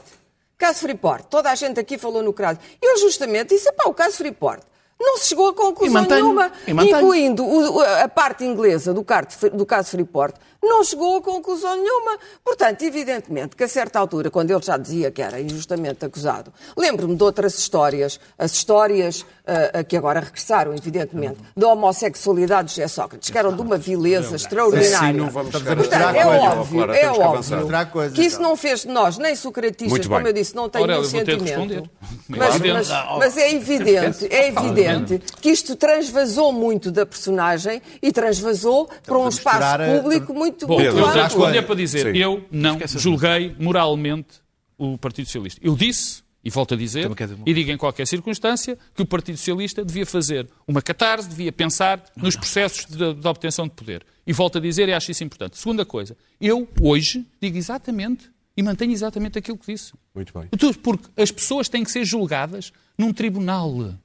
caso 0.59 0.77
Freeport, 0.79 1.25
toda 1.27 1.49
a 1.49 1.55
gente 1.55 1.79
aqui 1.79 1.97
falou 1.97 2.21
no 2.21 2.33
caso. 2.33 2.59
Eu 2.79 2.99
justamente 2.99 3.49
disse, 3.55 3.71
pá, 3.73 3.85
o 3.89 3.93
caso 3.95 4.15
Freeport. 4.17 4.61
Não 5.05 5.17
se 5.17 5.27
chegou 5.27 5.49
a 5.49 5.53
conclusão 5.53 6.01
mantenho, 6.01 6.21
nenhuma, 6.23 6.51
incluindo 6.97 7.43
o- 7.45 7.81
a 7.81 8.07
parte 8.07 8.45
inglesa 8.45 8.93
do, 8.93 9.05
do 9.53 9.65
caso 9.65 9.89
Freeport, 9.91 10.33
não 10.67 10.83
chegou 10.83 11.17
a 11.17 11.21
conclusão 11.21 11.75
nenhuma. 11.75 12.17
Portanto, 12.43 12.81
evidentemente 12.83 13.55
que 13.55 13.63
a 13.63 13.67
certa 13.67 13.99
altura, 13.99 14.31
quando 14.31 14.51
ele 14.51 14.61
já 14.63 14.77
dizia 14.77 15.11
que 15.11 15.21
era 15.21 15.39
injustamente 15.39 16.05
acusado, 16.05 16.51
lembro-me 16.77 17.15
de 17.15 17.23
outras 17.23 17.57
histórias, 17.57 18.19
as 18.37 18.51
histórias 18.53 19.25
ah, 19.45 19.83
que 19.83 19.97
agora 19.97 20.19
regressaram, 20.21 20.73
evidentemente, 20.73 21.37
da 21.55 21.67
homossexualidade 21.67 22.69
de 22.69 22.75
José 22.75 22.87
Sócrates, 22.87 23.29
que 23.29 23.37
eram 23.37 23.55
de 23.55 23.61
uma 23.61 23.77
vileza 23.77 24.35
extraordinária. 24.35 24.97
Assim 25.09 25.13
não 25.17 25.29
vamos 25.29 25.53
chegar 25.55 25.75
Portanto, 25.75 26.01
a 26.07 26.17
é 26.17 26.25
óbvio, 26.25 26.91
é 26.91 27.09
óbvio 27.09 28.11
que 28.13 28.21
isso 28.23 28.41
não. 28.41 28.55
fez 28.55 28.81
de 28.81 28.87
nós 28.87 29.17
nem 29.17 29.35
socratistas, 29.35 30.07
como 30.07 30.27
eu 30.27 30.33
disse, 30.33 30.55
não 30.55 30.69
tenho 30.69 30.83
Ora, 30.83 30.93
nenhum 30.93 31.05
sentimento. 31.05 31.89
Mas, 32.29 32.59
mas- 32.59 32.89
mas 33.17 33.37
é 33.37 33.51
evidente, 33.53 34.27
é 34.31 34.47
evidente 34.47 35.19
que 35.41 35.49
isto 35.49 35.75
transvasou 35.75 36.51
muito 36.53 36.91
da 36.91 37.05
personagem 37.05 37.81
e 38.01 38.11
transvasou 38.11 38.89
para 39.05 39.17
um 39.17 39.27
espaço 39.27 39.77
público 40.01 40.33
muito, 40.33 40.52
Bom, 40.61 40.75
muito 40.75 40.85
eu 40.95 40.99
amplo. 41.05 41.13
de 41.13 41.19
responder 41.21 41.61
para 41.63 41.75
dizer, 41.75 42.13
Sim. 42.13 42.19
eu 42.19 42.45
não 42.51 42.79
julguei 42.87 43.55
moralmente 43.59 44.41
o 44.77 44.97
Partido 44.97 45.25
Socialista. 45.25 45.59
Eu 45.63 45.75
disse, 45.75 46.23
e 46.43 46.49
volto 46.49 46.73
a 46.73 46.77
dizer, 46.77 47.09
e 47.45 47.53
digo 47.53 47.71
em 47.71 47.77
qualquer 47.77 48.05
circunstância, 48.07 48.77
que 48.95 49.01
o 49.01 49.05
Partido 49.05 49.37
Socialista 49.37 49.83
devia 49.85 50.05
fazer 50.05 50.47
uma 50.67 50.81
catarse, 50.81 51.29
devia 51.29 51.51
pensar 51.51 52.03
nos 52.17 52.35
processos 52.35 52.85
de, 52.85 53.13
de 53.13 53.27
obtenção 53.27 53.65
de 53.67 53.73
poder. 53.73 54.05
E 54.25 54.33
volto 54.33 54.57
a 54.57 54.61
dizer, 54.61 54.87
e 54.89 54.93
acho 54.93 55.11
isso 55.11 55.23
importante. 55.23 55.57
Segunda 55.57 55.85
coisa, 55.85 56.15
eu 56.39 56.67
hoje 56.81 57.25
digo 57.41 57.57
exatamente 57.57 58.29
e 58.55 58.61
mantenho 58.63 58.91
exatamente 58.91 59.37
aquilo 59.37 59.57
que 59.57 59.71
disse. 59.73 59.93
Muito 60.13 60.31
bem. 60.37 60.47
Tu- 60.57 60.77
Porque 60.79 61.07
as 61.21 61.31
pessoas 61.31 61.67
têm 61.69 61.83
que 61.83 61.91
ser 61.91 62.05
julgadas 62.05 62.71
num 62.97 63.11
tribunal. 63.11 63.95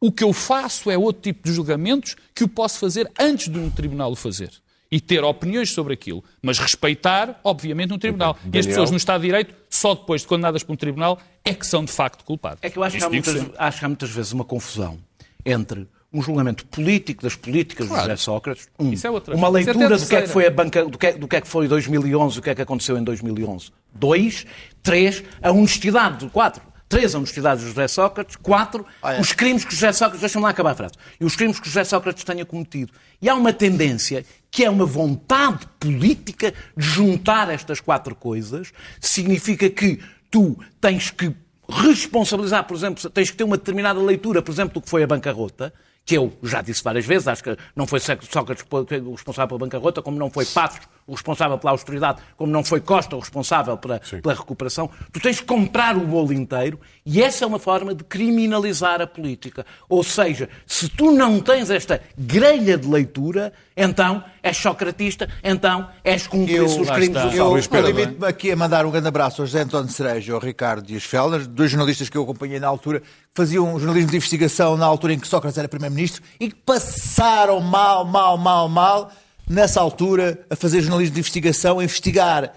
O 0.00 0.10
que 0.12 0.24
eu 0.24 0.32
faço 0.32 0.90
é 0.90 0.96
outro 0.96 1.20
tipo 1.22 1.46
de 1.46 1.52
julgamentos 1.52 2.16
que 2.34 2.42
eu 2.44 2.48
posso 2.48 2.78
fazer 2.78 3.10
antes 3.18 3.48
de 3.52 3.58
um 3.58 3.68
tribunal 3.70 4.12
o 4.12 4.16
fazer. 4.16 4.50
E 4.90 5.00
ter 5.00 5.22
opiniões 5.22 5.72
sobre 5.72 5.94
aquilo. 5.94 6.24
Mas 6.42 6.58
respeitar, 6.58 7.38
obviamente, 7.44 7.90
no 7.90 7.98
tribunal. 7.98 8.36
E 8.44 8.46
as 8.46 8.50
Daniel? 8.50 8.66
pessoas 8.66 8.90
no 8.90 8.96
Estado 8.96 9.20
de 9.20 9.28
Direito, 9.28 9.54
só 9.68 9.94
depois 9.94 10.22
de 10.22 10.26
condenadas 10.26 10.62
por 10.64 10.72
um 10.72 10.76
tribunal, 10.76 11.18
é 11.44 11.54
que 11.54 11.66
são 11.66 11.84
de 11.84 11.92
facto 11.92 12.24
culpadas. 12.24 12.58
É 12.62 12.68
que 12.70 12.76
eu 12.76 12.82
acho 12.82 12.96
que, 12.98 13.04
há 13.04 13.08
muitas, 13.08 13.46
acho 13.56 13.78
que 13.78 13.84
há 13.84 13.88
muitas 13.88 14.10
vezes 14.10 14.32
uma 14.32 14.44
confusão 14.44 14.98
entre 15.44 15.86
um 16.12 16.20
julgamento 16.20 16.66
político 16.66 17.22
das 17.22 17.36
políticas 17.36 17.88
de 17.88 17.94
José 17.94 18.16
Sócrates, 18.16 18.68
um, 18.78 18.92
Isso 18.92 19.06
é 19.06 19.10
outra. 19.10 19.34
uma 19.36 19.46
Isso 19.46 19.70
é 19.70 19.72
leitura 19.72 19.94
a 19.94 19.98
do 19.98 20.06
que 20.06 20.16
é 20.16 20.22
que 20.22 20.28
foi 20.28 20.46
a 20.46 20.50
banca, 20.50 20.84
do 20.84 20.98
que, 20.98 21.06
é, 21.06 21.12
do 21.12 21.28
que 21.28 21.36
é 21.36 21.40
que 21.40 21.46
foi 21.46 21.68
2011, 21.68 22.38
o 22.38 22.42
que 22.42 22.50
é 22.50 22.54
que 22.54 22.62
aconteceu 22.62 22.98
em 22.98 23.04
2011. 23.04 23.70
Dois, 23.94 24.44
três, 24.82 25.22
a 25.40 25.52
honestidade, 25.52 26.28
quatro. 26.30 26.62
Três, 26.90 27.14
a 27.14 27.18
honestidade 27.18 27.60
de 27.60 27.68
José 27.68 27.86
Sócrates. 27.86 28.34
Quatro, 28.34 28.84
os 29.20 29.32
crimes 29.32 29.64
que 29.64 29.72
José 29.72 29.92
Sócrates... 29.92 30.22
Deixa-me 30.22 30.42
lá 30.42 30.50
acabar 30.50 30.72
a 30.72 30.74
frase. 30.74 30.94
E 31.20 31.24
os 31.24 31.36
crimes 31.36 31.60
que 31.60 31.68
José 31.68 31.84
Sócrates 31.84 32.24
tenha 32.24 32.44
cometido. 32.44 32.92
E 33.22 33.28
há 33.28 33.34
uma 33.36 33.52
tendência 33.52 34.26
que 34.50 34.64
é 34.64 34.68
uma 34.68 34.84
vontade 34.84 35.68
política 35.78 36.52
de 36.76 36.84
juntar 36.84 37.48
estas 37.48 37.80
quatro 37.80 38.16
coisas. 38.16 38.72
Significa 39.00 39.70
que 39.70 40.00
tu 40.28 40.58
tens 40.80 41.12
que 41.12 41.32
responsabilizar, 41.68 42.64
por 42.64 42.76
exemplo, 42.76 43.08
tens 43.10 43.30
que 43.30 43.36
ter 43.36 43.44
uma 43.44 43.56
determinada 43.56 44.00
leitura, 44.00 44.42
por 44.42 44.50
exemplo, 44.50 44.74
do 44.74 44.82
que 44.82 44.90
foi 44.90 45.04
a 45.04 45.06
bancarrota, 45.06 45.72
que 46.04 46.16
eu 46.16 46.36
já 46.42 46.60
disse 46.60 46.82
várias 46.82 47.06
vezes, 47.06 47.28
acho 47.28 47.44
que 47.44 47.56
não 47.76 47.86
foi 47.86 48.00
Sócrates 48.00 48.64
o 48.68 49.12
responsável 49.12 49.46
pela 49.46 49.60
bancarrota, 49.60 50.02
como 50.02 50.18
não 50.18 50.28
foi 50.28 50.44
Passos 50.44 50.80
o 51.10 51.14
responsável 51.14 51.58
pela 51.58 51.72
austeridade, 51.72 52.22
como 52.36 52.52
não 52.52 52.62
foi 52.62 52.80
Costa 52.80 53.16
o 53.16 53.18
responsável 53.18 53.76
pela, 53.76 54.00
pela 54.22 54.32
recuperação. 54.32 54.88
Tu 55.12 55.18
tens 55.18 55.40
que 55.40 55.46
comprar 55.46 55.96
o 55.96 56.06
bolo 56.06 56.32
inteiro 56.32 56.78
e 57.04 57.20
essa 57.20 57.44
é 57.44 57.46
uma 57.46 57.58
forma 57.58 57.92
de 57.92 58.04
criminalizar 58.04 59.00
a 59.00 59.08
política. 59.08 59.66
Ou 59.88 60.04
seja, 60.04 60.48
se 60.64 60.88
tu 60.88 61.10
não 61.10 61.40
tens 61.40 61.68
esta 61.68 62.00
grelha 62.16 62.78
de 62.78 62.86
leitura, 62.86 63.52
então 63.76 64.22
és 64.40 64.56
socratista, 64.56 65.28
então 65.42 65.88
és 66.04 66.28
cúmplice 66.28 66.78
dos 66.78 66.90
crimes 66.90 67.08
está. 67.08 67.24
do 67.24 67.36
Eu, 67.36 67.86
limito-me 67.86 68.26
aqui 68.26 68.52
a 68.52 68.56
mandar 68.56 68.86
um 68.86 68.90
grande 68.92 69.08
abraço 69.08 69.42
ao 69.42 69.46
José 69.46 69.62
António 69.62 69.90
Cerejo 69.90 70.30
e 70.30 70.34
ao 70.34 70.40
Ricardo 70.40 70.86
Dias 70.86 71.02
Fellner, 71.02 71.44
dois 71.46 71.72
jornalistas 71.72 72.08
que 72.08 72.16
eu 72.16 72.22
acompanhei 72.22 72.60
na 72.60 72.68
altura, 72.68 73.00
que 73.00 73.06
faziam 73.34 73.74
um 73.74 73.78
jornalismo 73.78 74.12
de 74.12 74.16
investigação 74.16 74.76
na 74.76 74.86
altura 74.86 75.14
em 75.14 75.18
que 75.18 75.26
Sócrates 75.26 75.58
era 75.58 75.68
Primeiro-Ministro 75.68 76.22
e 76.38 76.50
que 76.50 76.54
passaram 76.54 77.58
mal, 77.60 78.04
mal, 78.04 78.38
mal, 78.38 78.68
mal, 78.68 79.10
nessa 79.50 79.80
altura, 79.80 80.46
a 80.48 80.54
fazer 80.54 80.80
jornalismo 80.80 81.14
de 81.14 81.20
investigação, 81.20 81.80
a 81.80 81.84
investigar 81.84 82.54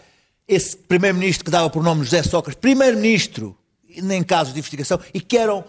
esse 0.48 0.78
Primeiro-Ministro 0.78 1.44
que 1.44 1.50
dava 1.50 1.70
por 1.70 1.82
nome 1.82 2.04
José 2.04 2.22
Sócrates, 2.22 2.60
Primeiro-Ministro, 2.62 3.58
em 3.90 4.24
casos 4.24 4.54
de 4.54 4.60
investigação, 4.60 5.00
e 5.12 5.20
que 5.20 5.36
eram 5.36 5.66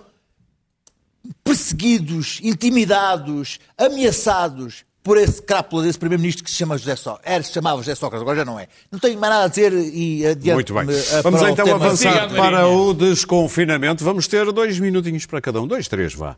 perseguidos, 1.42 2.40
intimidados, 2.42 3.58
ameaçados 3.78 4.84
por 5.02 5.16
esse 5.16 5.40
crápula 5.40 5.82
desse 5.82 5.98
primeiro-ministro 5.98 6.44
que 6.44 6.50
se 6.50 6.56
chama 6.56 6.76
José 6.76 6.96
Sócrates. 6.96 7.32
Era, 7.32 7.42
se 7.42 7.52
chamava 7.52 7.78
José 7.78 7.94
Sócrates, 7.94 8.22
agora 8.22 8.38
já 8.38 8.44
não 8.44 8.58
é. 8.58 8.68
Não 8.90 8.98
tenho 8.98 9.18
mais 9.18 9.32
nada 9.32 9.44
a 9.44 9.48
dizer 9.48 9.72
e 9.72 10.26
adiante. 10.26 10.72
Muito 10.72 10.74
bem. 10.74 10.86
Vamos 11.22 11.42
então 11.42 11.74
avançar 11.74 12.28
para 12.30 12.68
o 12.68 12.92
desconfinamento. 12.92 14.04
Vamos 14.04 14.26
ter 14.26 14.50
dois 14.52 14.78
minutinhos 14.78 15.26
para 15.26 15.40
cada 15.40 15.60
um. 15.60 15.66
Dois, 15.66 15.88
três, 15.88 16.14
vá. 16.14 16.36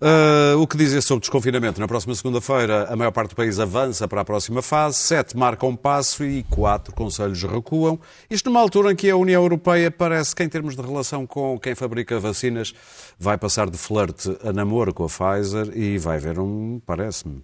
Uh, 0.00 0.60
o 0.60 0.66
que 0.66 0.76
dizer 0.76 1.02
sobre 1.02 1.20
desconfinamento? 1.20 1.80
Na 1.80 1.86
próxima 1.86 2.14
segunda-feira, 2.14 2.86
a 2.90 2.96
maior 2.96 3.12
parte 3.12 3.30
do 3.30 3.36
país 3.36 3.60
avança 3.60 4.08
para 4.08 4.22
a 4.22 4.24
próxima 4.24 4.60
fase, 4.60 4.98
sete 4.98 5.36
marcam 5.36 5.68
um 5.70 5.76
passo 5.76 6.24
e 6.24 6.42
quatro 6.44 6.92
conselhos 6.94 7.42
recuam. 7.42 7.98
Isto 8.28 8.50
numa 8.50 8.60
altura 8.60 8.92
em 8.92 8.96
que 8.96 9.08
a 9.08 9.16
União 9.16 9.42
Europeia 9.42 9.90
parece 9.90 10.34
que, 10.34 10.42
em 10.42 10.48
termos 10.48 10.74
de 10.74 10.82
relação 10.82 11.26
com 11.26 11.58
quem 11.58 11.74
fabrica 11.74 12.18
vacinas, 12.18 12.74
vai 13.18 13.38
passar 13.38 13.70
de 13.70 13.78
flerte 13.78 14.36
a 14.42 14.52
namoro 14.52 14.92
com 14.92 15.04
a 15.04 15.08
Pfizer 15.08 15.70
e 15.76 15.96
vai 15.98 16.16
haver 16.16 16.38
um, 16.38 16.80
parece-me, 16.84 17.42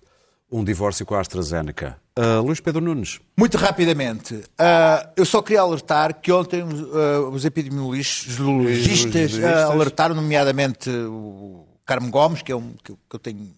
um 0.50 0.64
divórcio 0.64 1.06
com 1.06 1.14
a 1.14 1.20
AstraZeneca. 1.20 1.96
Uh, 2.18 2.42
Luís 2.42 2.60
Pedro 2.60 2.80
Nunes. 2.80 3.20
Muito 3.38 3.56
rapidamente, 3.56 4.42
ah, 4.58 5.08
eu 5.16 5.24
só 5.24 5.40
queria 5.40 5.60
alertar 5.60 6.20
que 6.20 6.30
ontem 6.30 6.62
ah, 6.62 7.28
os 7.30 7.44
epidemiologistas 7.44 9.42
alertaram, 9.70 10.14
nomeadamente 10.14 10.90
o 10.90 11.69
Carmo 11.90 12.08
Gomes, 12.08 12.40
que 12.40 12.52
é 12.52 12.54
um 12.54 12.72
que 12.84 12.92
eu, 12.92 13.18
tenho, 13.18 13.52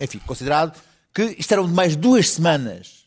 enfim, 0.00 0.18
considerado, 0.20 0.80
que 1.12 1.36
eram 1.50 1.66
de 1.66 1.74
mais 1.74 1.94
duas 1.94 2.30
semanas. 2.30 3.04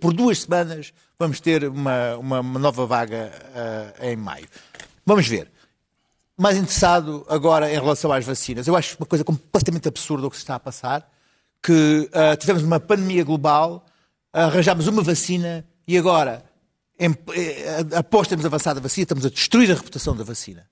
Por 0.00 0.14
duas 0.14 0.40
semanas 0.40 0.94
vamos 1.18 1.38
ter 1.38 1.68
uma, 1.68 2.16
uma, 2.16 2.40
uma 2.40 2.58
nova 2.58 2.86
vaga 2.86 3.30
ah, 3.54 4.06
em 4.06 4.16
maio. 4.16 4.48
Vamos 5.04 5.28
ver. 5.28 5.50
Mais 6.38 6.56
interessado 6.56 7.26
agora 7.28 7.70
em 7.70 7.74
relação 7.74 8.10
às 8.10 8.24
vacinas. 8.24 8.66
Eu 8.66 8.74
acho 8.74 8.96
uma 8.98 9.04
coisa 9.04 9.22
completamente 9.22 9.86
absurda 9.86 10.26
o 10.26 10.30
que 10.30 10.36
se 10.36 10.44
está 10.44 10.54
a 10.54 10.60
passar, 10.60 11.06
que 11.62 12.08
ah, 12.14 12.34
tivemos 12.34 12.62
uma 12.62 12.80
pandemia 12.80 13.24
global, 13.24 13.84
arranjámos 14.32 14.86
uma 14.86 15.02
vacina 15.02 15.66
e 15.86 15.98
agora, 15.98 16.42
em, 16.98 17.10
eh, 17.34 17.84
após 17.94 18.26
termos 18.26 18.46
avançado 18.46 18.78
a 18.78 18.82
vacina, 18.82 19.02
estamos 19.02 19.26
a 19.26 19.28
destruir 19.28 19.70
a 19.70 19.74
reputação 19.74 20.16
da 20.16 20.24
vacina. 20.24 20.66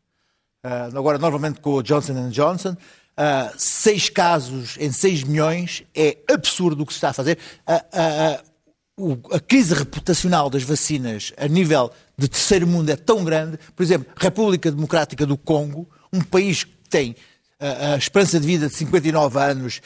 Ah, 0.68 0.88
agora, 0.92 1.16
novamente 1.16 1.61
com 1.61 1.74
o 1.74 1.83
Johnson 1.83 2.29
Johnson, 2.31 2.76
ah, 3.16 3.52
seis 3.57 4.09
casos 4.09 4.76
em 4.81 4.90
6 4.90 5.22
milhões 5.22 5.85
é 5.94 6.16
absurdo 6.29 6.83
o 6.83 6.87
que 6.87 6.92
se 6.92 6.96
está 6.96 7.11
a 7.11 7.12
fazer. 7.12 7.38
Ah, 7.64 8.40
o- 8.98 9.16
a 9.33 9.38
crise 9.38 9.74
reputacional 9.74 10.50
das 10.50 10.64
vacinas 10.64 11.33
a 11.37 11.46
nível 11.46 11.92
de 12.18 12.26
terceiro 12.26 12.66
mundo 12.66 12.90
é 12.90 12.96
tão 12.96 13.22
grande. 13.24 13.59
Por 13.76 13.83
exemplo, 13.85 14.12
República 14.16 14.68
Democrática 14.72 15.24
do 15.24 15.37
Congo, 15.37 15.88
um 16.12 16.20
país 16.20 16.64
que 16.64 16.72
tem 16.90 17.14
a 17.59 17.96
esperança 17.96 18.38
de 18.38 18.46
vida 18.46 18.68
de 18.68 18.74
59 18.74 19.38
anos, 19.38 19.81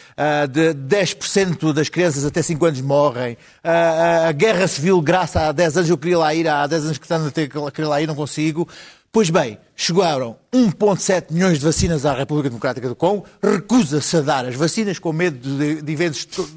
de 0.50 0.74
10% 0.74 1.72
das 1.72 1.88
crianças 1.88 2.24
até 2.24 2.42
5 2.42 2.64
anos 2.66 2.80
morrem, 2.80 3.36
a 3.62 4.32
guerra 4.32 4.66
civil, 4.66 5.00
graças 5.00 5.36
a 5.40 5.52
10 5.52 5.76
anos, 5.76 5.90
eu 5.90 5.96
queria 5.98 6.18
lá 6.18 6.34
ir, 6.34 6.48
há 6.48 6.66
10 6.66 6.84
anos 6.84 6.98
que 6.98 7.04
estando 7.04 7.28
a 7.28 7.30
ter 7.30 7.48
que 7.48 7.70
querer 7.70 7.86
lá 7.86 8.00
ir, 8.02 8.06
não 8.08 8.16
consigo. 8.16 8.66
Pois 9.12 9.28
bem, 9.28 9.58
chegaram 9.74 10.36
1,7 10.54 11.32
milhões 11.32 11.58
de 11.58 11.64
vacinas 11.64 12.06
à 12.06 12.14
República 12.14 12.48
Democrática 12.48 12.88
do 12.88 12.94
Congo, 12.94 13.24
recusa-se 13.42 14.16
a 14.16 14.20
dar 14.20 14.46
as 14.46 14.54
vacinas 14.54 15.00
com 15.00 15.12
medo 15.12 15.36
de, 15.58 15.82
de 15.82 15.92
eventos 15.92 16.24
to- 16.24 16.48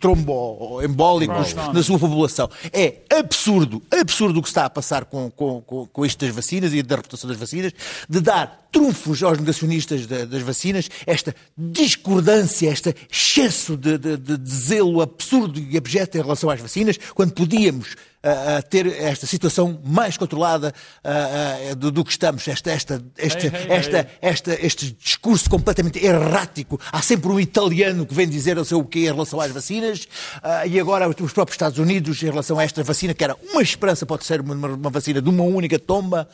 tromboembólicos 0.00 1.54
na 1.54 1.80
sua 1.80 2.00
população. 2.00 2.50
É 2.72 3.02
absurdo, 3.16 3.80
absurdo 3.88 4.40
o 4.40 4.42
que 4.42 4.48
está 4.48 4.64
a 4.64 4.70
passar 4.70 5.04
com, 5.04 5.30
com, 5.30 5.60
com, 5.62 5.86
com 5.86 6.04
isto 6.04 6.24
das 6.24 6.34
vacinas 6.34 6.74
e 6.74 6.82
da 6.82 6.96
reputação 6.96 7.28
das 7.28 7.38
vacinas, 7.38 7.72
de 8.08 8.20
dar 8.20 8.66
trunfos 8.72 9.22
aos 9.22 9.38
negacionistas 9.38 10.04
das 10.06 10.42
vacinas, 10.42 10.88
esta 11.06 11.32
discordância, 11.56 12.68
este 12.68 12.96
excesso 13.10 13.76
de, 13.76 13.96
de, 13.96 14.16
de 14.16 14.50
zelo 14.50 15.00
absurdo 15.02 15.60
e 15.60 15.76
abjeto 15.76 16.18
em 16.18 16.22
relação 16.22 16.50
às 16.50 16.60
vacinas, 16.60 16.98
quando 17.14 17.32
podíamos 17.32 17.94
uh, 18.22 18.62
ter 18.68 18.86
esta 18.86 19.26
situação 19.26 19.80
mais 19.84 20.16
controlada 20.16 20.72
do, 21.76 21.90
do, 21.90 22.04
que 22.04 22.10
estamos, 22.10 22.46
esta, 22.46 22.70
esta, 22.70 23.04
este, 23.18 23.46
hey, 23.46 23.52
hey, 23.54 23.66
esta, 23.70 23.98
hey. 23.98 24.06
Esta, 24.20 24.66
este 24.66 24.92
discurso 24.92 25.48
completamente 25.50 26.04
errático. 26.04 26.80
Há 26.90 27.02
sempre 27.02 27.30
um 27.30 27.40
italiano 27.40 28.06
que 28.06 28.14
vem 28.14 28.28
dizer 28.28 28.56
não 28.56 28.64
sei 28.64 28.76
o 28.76 28.84
quê 28.84 29.00
em 29.00 29.12
relação 29.12 29.40
às 29.40 29.50
vacinas, 29.50 30.06
e 30.68 30.78
agora 30.78 31.08
os 31.08 31.32
próprios 31.32 31.54
Estados 31.54 31.78
Unidos 31.78 32.22
em 32.22 32.26
relação 32.26 32.58
a 32.58 32.64
esta 32.64 32.82
vacina, 32.82 33.14
que 33.14 33.24
era 33.24 33.36
uma 33.52 33.62
esperança, 33.62 34.06
pode 34.06 34.24
ser 34.24 34.40
uma, 34.40 34.54
uma 34.54 34.90
vacina 34.90 35.20
de 35.20 35.28
uma 35.28 35.44
única 35.44 35.78
tomba, 35.78 36.28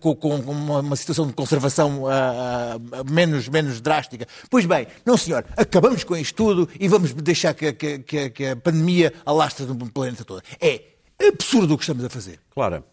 com, 0.00 0.16
com 0.16 0.34
uma, 0.34 0.80
uma, 0.80 0.96
situação 0.96 1.26
de 1.26 1.32
conservação 1.32 2.02
uh, 2.02 2.06
uh, 2.06 3.10
menos, 3.10 3.48
menos 3.48 3.80
drástica. 3.80 4.26
Pois 4.50 4.66
bem, 4.66 4.86
não 5.06 5.16
senhor, 5.16 5.44
acabamos 5.56 6.02
com 6.02 6.16
isto 6.16 6.34
tudo 6.34 6.68
e 6.78 6.88
vamos 6.88 7.12
deixar 7.14 7.54
que, 7.54 7.72
que, 7.72 8.30
que 8.30 8.46
a 8.46 8.56
pandemia 8.56 9.12
alastre 9.24 9.64
no 9.66 9.90
planeta 9.90 10.24
todo. 10.24 10.42
É 10.60 10.82
absurdo 11.28 11.74
o 11.74 11.78
que 11.78 11.84
estamos 11.84 12.04
a 12.04 12.10
fazer. 12.10 12.40
Clara. 12.50 12.84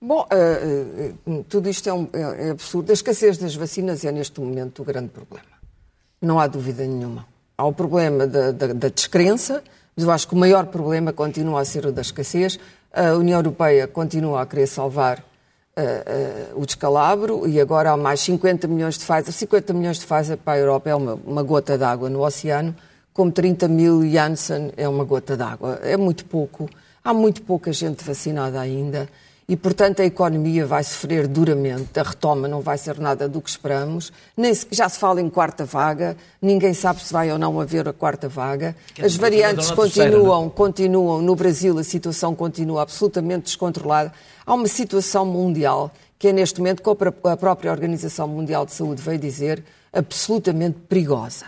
Bom, 0.00 0.26
uh, 0.30 1.44
tudo 1.44 1.68
isto 1.68 1.88
é, 1.88 1.92
um, 1.92 2.08
é, 2.12 2.48
é 2.48 2.50
absurdo. 2.50 2.90
A 2.90 2.92
escassez 2.92 3.38
das 3.38 3.56
vacinas 3.56 4.04
é 4.04 4.12
neste 4.12 4.40
momento 4.40 4.82
o 4.82 4.84
grande 4.84 5.08
problema. 5.08 5.48
Não 6.20 6.38
há 6.38 6.46
dúvida 6.46 6.86
nenhuma. 6.86 7.26
Há 7.56 7.64
o 7.64 7.72
problema 7.72 8.26
da, 8.26 8.52
da, 8.52 8.66
da 8.68 8.88
descrença, 8.88 9.62
mas 9.96 10.04
eu 10.04 10.10
acho 10.10 10.28
que 10.28 10.34
o 10.34 10.36
maior 10.38 10.66
problema 10.66 11.12
continua 11.12 11.60
a 11.60 11.64
ser 11.64 11.86
o 11.86 11.92
da 11.92 12.02
escassez. 12.02 12.58
A 12.92 13.14
União 13.14 13.38
Europeia 13.38 13.88
continua 13.88 14.42
a 14.42 14.46
querer 14.46 14.66
salvar 14.66 15.24
uh, 15.76 16.56
uh, 16.56 16.62
o 16.62 16.66
descalabro 16.66 17.46
e 17.48 17.60
agora 17.60 17.90
há 17.90 17.96
mais 17.96 18.20
50 18.20 18.66
milhões 18.68 18.98
de 18.98 19.04
Pfizer. 19.04 19.32
50 19.32 19.72
milhões 19.72 19.98
de 19.98 20.06
Pfizer 20.06 20.36
para 20.38 20.54
a 20.54 20.58
Europa 20.58 20.90
é 20.90 20.94
uma, 20.94 21.14
uma 21.26 21.42
gota 21.42 21.76
d'água 21.76 22.08
no 22.08 22.24
oceano, 22.24 22.74
como 23.12 23.30
30 23.30 23.68
mil 23.68 24.08
Janssen 24.08 24.72
é 24.76 24.88
uma 24.88 25.04
gota 25.04 25.36
d'água. 25.36 25.80
É 25.82 25.96
muito 25.96 26.24
pouco. 26.24 26.68
Há 27.02 27.12
muito 27.12 27.42
pouca 27.42 27.72
gente 27.72 28.02
vacinada 28.04 28.60
ainda 28.60 29.08
e, 29.46 29.56
portanto, 29.56 30.00
a 30.00 30.04
economia 30.04 30.66
vai 30.66 30.82
sofrer 30.82 31.26
duramente. 31.26 32.00
A 32.00 32.02
retoma 32.02 32.48
não 32.48 32.60
vai 32.60 32.78
ser 32.78 32.98
nada 32.98 33.28
do 33.28 33.42
que 33.42 33.50
esperamos. 33.50 34.10
Nem 34.36 34.54
se, 34.54 34.66
já 34.70 34.88
se 34.88 34.98
fala 34.98 35.20
em 35.20 35.28
quarta 35.28 35.66
vaga, 35.66 36.16
ninguém 36.40 36.72
sabe 36.72 37.02
se 37.02 37.12
vai 37.12 37.30
ou 37.30 37.38
não 37.38 37.60
haver 37.60 37.86
a 37.86 37.92
quarta 37.92 38.28
vaga. 38.28 38.74
As 39.02 39.16
variantes 39.16 39.70
continuam, 39.70 40.48
continuam. 40.48 41.20
No 41.20 41.36
Brasil, 41.36 41.78
a 41.78 41.84
situação 41.84 42.34
continua 42.34 42.82
absolutamente 42.82 43.44
descontrolada. 43.44 44.12
Há 44.46 44.54
uma 44.54 44.68
situação 44.68 45.26
mundial 45.26 45.90
que 46.18 46.28
é, 46.28 46.32
neste 46.32 46.58
momento, 46.58 46.80
como 46.80 46.96
a 47.24 47.36
própria 47.36 47.70
Organização 47.70 48.26
Mundial 48.26 48.64
de 48.64 48.72
Saúde 48.72 49.02
veio 49.02 49.18
dizer, 49.18 49.62
absolutamente 49.92 50.78
perigosa. 50.88 51.46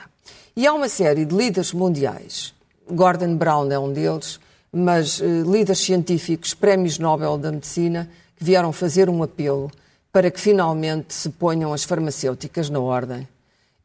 E 0.54 0.66
há 0.66 0.72
uma 0.74 0.88
série 0.88 1.24
de 1.24 1.34
líderes 1.34 1.72
mundiais, 1.72 2.52
Gordon 2.90 3.36
Brown 3.36 3.70
é 3.70 3.78
um 3.78 3.92
deles, 3.92 4.38
mas 4.72 5.20
uh, 5.20 5.42
líderes 5.50 5.78
científicos, 5.78 6.54
prémios 6.54 6.98
Nobel 6.98 7.38
da 7.38 7.52
Medicina, 7.52 8.08
que 8.36 8.44
vieram 8.44 8.72
fazer 8.72 9.08
um 9.08 9.22
apelo 9.22 9.70
para 10.12 10.30
que 10.30 10.40
finalmente 10.40 11.12
se 11.12 11.30
ponham 11.30 11.72
as 11.72 11.84
farmacêuticas 11.84 12.70
na 12.70 12.80
ordem 12.80 13.28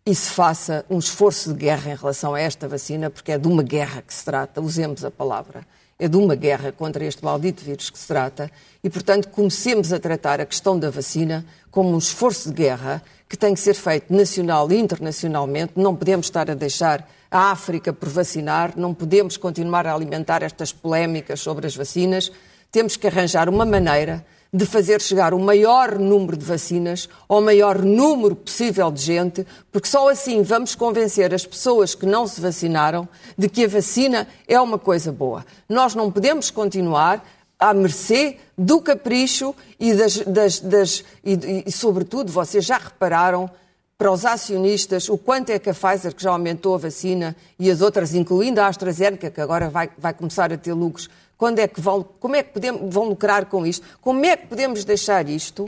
e 0.06 0.16
se 0.16 0.30
faça 0.30 0.86
um 0.90 0.98
esforço 0.98 1.54
de 1.54 1.60
guerra 1.60 1.92
em 1.92 1.96
relação 1.96 2.34
a 2.34 2.40
esta 2.40 2.68
vacina, 2.68 3.10
porque 3.10 3.32
é 3.32 3.38
de 3.38 3.48
uma 3.48 3.64
guerra 3.64 4.02
que 4.02 4.14
se 4.14 4.26
trata, 4.26 4.62
usemos 4.62 5.06
a 5.06 5.12
palavra, 5.12 5.66
é 6.02 6.08
de 6.08 6.18
uma 6.18 6.34
guerra 6.34 6.72
contra 6.72 7.06
este 7.06 7.24
maldito 7.24 7.64
vírus 7.64 7.92
que 7.92 8.00
se 8.00 8.08
trata, 8.08 8.50
e 8.84 8.90
portanto 8.90 9.30
comecemos 9.30 9.94
a 9.94 10.00
tratar 10.00 10.42
a 10.42 10.46
questão 10.48 10.80
da 10.80 10.90
vacina 10.90 11.46
como 11.70 11.94
um 11.94 11.98
esforço 12.00 12.50
de 12.50 12.56
guerra 12.56 13.04
que 13.30 13.38
tem 13.38 13.54
que 13.54 13.60
ser 13.60 13.76
feito 13.76 14.12
nacional 14.12 14.72
e 14.72 14.80
internacionalmente, 14.80 15.74
não 15.76 15.96
podemos 15.96 16.26
estar 16.26 16.50
a 16.50 16.56
deixar 16.56 17.08
a 17.30 17.52
África 17.52 17.94
por 17.94 18.10
vacinar, 18.10 18.74
não 18.76 18.96
podemos 18.96 19.38
continuar 19.38 19.86
a 19.86 19.94
alimentar 19.94 20.42
estas 20.42 20.74
polémicas 20.74 21.40
sobre 21.40 21.68
as 21.68 21.76
vacinas. 21.76 22.32
Temos 22.72 22.98
que 22.98 23.06
arranjar 23.06 23.48
uma 23.48 23.64
maneira 23.64 24.26
de 24.54 24.66
fazer 24.66 25.02
chegar 25.02 25.34
o 25.34 25.40
maior 25.40 25.98
número 25.98 26.36
de 26.36 26.46
vacinas 26.46 27.08
ao 27.28 27.42
maior 27.42 27.80
número 27.80 28.36
possível 28.36 28.92
de 28.92 29.02
gente, 29.02 29.48
porque 29.72 29.88
só 29.88 30.10
assim 30.10 30.44
vamos 30.44 30.76
convencer 30.76 31.34
as 31.34 31.46
pessoas 31.46 31.96
que 31.96 32.06
não 32.06 32.28
se 32.28 32.42
vacinaram 32.42 33.08
de 33.38 33.48
que 33.48 33.64
a 33.64 33.68
vacina 33.68 34.28
é 34.48 34.60
uma 34.60 34.78
coisa 34.78 35.12
boa. 35.12 35.46
Nós 35.70 35.96
não 35.96 36.12
podemos 36.12 36.52
continuar 36.52 37.26
à 37.58 37.74
mercê 37.74 38.38
do 38.58 38.82
capricho 38.82 39.56
e, 39.80 39.94
das, 39.94 40.18
das, 40.18 40.60
das 40.60 41.04
e, 41.24 41.64
e, 41.66 41.72
sobretudo, 41.72 42.30
vocês 42.32 42.66
já 42.66 42.78
repararam 42.78 43.50
para 43.98 44.12
os 44.12 44.26
acionistas 44.26 45.08
o 45.08 45.18
quanto 45.18 45.52
é 45.52 45.60
que 45.60 45.70
a 45.70 45.74
Pfizer, 45.76 46.16
que 46.16 46.24
já 46.24 46.32
aumentou 46.32 46.74
a 46.74 46.80
vacina, 46.80 47.36
e 47.60 47.70
as 47.70 47.82
outras, 47.82 48.16
incluindo 48.16 48.60
a 48.60 48.66
AstraZeneca, 48.66 49.30
que 49.30 49.40
agora 49.40 49.70
vai, 49.70 49.92
vai 49.96 50.12
começar 50.12 50.52
a 50.52 50.58
ter 50.58 50.74
lucros, 50.74 51.08
quando 51.42 51.58
é 51.58 51.68
que 51.68 51.82
vão, 51.82 52.06
como 52.20 52.36
é 52.36 52.44
que 52.44 52.54
podemos, 52.54 52.94
vão 52.94 53.06
lucrar 53.06 53.48
com 53.48 53.66
isto? 53.66 53.84
Como 54.00 54.24
é 54.24 54.38
que 54.38 54.46
podemos 54.46 54.86
deixar 54.86 55.28
isto, 55.28 55.68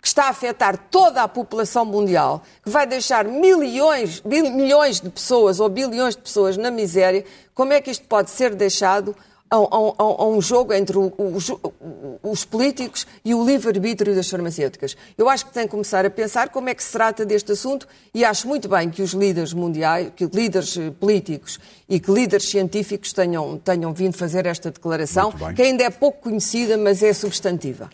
que 0.00 0.08
está 0.08 0.24
a 0.24 0.30
afetar 0.30 0.76
toda 0.90 1.22
a 1.22 1.28
população 1.28 1.84
mundial, 1.84 2.42
que 2.60 2.68
vai 2.68 2.88
deixar 2.88 3.24
milhões, 3.24 4.20
milhões 4.24 5.00
de 5.00 5.08
pessoas 5.08 5.60
ou 5.60 5.68
bilhões 5.68 6.16
de 6.16 6.22
pessoas 6.22 6.56
na 6.56 6.72
miséria, 6.72 7.24
como 7.54 7.72
é 7.72 7.80
que 7.80 7.88
isto 7.88 8.04
pode 8.06 8.32
ser 8.32 8.52
deixado 8.56 9.14
a, 9.52 9.56
a, 9.56 10.22
a 10.22 10.26
um 10.26 10.40
jogo 10.40 10.72
entre 10.72 10.96
o, 10.96 11.12
o, 11.18 12.18
os 12.22 12.44
políticos 12.44 13.06
e 13.22 13.34
o 13.34 13.44
livre-arbítrio 13.44 14.14
das 14.14 14.30
farmacêuticas. 14.30 14.96
Eu 15.18 15.28
acho 15.28 15.44
que 15.44 15.52
tem 15.52 15.64
que 15.64 15.70
começar 15.70 16.06
a 16.06 16.10
pensar 16.10 16.48
como 16.48 16.70
é 16.70 16.74
que 16.74 16.82
se 16.82 16.92
trata 16.92 17.26
deste 17.26 17.52
assunto 17.52 17.86
e 18.14 18.24
acho 18.24 18.48
muito 18.48 18.66
bem 18.66 18.88
que 18.88 19.02
os 19.02 19.12
líderes 19.12 19.52
mundiais, 19.52 20.10
que 20.16 20.24
líderes 20.24 20.76
eh, 20.78 20.90
políticos 20.90 21.60
e 21.86 22.00
que 22.00 22.10
líderes 22.10 22.48
científicos 22.48 23.12
tenham, 23.12 23.58
tenham 23.58 23.92
vindo 23.92 24.16
fazer 24.16 24.46
esta 24.46 24.70
declaração, 24.70 25.30
que 25.54 25.60
ainda 25.60 25.84
é 25.84 25.90
pouco 25.90 26.22
conhecida, 26.22 26.78
mas 26.78 27.02
é 27.02 27.12
substantiva. 27.12 27.90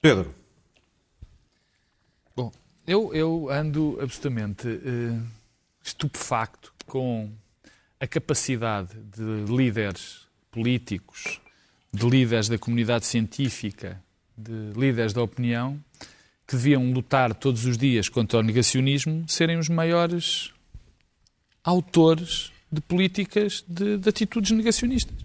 Pedro. 0.00 0.32
Bom, 2.36 2.52
eu, 2.86 3.12
eu 3.12 3.48
ando 3.50 3.98
absolutamente 4.00 4.68
uh, 4.68 5.22
estupefacto 5.82 6.72
com 6.86 7.30
a 7.98 8.06
capacidade 8.06 8.94
de 8.94 9.44
líderes 9.52 10.22
políticos, 10.52 11.40
de 11.92 12.08
líderes 12.08 12.48
da 12.48 12.58
comunidade 12.58 13.06
científica, 13.06 14.00
de 14.36 14.78
líderes 14.78 15.12
da 15.12 15.22
opinião, 15.22 15.82
que 16.46 16.54
deviam 16.54 16.92
lutar 16.92 17.34
todos 17.34 17.64
os 17.64 17.76
dias 17.76 18.08
contra 18.08 18.38
o 18.38 18.42
negacionismo, 18.42 19.24
serem 19.26 19.58
os 19.58 19.68
maiores 19.68 20.52
autores 21.64 22.52
de 22.70 22.80
políticas 22.80 23.64
de, 23.66 23.96
de 23.96 24.08
atitudes 24.08 24.50
negacionistas. 24.50 25.16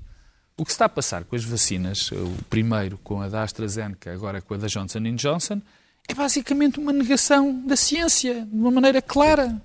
O 0.56 0.66
que 0.66 0.72
está 0.72 0.86
a 0.86 0.90
passar 0.90 1.24
com 1.24 1.36
as 1.36 1.44
vacinas, 1.44 2.12
o 2.12 2.44
primeiro 2.50 2.98
com 2.98 3.22
a 3.22 3.30
da 3.30 3.44
AstraZeneca, 3.44 4.12
agora 4.12 4.42
com 4.42 4.54
a 4.54 4.58
da 4.58 4.68
Johnson 4.68 5.00
Johnson, 5.16 5.62
é 6.08 6.14
basicamente 6.14 6.80
uma 6.80 6.94
negação 6.94 7.62
da 7.66 7.76
ciência, 7.76 8.46
de 8.46 8.56
uma 8.56 8.72
maneira 8.72 9.02
clara. 9.02 9.50
De 9.50 9.62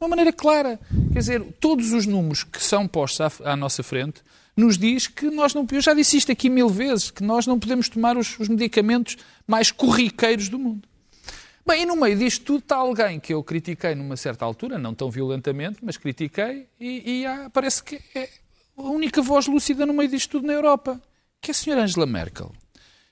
uma 0.00 0.08
maneira 0.08 0.32
clara. 0.32 0.78
Quer 1.12 1.18
dizer, 1.18 1.42
todos 1.60 1.92
os 1.92 2.06
números 2.06 2.42
que 2.44 2.62
são 2.62 2.88
postos 2.88 3.20
à, 3.20 3.52
à 3.52 3.56
nossa 3.56 3.82
frente 3.82 4.22
nos 4.60 4.78
diz 4.78 5.06
que 5.06 5.30
nós 5.30 5.54
não. 5.54 5.66
Eu 5.70 5.80
já 5.80 5.94
disse 5.94 6.16
isto 6.16 6.30
aqui 6.30 6.48
mil 6.48 6.68
vezes, 6.68 7.10
que 7.10 7.22
nós 7.22 7.46
não 7.46 7.58
podemos 7.58 7.88
tomar 7.88 8.16
os, 8.16 8.38
os 8.38 8.48
medicamentos 8.48 9.16
mais 9.46 9.72
corriqueiros 9.72 10.48
do 10.48 10.58
mundo. 10.58 10.88
Bem, 11.66 11.82
e 11.82 11.86
no 11.86 11.96
meio 11.96 12.16
disto 12.16 12.44
tudo 12.44 12.58
está 12.60 12.76
alguém 12.76 13.20
que 13.20 13.32
eu 13.32 13.42
critiquei 13.42 13.94
numa 13.94 14.16
certa 14.16 14.44
altura, 14.44 14.78
não 14.78 14.94
tão 14.94 15.10
violentamente, 15.10 15.78
mas 15.82 15.96
critiquei, 15.96 16.66
e, 16.80 17.20
e 17.20 17.26
há, 17.26 17.50
parece 17.50 17.82
que 17.82 18.00
é 18.14 18.28
a 18.76 18.82
única 18.82 19.20
voz 19.20 19.46
lúcida 19.46 19.84
no 19.84 19.92
meio 19.92 20.08
disto 20.08 20.30
tudo 20.30 20.46
na 20.46 20.52
Europa, 20.52 21.00
que 21.40 21.50
é 21.50 21.52
a 21.52 21.54
senhora 21.54 21.82
Angela 21.82 22.06
Merkel, 22.06 22.52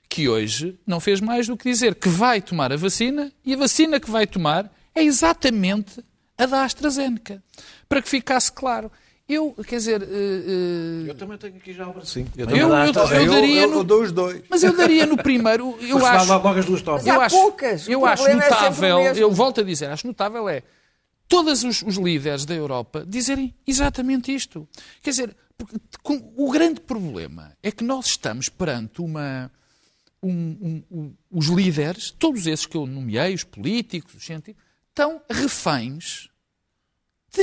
que 0.09 0.29
hoje 0.29 0.79
não 0.87 0.99
fez 0.99 1.21
mais 1.21 1.47
do 1.47 1.57
que 1.57 1.71
dizer 1.71 1.95
que 1.95 2.09
vai 2.09 2.41
tomar 2.41 2.73
a 2.73 2.77
vacina, 2.77 3.33
e 3.45 3.55
a 3.55 3.57
vacina 3.57 4.01
que 4.01 4.11
vai 4.11 4.27
tomar 4.27 4.73
é 4.95 5.03
exatamente 5.03 6.03
a 6.37 6.47
da 6.47 6.65
AstraZeneca. 6.65 7.43
Para 7.89 8.01
que 8.01 8.09
ficasse 8.09 8.51
claro. 8.51 8.91
Eu, 9.29 9.55
quer 9.67 9.77
dizer. 9.77 10.03
Uh, 10.03 10.07
uh... 10.07 11.07
Eu 11.09 11.15
também 11.15 11.37
tenho 11.37 11.57
aqui 11.57 11.75
já 11.75 11.87
o 11.87 12.05
Sim. 12.05 12.27
Eu, 12.35 12.49
eu, 12.49 12.57
eu, 12.57 12.69
eu 12.69 13.31
daria 13.31 13.67
no... 13.67 13.75
eu, 13.75 13.85
dou 13.85 14.03
os 14.03 14.11
dois. 14.11 14.43
Mas 14.49 14.63
eu 14.63 14.75
daria 14.75 15.05
no 15.05 15.19
primeiro. 15.19 15.77
Eu 15.87 16.05
acho. 16.05 16.27
Logo 16.27 16.49
as 16.49 16.65
duas 16.65 16.83
eu 17.05 17.21
acho, 17.21 17.37
poucas. 17.37 17.89
Eu 17.89 18.07
acho 18.07 18.27
é 18.27 18.35
notável. 18.35 18.99
É 19.01 19.19
eu 19.19 19.31
volto 19.31 19.61
a 19.61 19.65
dizer, 19.65 19.91
acho 19.91 20.07
notável 20.07 20.49
é 20.49 20.63
todos 21.29 21.63
os, 21.63 21.83
os, 21.83 21.97
líderes 21.97 22.47
da 22.47 22.55
Europa 22.55 23.05
dizerem 23.07 23.55
exatamente 23.67 24.35
isto. 24.35 24.67
Quer 25.03 25.11
dizer, 25.11 25.37
com, 26.03 26.33
o 26.37 26.51
grande 26.51 26.81
problema 26.81 27.55
é 27.63 27.71
que 27.71 27.85
nós 27.85 28.07
estamos 28.07 28.49
perante 28.49 29.03
uma. 29.03 29.53
Um, 30.21 30.31
um, 30.31 30.83
um, 30.91 31.15
os 31.31 31.47
líderes, 31.47 32.11
todos 32.11 32.47
esses 32.47 32.67
que 32.67 32.77
eu 32.77 32.87
nomeei, 32.87 33.35
os 33.35 33.45
políticos, 33.45 34.15
os 34.15 34.25
científicos, 34.25 34.65
estão 34.89 35.23
reféns 35.31 36.29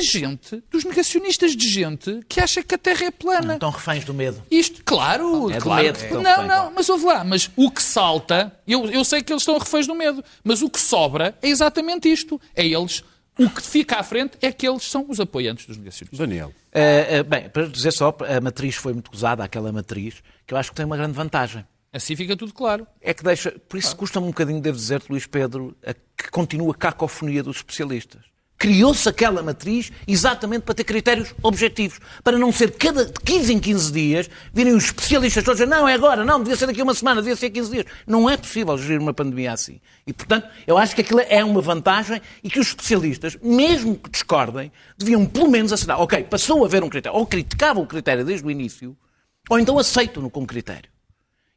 de 0.02 0.20
gente, 0.20 0.64
dos 0.72 0.84
negacionistas 0.84 1.56
de 1.56 1.70
gente, 1.70 2.20
que 2.28 2.39
acha 2.39 2.64
que 2.64 2.76
a 2.76 2.78
Terra 2.78 3.06
é 3.06 3.12
plana. 3.12 3.54
Estão 3.56 3.70
reféns 3.70 4.06
do 4.06 4.14
medo. 4.14 4.41
Isto, 4.50 4.84
claro, 4.84 5.52
É 5.52 5.60
claro. 5.60 5.84
medo 5.84 5.98
estão 5.98 6.22
não, 6.22 6.32
reféns, 6.32 6.48
não, 6.48 6.72
mas 6.72 6.89
ouve 6.89 7.06
lá, 7.06 7.24
mas 7.24 7.50
o 7.56 7.72
que 7.72 7.82
salta, 7.82 8.58
eu, 8.68 8.86
eu 8.88 9.04
sei 9.04 9.22
que 9.22 9.32
eles 9.32 9.41
estão 9.41 9.58
reféns 9.58 9.88
do 9.88 9.96
medo, 9.96 10.24
mas 10.43 10.62
o 10.62 10.70
que 10.70 10.80
sobra 10.80 11.38
é 11.41 11.48
exatamente 11.48 12.12
isto. 12.12 12.39
É 12.56 12.66
eles, 12.66 13.04
o 13.38 13.50
que 13.50 13.62
fica 13.62 13.98
à 13.98 14.04
frente 14.04 14.38
é 14.41 14.52
que 14.52 14.68
eles 14.68 14.84
são 14.84 15.06
os 15.10 15.20
apoiantes 15.20 15.66
dos 15.66 15.78
negacionistas. 15.78 16.18
Daniel. 16.18 16.54
Uh, 16.74 17.22
uh, 17.22 17.24
bem, 17.24 17.50
para 17.50 17.68
dizer 17.68 17.91
só, 17.91 18.16
a 18.28 18.41
matriz 18.41 18.76
foi 18.76 18.93
muito 18.93 19.12
usada, 19.14 19.43
aquela 19.43 19.72
matriz, 19.72 20.16
que 20.46 20.54
eu 20.54 20.58
acho 20.58 20.72
que 20.72 20.76
tem 20.76 20.86
uma 20.86 20.98
grande 20.98 21.14
vantagem. 21.14 21.66
Assim 21.91 22.14
fica 22.14 22.36
tudo 22.36 22.54
claro. 22.54 22.86
É 23.02 23.14
que 23.14 23.24
deixa. 23.24 23.52
Por 23.70 23.78
isso 23.78 23.96
custa-me 23.96 24.26
um 24.26 24.30
bocadinho, 24.30 24.60
devo 24.60 24.78
dizer-te, 24.78 25.10
Luís 25.10 25.26
Pedro, 25.26 25.74
a, 25.86 25.93
que 25.93 26.30
continua 26.30 26.74
a 26.74 26.76
cacofonia 26.76 27.41
dos 27.41 27.58
especialistas. 27.58 28.22
Criou-se 28.58 29.08
aquela 29.10 29.43
matriz 29.43 29.91
exatamente 30.08 30.62
para 30.62 30.74
ter 30.74 30.86
critérios 30.86 31.36
objetivos. 31.43 31.99
Para 32.24 32.38
não 32.38 32.53
ser 32.53 32.72
cada 32.72 33.06
de 33.06 33.12
15 33.20 33.53
em 33.53 33.60
15 33.60 33.91
dias 33.91 34.30
virem 34.53 34.74
os 34.74 34.86
especialistas 34.86 35.43
todos 35.43 35.60
a 35.60 35.66
dizer 35.66 35.76
não, 35.76 35.88
é 35.88 35.93
agora, 35.93 36.24
não, 36.24 36.39
devia 36.39 36.56
ser 36.56 36.66
daqui 36.68 36.80
a 36.80 36.84
uma 36.86 36.93
semana, 36.93 37.22
devia 37.22 37.36
ser 37.36 37.49
15 37.49 37.70
dias. 37.72 37.86
Não 38.08 38.30
é 38.30 38.38
possível 38.38 38.78
gerir 38.78 39.01
uma 39.01 39.14
pandemia 39.14 39.51
assim. 39.51 39.82
E, 40.08 40.14
portanto, 40.14 40.47
eu 40.66 40.78
acho 40.78 40.95
que 40.95 41.01
aquilo 41.01 41.20
é 41.28 41.43
uma 41.43 41.60
vantagem 41.62 42.22
e 42.41 42.49
que 42.49 42.58
os 42.60 42.68
especialistas, 42.68 43.38
mesmo 43.43 43.95
que 43.97 44.10
discordem, 44.10 44.72
deviam 44.97 45.26
pelo 45.26 45.49
menos 45.49 45.74
assinar. 45.74 45.99
Ok, 45.99 46.24
passou 46.24 46.64
a 46.64 46.68
haver 46.68 46.82
um 46.82 46.89
critério. 46.89 47.18
Ou 47.20 47.26
criticavam 47.26 47.84
o 47.84 47.88
critério 47.88 48.24
desde 48.24 48.47
o 48.47 48.49
início, 48.49 48.95
ou 49.49 49.60
então 49.60 49.78
aceitam-no 49.78 50.30
como 50.30 50.47
critério 50.47 50.89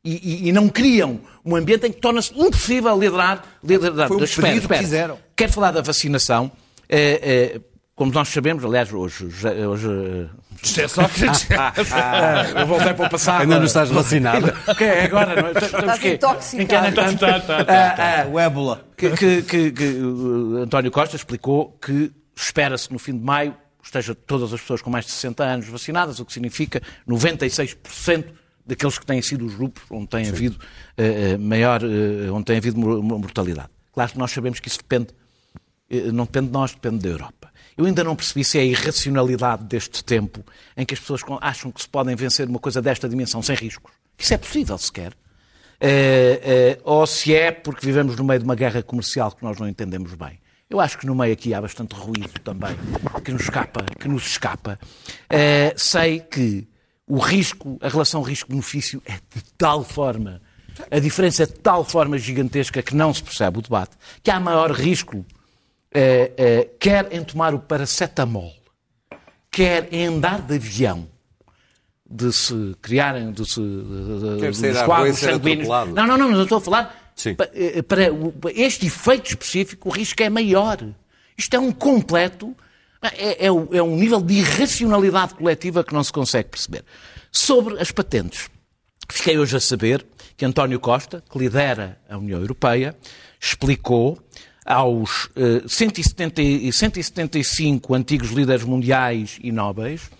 e, 0.05 0.15
e- 0.47 0.49
e 0.49 0.53
não 0.53 0.69
criam 0.69 1.21
um 1.45 1.55
ambiente 1.55 1.87
em 1.87 1.93
que 1.93 2.01
torna-se 2.01 2.33
impossível 2.39 2.99
liderar. 2.99 3.45
liderar 3.63 4.09
Foi 4.09 4.17
um 4.17 4.25
Espera, 4.25 4.53
que 4.55 4.59
espera. 4.59 4.83
fizeram. 4.83 5.19
Quero 5.37 5.53
falar 5.53 5.71
da 5.71 5.81
vacinação. 5.81 6.51
É, 6.89 7.55
é, 7.57 7.61
como 7.95 8.13
nós 8.13 8.29
sabemos, 8.29 8.65
aliás, 8.65 8.93
hoje. 8.93 9.27
hoje, 9.27 9.49
hoje 9.67 10.31
José 10.63 10.89
Sócrates. 10.89 11.47
eu 12.59 12.67
voltei 12.67 12.95
para 12.95 13.07
o 13.07 13.11
passado. 13.11 13.43
Ainda 13.43 13.59
não 13.59 13.65
estás 13.67 13.91
vacinado. 13.91 14.53
Ok, 14.67 14.89
agora. 14.89 15.43
Não, 15.43 15.51
estamos 15.51 15.95
Estás 15.95 16.05
intoxicado. 16.05 16.63
Em 16.63 16.67
que 16.67 16.75
ano 16.75 16.87
é 16.87 16.93
que 16.93 17.01
estamos? 17.25 17.51
Ah, 17.69 18.23
ah, 18.25 18.29
O 18.29 18.39
ébola. 18.41 18.85
que, 18.97 19.11
que- 19.11 19.43
que- 19.43 19.71
que, 19.73 19.85
uh, 19.85 20.59
António 20.59 20.91
Costa 20.91 21.17
explicou 21.17 21.77
que 21.81 22.11
espera-se 22.37 22.93
no 22.93 22.99
fim 22.99 23.13
de 23.19 23.25
maio 23.25 23.55
esteja 23.83 24.15
todas 24.15 24.53
as 24.53 24.61
pessoas 24.61 24.83
com 24.83 24.91
mais 24.91 25.05
de 25.07 25.13
60 25.13 25.43
anos 25.45 25.67
vacinadas, 25.69 26.19
o 26.21 26.25
que 26.25 26.33
significa 26.33 26.81
96% 27.09 28.25
daqueles 28.67 28.99
que 28.99 29.07
têm 29.07 29.23
sido 29.23 29.47
os 29.47 29.55
grupos 29.55 29.83
onde 29.91 30.09
tem 30.09 30.29
havido 30.29 30.59
eh, 30.97 31.33
eh, 31.33 31.37
maior, 31.39 31.81
eh, 31.83 32.31
onde 32.31 32.45
tem 32.45 32.59
havido 32.59 32.79
mor- 32.79 33.03
mortalidade. 33.03 33.69
Claro 33.93 34.13
que 34.13 34.19
nós 34.19 34.31
sabemos 34.31 34.61
que 34.61 34.69
isso 34.69 34.79
depende, 34.79 35.09
não 36.13 36.25
depende 36.25 36.47
de 36.47 36.53
nós, 36.53 36.73
depende 36.73 36.99
da 36.99 37.09
Europa. 37.09 37.51
Eu 37.77 37.87
ainda 37.87 38.03
não 38.03 38.17
percebi 38.17 38.43
se 38.43 38.59
é 38.59 38.63
a 38.63 38.65
irracionalidade 38.65 39.65
deste 39.65 40.03
tempo 40.03 40.45
em 40.77 40.85
que 40.85 40.95
as 40.95 41.01
pessoas 41.01 41.23
acham 41.41 41.71
que 41.71 41.81
se 41.81 41.89
podem 41.89 42.17
vencer 42.17 42.49
uma 42.49 42.59
coisa 42.59 42.83
desta 42.83 43.09
dimensão 43.09 43.41
sem 43.41 43.55
riscos. 43.55 43.93
Isso 44.19 44.35
é 44.35 44.37
possível 44.37 44.77
sequer. 44.77 45.13
Eh, 45.81 46.41
eh, 46.43 46.81
ou 46.83 47.07
se 47.07 47.33
é 47.33 47.53
porque 47.53 47.87
vivemos 47.87 48.17
no 48.17 48.25
meio 48.25 48.41
de 48.41 48.45
uma 48.45 48.57
guerra 48.57 48.83
comercial 48.83 49.31
que 49.31 49.45
nós 49.45 49.59
não 49.59 49.69
entendemos 49.69 50.13
bem. 50.15 50.41
Eu 50.69 50.81
acho 50.81 50.99
que 50.99 51.07
no 51.07 51.15
meio 51.15 51.33
aqui 51.33 51.55
há 51.55 51.61
bastante 51.61 51.95
ruído 51.95 52.41
também 52.43 52.77
que 53.25 53.31
nos 53.31 53.43
escapa. 53.43 53.85
Que 53.99 54.09
nos 54.09 54.27
escapa. 54.27 54.79
Eh, 55.31 55.73
sei 55.77 56.19
que 56.19 56.67
o 57.07 57.19
risco, 57.19 57.79
a 57.81 57.89
relação 57.89 58.23
risco-benefício 58.23 59.01
é 59.07 59.15
de 59.15 59.45
tal 59.57 59.85
forma, 59.85 60.43
a 60.91 60.99
diferença 60.99 61.45
é 61.45 61.47
de 61.47 61.55
tal 61.55 61.85
forma 61.85 62.19
gigantesca 62.19 62.83
que 62.83 62.97
não 62.97 63.15
se 63.15 63.23
percebe 63.23 63.61
o 63.61 63.63
debate, 63.63 63.93
que 64.21 64.33
há 64.33 64.41
maior 64.41 64.73
risco 64.73 65.25
eh, 65.93 66.33
eh, 66.37 66.69
quer 66.79 67.13
em 67.13 67.23
tomar 67.25 67.55
o 67.55 67.59
paracetamol, 67.59 68.53
quer 69.51 69.89
em 69.93 70.07
andar 70.07 70.43
de 70.43 70.55
avião, 70.57 71.09
de 72.09 72.33
se 72.33 72.75
criarem, 72.81 73.33
de 73.33 73.45
se. 73.49 73.61
Quer 74.41 74.49
dos 74.51 74.59
ser 74.59 74.75
sanguíneos. 74.75 75.25
atropelado. 75.25 75.93
Não, 75.95 76.07
não, 76.07 76.19
não, 76.19 76.29
mas 76.29 76.39
eu 76.39 76.43
estou 76.45 76.59
a 76.59 76.61
falar. 76.61 77.13
Pa- 77.37 77.49
eh, 77.53 77.83
Para, 77.83 78.07
para 78.41 78.53
este 78.53 78.87
efeito 78.87 79.31
específico, 79.31 79.89
o 79.89 79.93
risco 79.93 80.23
é 80.23 80.31
maior. 80.31 80.79
Isto 81.37 81.55
é 81.55 81.59
um 81.59 81.73
completo. 81.73 82.55
É, 83.03 83.47
é 83.47 83.47
é 83.47 83.83
um 83.83 83.97
nível 83.97 84.21
de 84.21 84.35
irracionalidade 84.35 85.35
coletiva 85.35 85.85
que 85.85 85.95
não 85.95 86.03
se 86.03 86.13
consegue 86.13 86.49
perceber. 86.49 86.85
Sobre 87.31 87.79
as 87.81 87.93
patentes, 87.93 88.49
fiquei 89.09 89.39
hoje 89.39 89.57
a 89.57 89.61
saber 89.61 90.05
que 90.37 90.45
António 90.45 90.81
Costa, 90.81 91.23
que 91.31 91.39
lidera 91.39 91.99
a 92.09 92.17
União 92.19 92.41
Europeia, 92.41 92.97
explicou 93.41 94.19
aos 94.69 95.31
eh, 95.35 95.63
170 95.67 96.43
e 96.43 96.71
175 96.71 97.95
antigos 97.95 98.31
líderes 98.31 98.65
mundiais 98.65 99.39
e 99.43 99.51
nobres 99.51 100.11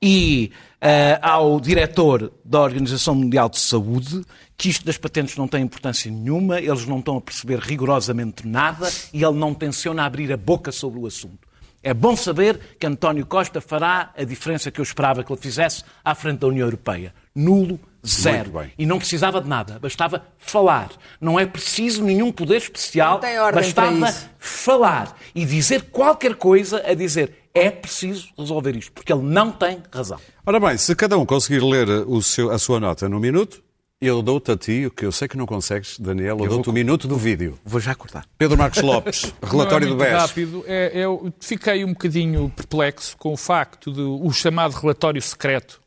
e 0.00 0.50
eh, 0.80 1.18
ao 1.20 1.60
diretor 1.60 2.32
da 2.42 2.60
Organização 2.62 3.14
Mundial 3.14 3.50
de 3.50 3.58
Saúde 3.58 4.24
que 4.56 4.70
isto 4.70 4.84
das 4.84 4.96
patentes 4.96 5.36
não 5.36 5.46
tem 5.46 5.62
importância 5.62 6.10
nenhuma, 6.10 6.58
eles 6.58 6.86
não 6.86 7.00
estão 7.00 7.18
a 7.18 7.20
perceber 7.20 7.58
rigorosamente 7.58 8.48
nada 8.48 8.90
e 9.12 9.22
ele 9.22 9.36
não 9.36 9.52
tenciona 9.52 10.04
abrir 10.04 10.32
a 10.32 10.36
boca 10.36 10.72
sobre 10.72 10.98
o 10.98 11.06
assunto. 11.06 11.47
É 11.88 11.94
bom 11.94 12.14
saber 12.14 12.60
que 12.78 12.86
António 12.86 13.24
Costa 13.24 13.62
fará 13.62 14.12
a 14.14 14.22
diferença 14.22 14.70
que 14.70 14.78
eu 14.78 14.82
esperava 14.82 15.24
que 15.24 15.32
ele 15.32 15.40
fizesse 15.40 15.82
à 16.04 16.14
frente 16.14 16.40
da 16.40 16.46
União 16.46 16.66
Europeia. 16.66 17.14
Nulo, 17.34 17.80
zero. 18.06 18.52
E 18.76 18.84
não 18.84 18.98
precisava 18.98 19.40
de 19.40 19.48
nada, 19.48 19.78
bastava 19.78 20.22
falar. 20.36 20.90
Não 21.18 21.40
é 21.40 21.46
preciso 21.46 22.04
nenhum 22.04 22.30
poder 22.30 22.58
especial, 22.58 23.14
Não 23.14 23.20
tem 23.20 23.38
ordem 23.38 23.72
para 23.72 23.86
bastava 23.86 24.08
isso. 24.10 24.28
falar 24.38 25.16
e 25.34 25.46
dizer 25.46 25.84
qualquer 25.84 26.34
coisa 26.34 26.82
a 26.86 26.92
dizer 26.92 27.32
é 27.54 27.70
preciso 27.70 28.28
resolver 28.38 28.76
isto, 28.76 28.92
porque 28.92 29.10
ele 29.10 29.22
não 29.22 29.50
tem 29.50 29.82
razão. 29.90 30.18
Ora 30.44 30.60
bem, 30.60 30.76
se 30.76 30.94
cada 30.94 31.16
um 31.16 31.24
conseguir 31.24 31.60
ler 31.62 31.88
o 32.06 32.20
seu- 32.20 32.50
a 32.50 32.58
sua 32.58 32.78
nota 32.78 33.08
num 33.08 33.18
minuto, 33.18 33.62
eu 34.00 34.22
dou-te 34.22 34.52
a 34.52 34.56
ti, 34.56 34.86
o 34.86 34.90
que 34.90 35.04
eu 35.04 35.10
sei 35.10 35.26
que 35.26 35.36
não 35.36 35.46
consegues, 35.46 35.98
Daniel, 35.98 36.38
eu, 36.38 36.48
dou-te 36.48 36.70
o 36.70 36.72
minuto 36.72 37.08
do 37.08 37.16
vídeo. 37.16 37.58
Vou 37.64 37.80
já 37.80 37.94
cortar. 37.94 38.26
Pedro 38.38 38.56
Marcos 38.56 38.80
Lopes, 38.80 39.32
relatório 39.42 39.88
não 39.88 39.96
do 39.96 40.04
é 40.04 40.10
muito 40.10 40.20
BES. 40.20 40.30
rápido. 40.30 40.64
É, 40.66 40.90
eu 40.94 41.32
fiquei 41.40 41.84
um 41.84 41.88
bocadinho 41.88 42.52
perplexo 42.54 43.16
com 43.16 43.32
o 43.32 43.36
facto 43.36 43.92
de 43.92 44.00
o 44.00 44.30
chamado 44.32 44.72
relatório 44.72 45.20
secreto 45.20 45.80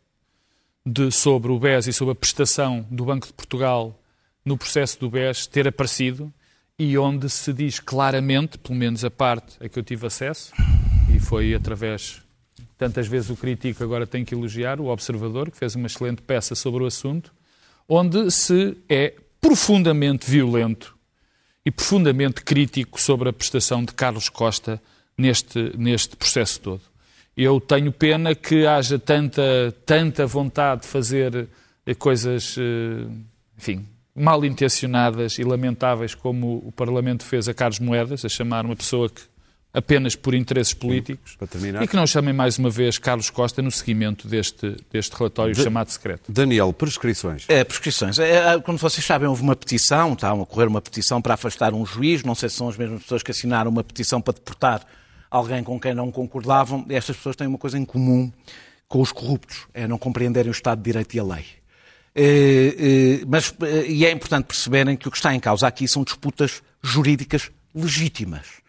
de, 0.86 1.12
sobre 1.12 1.51
o 1.51 1.59
BES 1.59 1.88
e 1.88 1.93
sobre 1.93 2.12
a 2.12 2.16
prestação 2.16 2.86
do 2.91 3.05
Banco 3.05 3.28
de 3.28 3.34
Portugal 3.34 3.97
no 4.43 4.57
processo 4.57 4.99
do 4.99 5.09
BES 5.09 5.47
ter 5.47 5.68
aparecido 5.68 6.34
e 6.78 6.97
onde 6.97 7.30
se 7.30 7.53
diz 7.53 7.80
claramente, 7.80 8.57
pelo 8.57 8.78
menos 8.78 9.05
a 9.05 9.12
parte 9.12 9.55
a 9.64 9.70
que 9.70 9.78
eu 9.78 9.84
tive 9.84 10.07
acesso, 10.07 10.51
e 11.16 11.20
foi 11.20 11.53
através, 11.53 12.24
tantas 12.76 13.07
vezes 13.07 13.30
o 13.30 13.36
critico, 13.36 13.84
agora 13.84 14.07
tenho 14.07 14.26
que 14.26 14.34
elogiar, 14.34 14.82
o 14.82 14.88
Observador, 14.88 15.51
que 15.51 15.57
fez 15.57 15.76
uma 15.76 15.86
excelente 15.86 16.24
peça 16.24 16.55
sobre 16.55 16.84
o 16.84 16.88
assunto, 16.88 17.32
onde 17.94 18.32
se 18.32 18.78
é 18.88 19.14
profundamente 19.42 20.32
violento 20.32 20.96
e 21.66 21.70
profundamente 21.70 22.42
crítico 22.42 23.00
sobre 23.02 23.28
a 23.28 23.34
prestação 23.34 23.84
de 23.84 23.92
Carlos 23.94 24.30
Costa 24.30 24.82
neste, 25.18 25.78
neste 25.78 26.16
processo 26.16 26.62
todo. 26.62 26.82
Eu 27.36 27.60
tenho 27.60 27.92
pena 27.92 28.34
que 28.34 28.66
haja 28.66 28.98
tanta, 28.98 29.76
tanta 29.86 30.26
vontade 30.26 30.84
de 30.84 30.88
fazer 30.88 31.50
eh, 31.86 31.94
coisas, 31.94 32.56
eh, 32.58 33.08
enfim, 33.58 33.86
mal 34.16 34.46
intencionadas 34.46 35.38
e 35.38 35.44
lamentáveis 35.44 36.16
como 36.16 36.64
o 36.66 36.72
Parlamento 36.72 37.26
fez 37.26 37.50
a 37.50 37.54
Carlos 37.54 37.80
Moedas, 37.80 38.24
a 38.24 38.30
chamar 38.30 38.66
uma 38.66 38.76
pessoa 38.76 39.10
que 39.10 39.22
apenas 39.74 40.15
por 40.15 40.34
interesses 40.34 40.74
políticos, 40.74 41.36
para 41.38 41.47
terminar. 41.47 41.84
e 41.84 41.88
que 41.88 41.95
não 41.95 42.05
chamem 42.05 42.34
mais 42.34 42.57
uma 42.57 42.69
vez 42.69 42.97
Carlos 42.97 43.30
Costa 43.30 43.61
no 43.61 43.72
seguimento 43.72 44.28
deste, 44.28 44.76
deste 44.91 45.15
relatório 45.15 45.55
chamado 45.55 45.89
secreto. 45.89 46.32
Daniel, 46.32 46.74
prescrições. 46.74 47.45
É, 47.47 47.63
prescrições. 47.63 48.19
É, 48.19 48.55
é, 48.55 48.59
como 48.59 48.78
vocês 48.78 49.05
sabem, 49.05 49.28
houve 49.28 49.41
uma 49.41 49.55
petição, 49.55 50.13
está 50.13 50.30
a 50.30 50.34
ocorrer 50.34 50.67
uma 50.67 50.82
petição 50.82 51.22
para 51.22 51.36
afastar 51.36 51.74
um 51.74 51.86
juiz. 51.86 52.24
Não 52.24 52.36
sei 52.36 52.49
se 52.49 52.55
são 52.55 52.67
as 52.67 52.78
mesmas 52.78 53.01
pessoas 53.03 53.24
que 53.24 53.32
assinaram 53.32 53.72
uma 53.72 53.84
petição 53.84 54.22
para 54.22 54.34
deportar 54.34 54.86
alguém 55.30 55.63
com 55.63 55.80
quem 55.80 55.93
não 55.93 56.11
concordavam. 56.11 56.86
Estas 56.89 57.15
pessoas 57.15 57.36
têm 57.36 57.47
uma 57.47 57.57
coisa 57.57 57.78
em 57.78 57.86
comum 57.86 58.32
com 58.88 59.01
os 59.01 59.13
corruptos: 59.13 59.67
é 59.74 59.88
não 59.88 59.97
compreenderem 59.97 60.49
o 60.49 60.53
Estado 60.53 60.80
de 60.80 60.84
Direito 60.84 61.15
e 61.15 61.19
a 61.19 61.24
lei. 61.24 61.45
Eh, 62.13 62.76
eh, 63.22 63.26
mas, 63.26 63.55
eh, 63.61 63.86
e 63.88 64.05
é 64.05 64.11
importante 64.11 64.45
perceberem 64.45 64.97
que 64.97 65.07
o 65.07 65.11
que 65.11 65.15
está 65.15 65.34
em 65.34 65.39
causa 65.39 65.65
aqui 65.65 65.88
são 65.88 66.03
disputas 66.03 66.61
jurídicas 66.84 67.49
legítimas. 67.74 68.61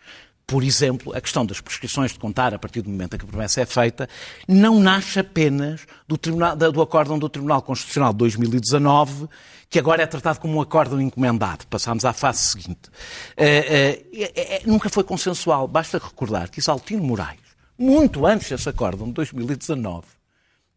Por 0.52 0.62
exemplo, 0.62 1.16
a 1.16 1.20
questão 1.22 1.46
das 1.46 1.62
prescrições 1.62 2.12
de 2.12 2.18
contar 2.18 2.52
a 2.52 2.58
partir 2.58 2.82
do 2.82 2.90
momento 2.90 3.14
em 3.14 3.18
que 3.18 3.24
a 3.24 3.26
promessa 3.26 3.62
é 3.62 3.64
feita 3.64 4.06
não 4.46 4.78
nasce 4.78 5.18
apenas 5.18 5.86
do, 6.06 6.18
tribunal, 6.18 6.54
do 6.54 6.82
acórdão 6.82 7.18
do 7.18 7.26
Tribunal 7.26 7.62
Constitucional 7.62 8.12
de 8.12 8.18
2019, 8.18 9.30
que 9.70 9.78
agora 9.78 10.02
é 10.02 10.06
tratado 10.06 10.40
como 10.40 10.58
um 10.58 10.60
acórdão 10.60 11.00
encomendado. 11.00 11.66
Passámos 11.68 12.04
à 12.04 12.12
fase 12.12 12.40
seguinte. 12.40 12.90
Eh, 13.34 14.04
é- 14.12 14.56
é- 14.56 14.62
nunca 14.66 14.90
foi 14.90 15.02
consensual. 15.04 15.66
Basta 15.66 15.96
recordar 15.96 16.50
que 16.50 16.60
Isaltino 16.60 17.02
Moraes, 17.02 17.40
muito 17.78 18.26
antes 18.26 18.50
desse 18.50 18.68
acórdão 18.68 19.06
de 19.06 19.14
2019, 19.14 20.04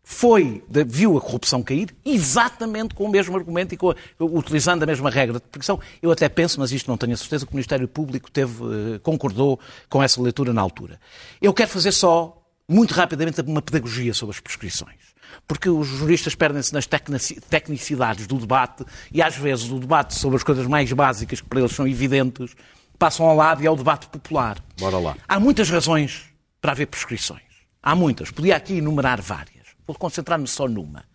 foi, 0.07 0.63
viu 0.69 1.17
a 1.17 1.21
corrupção 1.21 1.63
cair 1.63 1.89
exatamente 2.05 2.93
com 2.93 3.05
o 3.05 3.09
mesmo 3.09 3.35
argumento 3.35 3.73
e 3.73 3.77
a, 3.81 4.23
utilizando 4.23 4.83
a 4.83 4.85
mesma 4.85 5.09
regra 5.09 5.39
de 5.39 5.47
proteção. 5.47 5.79
Eu 5.99 6.11
até 6.11 6.29
penso, 6.29 6.59
mas 6.59 6.71
isto 6.71 6.87
não 6.87 6.95
tenho 6.95 7.13
a 7.13 7.17
certeza, 7.17 7.43
que 7.43 7.51
o 7.51 7.55
Ministério 7.55 7.87
Público 7.87 8.29
teve, 8.29 8.53
eh, 8.63 8.99
concordou 8.99 9.59
com 9.89 10.03
essa 10.03 10.21
leitura 10.21 10.53
na 10.53 10.61
altura. 10.61 10.99
Eu 11.41 11.51
quero 11.55 11.71
fazer 11.71 11.91
só, 11.91 12.39
muito 12.69 12.93
rapidamente, 12.93 13.41
uma 13.41 13.63
pedagogia 13.63 14.13
sobre 14.13 14.35
as 14.35 14.39
prescrições. 14.39 15.15
Porque 15.47 15.67
os 15.69 15.87
juristas 15.87 16.35
perdem-se 16.35 16.71
nas 16.71 16.85
tecnicidades 16.85 18.27
do 18.27 18.37
debate 18.37 18.85
e, 19.11 19.23
às 19.23 19.35
vezes, 19.35 19.71
o 19.71 19.79
debate 19.79 20.13
sobre 20.13 20.37
as 20.37 20.43
coisas 20.43 20.67
mais 20.67 20.93
básicas, 20.93 21.41
que 21.41 21.47
para 21.47 21.59
eles 21.59 21.71
são 21.71 21.87
evidentes, 21.87 22.55
passam 22.99 23.25
ao 23.25 23.35
lado 23.35 23.63
e 23.63 23.65
é 23.65 23.71
o 23.71 23.75
debate 23.75 24.07
popular. 24.07 24.63
Bora 24.79 24.99
lá. 24.99 25.17
Há 25.27 25.39
muitas 25.39 25.67
razões 25.67 26.25
para 26.61 26.73
haver 26.73 26.85
prescrições. 26.85 27.41
Há 27.81 27.95
muitas. 27.95 28.29
Podia 28.29 28.55
aqui 28.55 28.77
enumerar 28.77 29.19
várias. 29.19 29.54
Vou 29.85 29.95
concentrar-me 29.95 30.47
só 30.47 30.67
numa. 30.67 31.05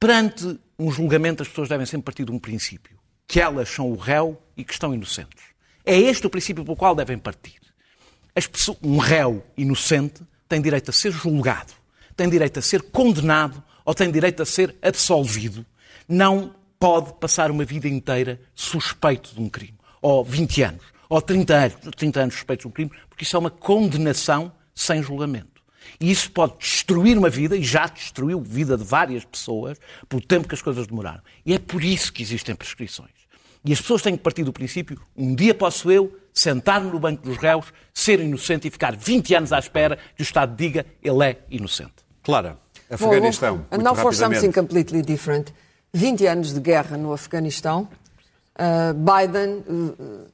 Perante 0.00 0.58
um 0.78 0.90
julgamento, 0.90 1.42
as 1.42 1.48
pessoas 1.48 1.68
devem 1.68 1.86
sempre 1.86 2.04
partir 2.04 2.24
de 2.24 2.32
um 2.32 2.38
princípio: 2.38 2.98
que 3.26 3.40
elas 3.40 3.68
são 3.68 3.90
o 3.90 3.96
réu 3.96 4.40
e 4.56 4.64
que 4.64 4.72
estão 4.72 4.94
inocentes. 4.94 5.42
É 5.84 5.96
este 5.98 6.26
o 6.26 6.30
princípio 6.30 6.64
pelo 6.64 6.76
qual 6.76 6.94
devem 6.94 7.18
partir. 7.18 7.58
Pessoas, 8.34 8.78
um 8.82 8.98
réu 8.98 9.44
inocente 9.56 10.22
tem 10.48 10.60
direito 10.60 10.90
a 10.90 10.92
ser 10.92 11.10
julgado, 11.10 11.72
tem 12.16 12.28
direito 12.28 12.58
a 12.58 12.62
ser 12.62 12.82
condenado 12.82 13.62
ou 13.84 13.94
tem 13.94 14.10
direito 14.10 14.42
a 14.42 14.46
ser 14.46 14.76
absolvido. 14.80 15.66
Não 16.08 16.54
pode 16.78 17.14
passar 17.14 17.50
uma 17.50 17.64
vida 17.64 17.88
inteira 17.88 18.40
suspeito 18.54 19.34
de 19.34 19.40
um 19.40 19.48
crime, 19.48 19.76
ou 20.00 20.24
20 20.24 20.62
anos, 20.62 20.84
ou 21.08 21.20
30 21.20 21.54
anos, 21.54 21.76
30 21.96 22.20
anos 22.20 22.34
suspeito 22.34 22.62
de 22.62 22.68
um 22.68 22.70
crime, 22.70 22.92
porque 23.08 23.24
isso 23.24 23.34
é 23.34 23.38
uma 23.38 23.50
condenação 23.50 24.52
sem 24.74 25.02
julgamento. 25.02 25.57
E 26.00 26.10
isso 26.10 26.30
pode 26.30 26.58
destruir 26.58 27.16
uma 27.16 27.28
vida, 27.28 27.56
e 27.56 27.62
já 27.62 27.86
destruiu 27.86 28.38
a 28.38 28.42
vida 28.42 28.76
de 28.76 28.84
várias 28.84 29.24
pessoas, 29.24 29.78
pelo 30.08 30.22
tempo 30.22 30.48
que 30.48 30.54
as 30.54 30.62
coisas 30.62 30.86
demoraram. 30.86 31.22
E 31.44 31.54
é 31.54 31.58
por 31.58 31.82
isso 31.82 32.12
que 32.12 32.22
existem 32.22 32.54
prescrições. 32.54 33.10
E 33.64 33.72
as 33.72 33.80
pessoas 33.80 34.02
têm 34.02 34.16
que 34.16 34.22
partir 34.22 34.44
do 34.44 34.52
princípio: 34.52 35.00
um 35.16 35.34
dia 35.34 35.54
posso 35.54 35.90
eu 35.90 36.16
sentar-me 36.32 36.90
no 36.90 36.98
banco 36.98 37.22
dos 37.22 37.36
réus, 37.36 37.66
ser 37.92 38.20
inocente 38.20 38.68
e 38.68 38.70
ficar 38.70 38.96
20 38.96 39.34
anos 39.34 39.52
à 39.52 39.58
espera 39.58 39.98
que 40.14 40.22
o 40.22 40.24
Estado 40.24 40.54
diga 40.56 40.86
ele 41.02 41.24
é 41.24 41.38
inocente. 41.50 41.94
Clara, 42.22 42.56
Afeganistão. 42.90 43.66
Well, 43.70 43.82
now 43.82 43.94
for 43.94 44.14
something 44.14 44.52
completely 44.52 45.02
different. 45.02 45.52
20 45.92 46.26
anos 46.26 46.54
de 46.54 46.60
guerra 46.60 46.96
no 46.96 47.12
Afeganistão. 47.12 47.88
Uh, 48.58 48.92
Biden 48.94 49.64
uh, 49.68 50.26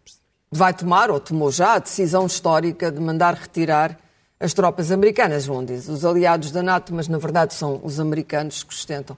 vai 0.51 0.73
tomar, 0.73 1.11
ou 1.11 1.21
tomou 1.21 1.51
já, 1.51 1.75
a 1.75 1.79
decisão 1.79 2.27
histórica 2.27 2.91
de 2.91 3.01
mandar 3.01 3.35
retirar 3.35 3.99
as 4.45 4.53
tropas 4.53 4.93
americanas, 4.93 5.47
vão 5.47 5.65
dizer, 5.65 5.91
os 5.91 6.05
aliados 6.05 6.51
da 6.51 6.63
NATO, 6.63 6.95
mas 6.95 7.09
na 7.09 7.17
verdade 7.17 7.55
são 7.55 7.81
os 7.83 7.99
americanos 7.99 8.63
que 8.63 8.75
sustentam. 8.75 9.17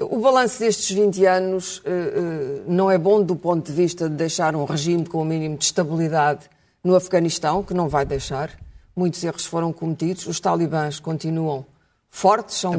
O 0.00 0.18
balanço 0.18 0.58
destes 0.60 0.90
20 0.90 1.26
anos 1.26 1.78
uh, 1.78 1.82
uh, 1.82 2.62
não 2.66 2.90
é 2.90 2.96
bom 2.96 3.22
do 3.22 3.36
ponto 3.36 3.66
de 3.66 3.72
vista 3.72 4.08
de 4.08 4.16
deixar 4.16 4.56
um 4.56 4.64
regime 4.64 5.04
com 5.04 5.20
o 5.20 5.24
mínimo 5.26 5.58
de 5.58 5.64
estabilidade 5.64 6.48
no 6.82 6.96
Afeganistão, 6.96 7.62
que 7.62 7.74
não 7.74 7.86
vai 7.86 8.06
deixar. 8.06 8.50
Muitos 8.96 9.22
erros 9.22 9.44
foram 9.44 9.70
cometidos. 9.74 10.26
Os 10.26 10.40
talibãs 10.40 10.98
continuam 10.98 11.66
fortes, 12.10 12.56
são, 12.56 12.72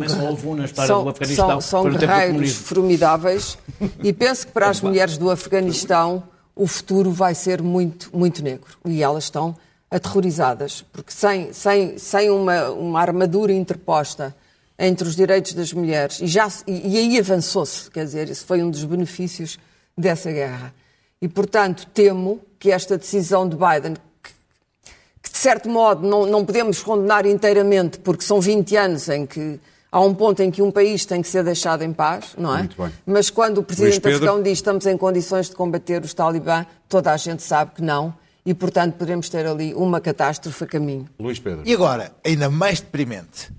são, 0.73 1.13
são, 1.35 1.61
são 1.61 1.89
guerreiros 1.91 2.53
formidáveis 2.55 3.57
e 4.03 4.11
penso 4.11 4.47
que 4.47 4.53
para 4.53 4.69
as 4.69 4.81
mulheres 4.81 5.17
do 5.17 5.29
Afeganistão 5.29 6.23
o 6.55 6.65
futuro 6.65 7.11
vai 7.11 7.35
ser 7.35 7.61
muito, 7.61 8.09
muito 8.11 8.43
negro. 8.43 8.77
E 8.85 9.03
elas 9.03 9.25
estão 9.25 9.55
aterrorizadas, 9.93 10.83
porque 10.91 11.11
sem, 11.11 11.53
sem, 11.53 11.99
sem 11.99 12.29
uma, 12.31 12.71
uma 12.71 12.99
armadura 12.99 13.53
interposta 13.53 14.35
entre 14.77 15.07
os 15.07 15.15
direitos 15.15 15.53
das 15.53 15.71
mulheres, 15.71 16.19
e, 16.19 16.25
já, 16.25 16.47
e, 16.65 16.95
e 16.95 16.97
aí 16.97 17.19
avançou-se, 17.19 17.91
quer 17.91 18.03
dizer, 18.03 18.27
isso 18.27 18.43
foi 18.45 18.63
um 18.63 18.71
dos 18.71 18.83
benefícios 18.83 19.59
dessa 19.95 20.31
guerra. 20.31 20.73
E, 21.21 21.27
portanto, 21.27 21.87
temo 21.93 22.41
que 22.57 22.71
esta 22.71 22.97
decisão 22.97 23.47
de 23.47 23.55
Biden, 23.55 23.93
que, 24.21 24.31
que 25.21 25.31
de 25.31 25.37
certo 25.37 25.69
modo 25.69 26.07
não, 26.07 26.25
não 26.25 26.43
podemos 26.43 26.81
condenar 26.81 27.27
inteiramente, 27.27 27.99
porque 27.99 28.23
são 28.23 28.41
20 28.41 28.75
anos 28.75 29.07
em 29.09 29.27
que 29.27 29.59
há 29.91 30.01
um 30.01 30.15
ponto 30.15 30.41
em 30.41 30.49
que 30.49 30.63
um 30.63 30.71
país 30.71 31.05
tem 31.05 31.21
que 31.21 31.27
ser 31.27 31.43
deixado 31.43 31.83
em 31.83 31.93
paz, 31.93 32.33
não 32.35 32.57
é? 32.57 32.67
Mas 33.05 33.29
quando 33.29 33.59
o 33.59 33.63
presidente 33.63 34.07
afegão 34.07 34.41
diz 34.41 34.53
estamos 34.53 34.87
em 34.87 34.97
condições 34.97 35.51
de 35.51 35.55
combater 35.55 36.03
os 36.03 36.15
talibã, 36.15 36.65
toda 36.89 37.11
a 37.11 37.17
gente 37.17 37.43
sabe 37.43 37.73
que 37.75 37.81
não 37.83 38.22
e, 38.45 38.53
portanto, 38.53 38.95
podemos 38.95 39.29
ter 39.29 39.45
ali 39.45 39.73
uma 39.73 40.01
catástrofe 40.01 40.63
a 40.63 40.67
caminho. 40.67 41.07
Luís 41.19 41.39
Pedro. 41.39 41.63
E 41.65 41.73
agora, 41.73 42.11
ainda 42.25 42.49
mais 42.49 42.81
deprimente. 42.81 43.51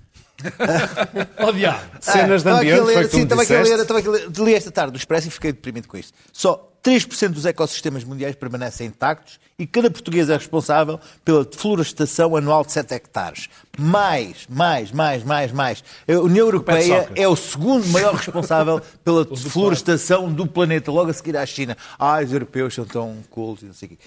oh, 1.47 1.53
diabo. 1.53 1.81
Cenas 2.01 2.43
de 2.43 2.51
ambiente, 2.51 2.81
ler, 2.81 2.95
foi 2.95 3.09
sim, 3.09 3.23
estava 3.23 3.43
aqui 3.43 3.55
a 3.55 3.63
ler, 3.63 3.79
estava 3.79 3.99
aqui 3.99 4.09
a 4.09 4.11
ler, 4.11 4.31
li 4.39 4.55
esta 4.55 4.71
tarde 4.71 4.93
do 4.93 4.99
Expresso 4.99 5.29
e 5.29 5.31
fiquei 5.31 5.53
deprimido 5.53 5.89
com 5.89 5.97
isto. 5.97 6.13
Só 6.33 6.71
3% 6.85 7.31
dos 7.31 7.47
ecossistemas 7.47 8.05
mundiais 8.05 8.37
permanecem 8.37 8.89
intactos 8.89 9.41
e 9.59 9.67
cada 9.67 9.91
português 9.91 10.29
é 10.29 10.35
responsável 10.35 11.01
pela 11.25 11.43
deflorestação 11.43 12.37
anual 12.37 12.63
de 12.63 12.73
7 12.73 12.93
hectares. 12.93 13.49
Mais, 13.79 14.47
mais, 14.51 14.93
mais, 14.93 15.25
mais, 15.25 15.51
mais. 15.51 15.85
A 16.07 16.13
União 16.21 16.47
Europeia 16.47 17.09
é 17.17 17.27
o 17.27 17.35
segundo 17.35 17.87
maior 17.89 18.15
responsável 18.15 18.83
pela 19.03 19.25
deflorestação 19.25 20.31
do 20.31 20.47
planeta, 20.47 20.93
logo 20.93 21.11
a 21.11 21.15
seguir 21.15 21.39
à 21.39 21.47
China. 21.47 21.75
Ah, 21.99 22.21
os 22.23 22.31
europeus 22.31 22.75
são 22.75 22.85
tão 22.85 23.17
cool 23.31 23.57
e 23.63 23.65
não 23.65 23.73
sei 23.73 23.87
o 23.87 23.91
quê. 23.91 23.99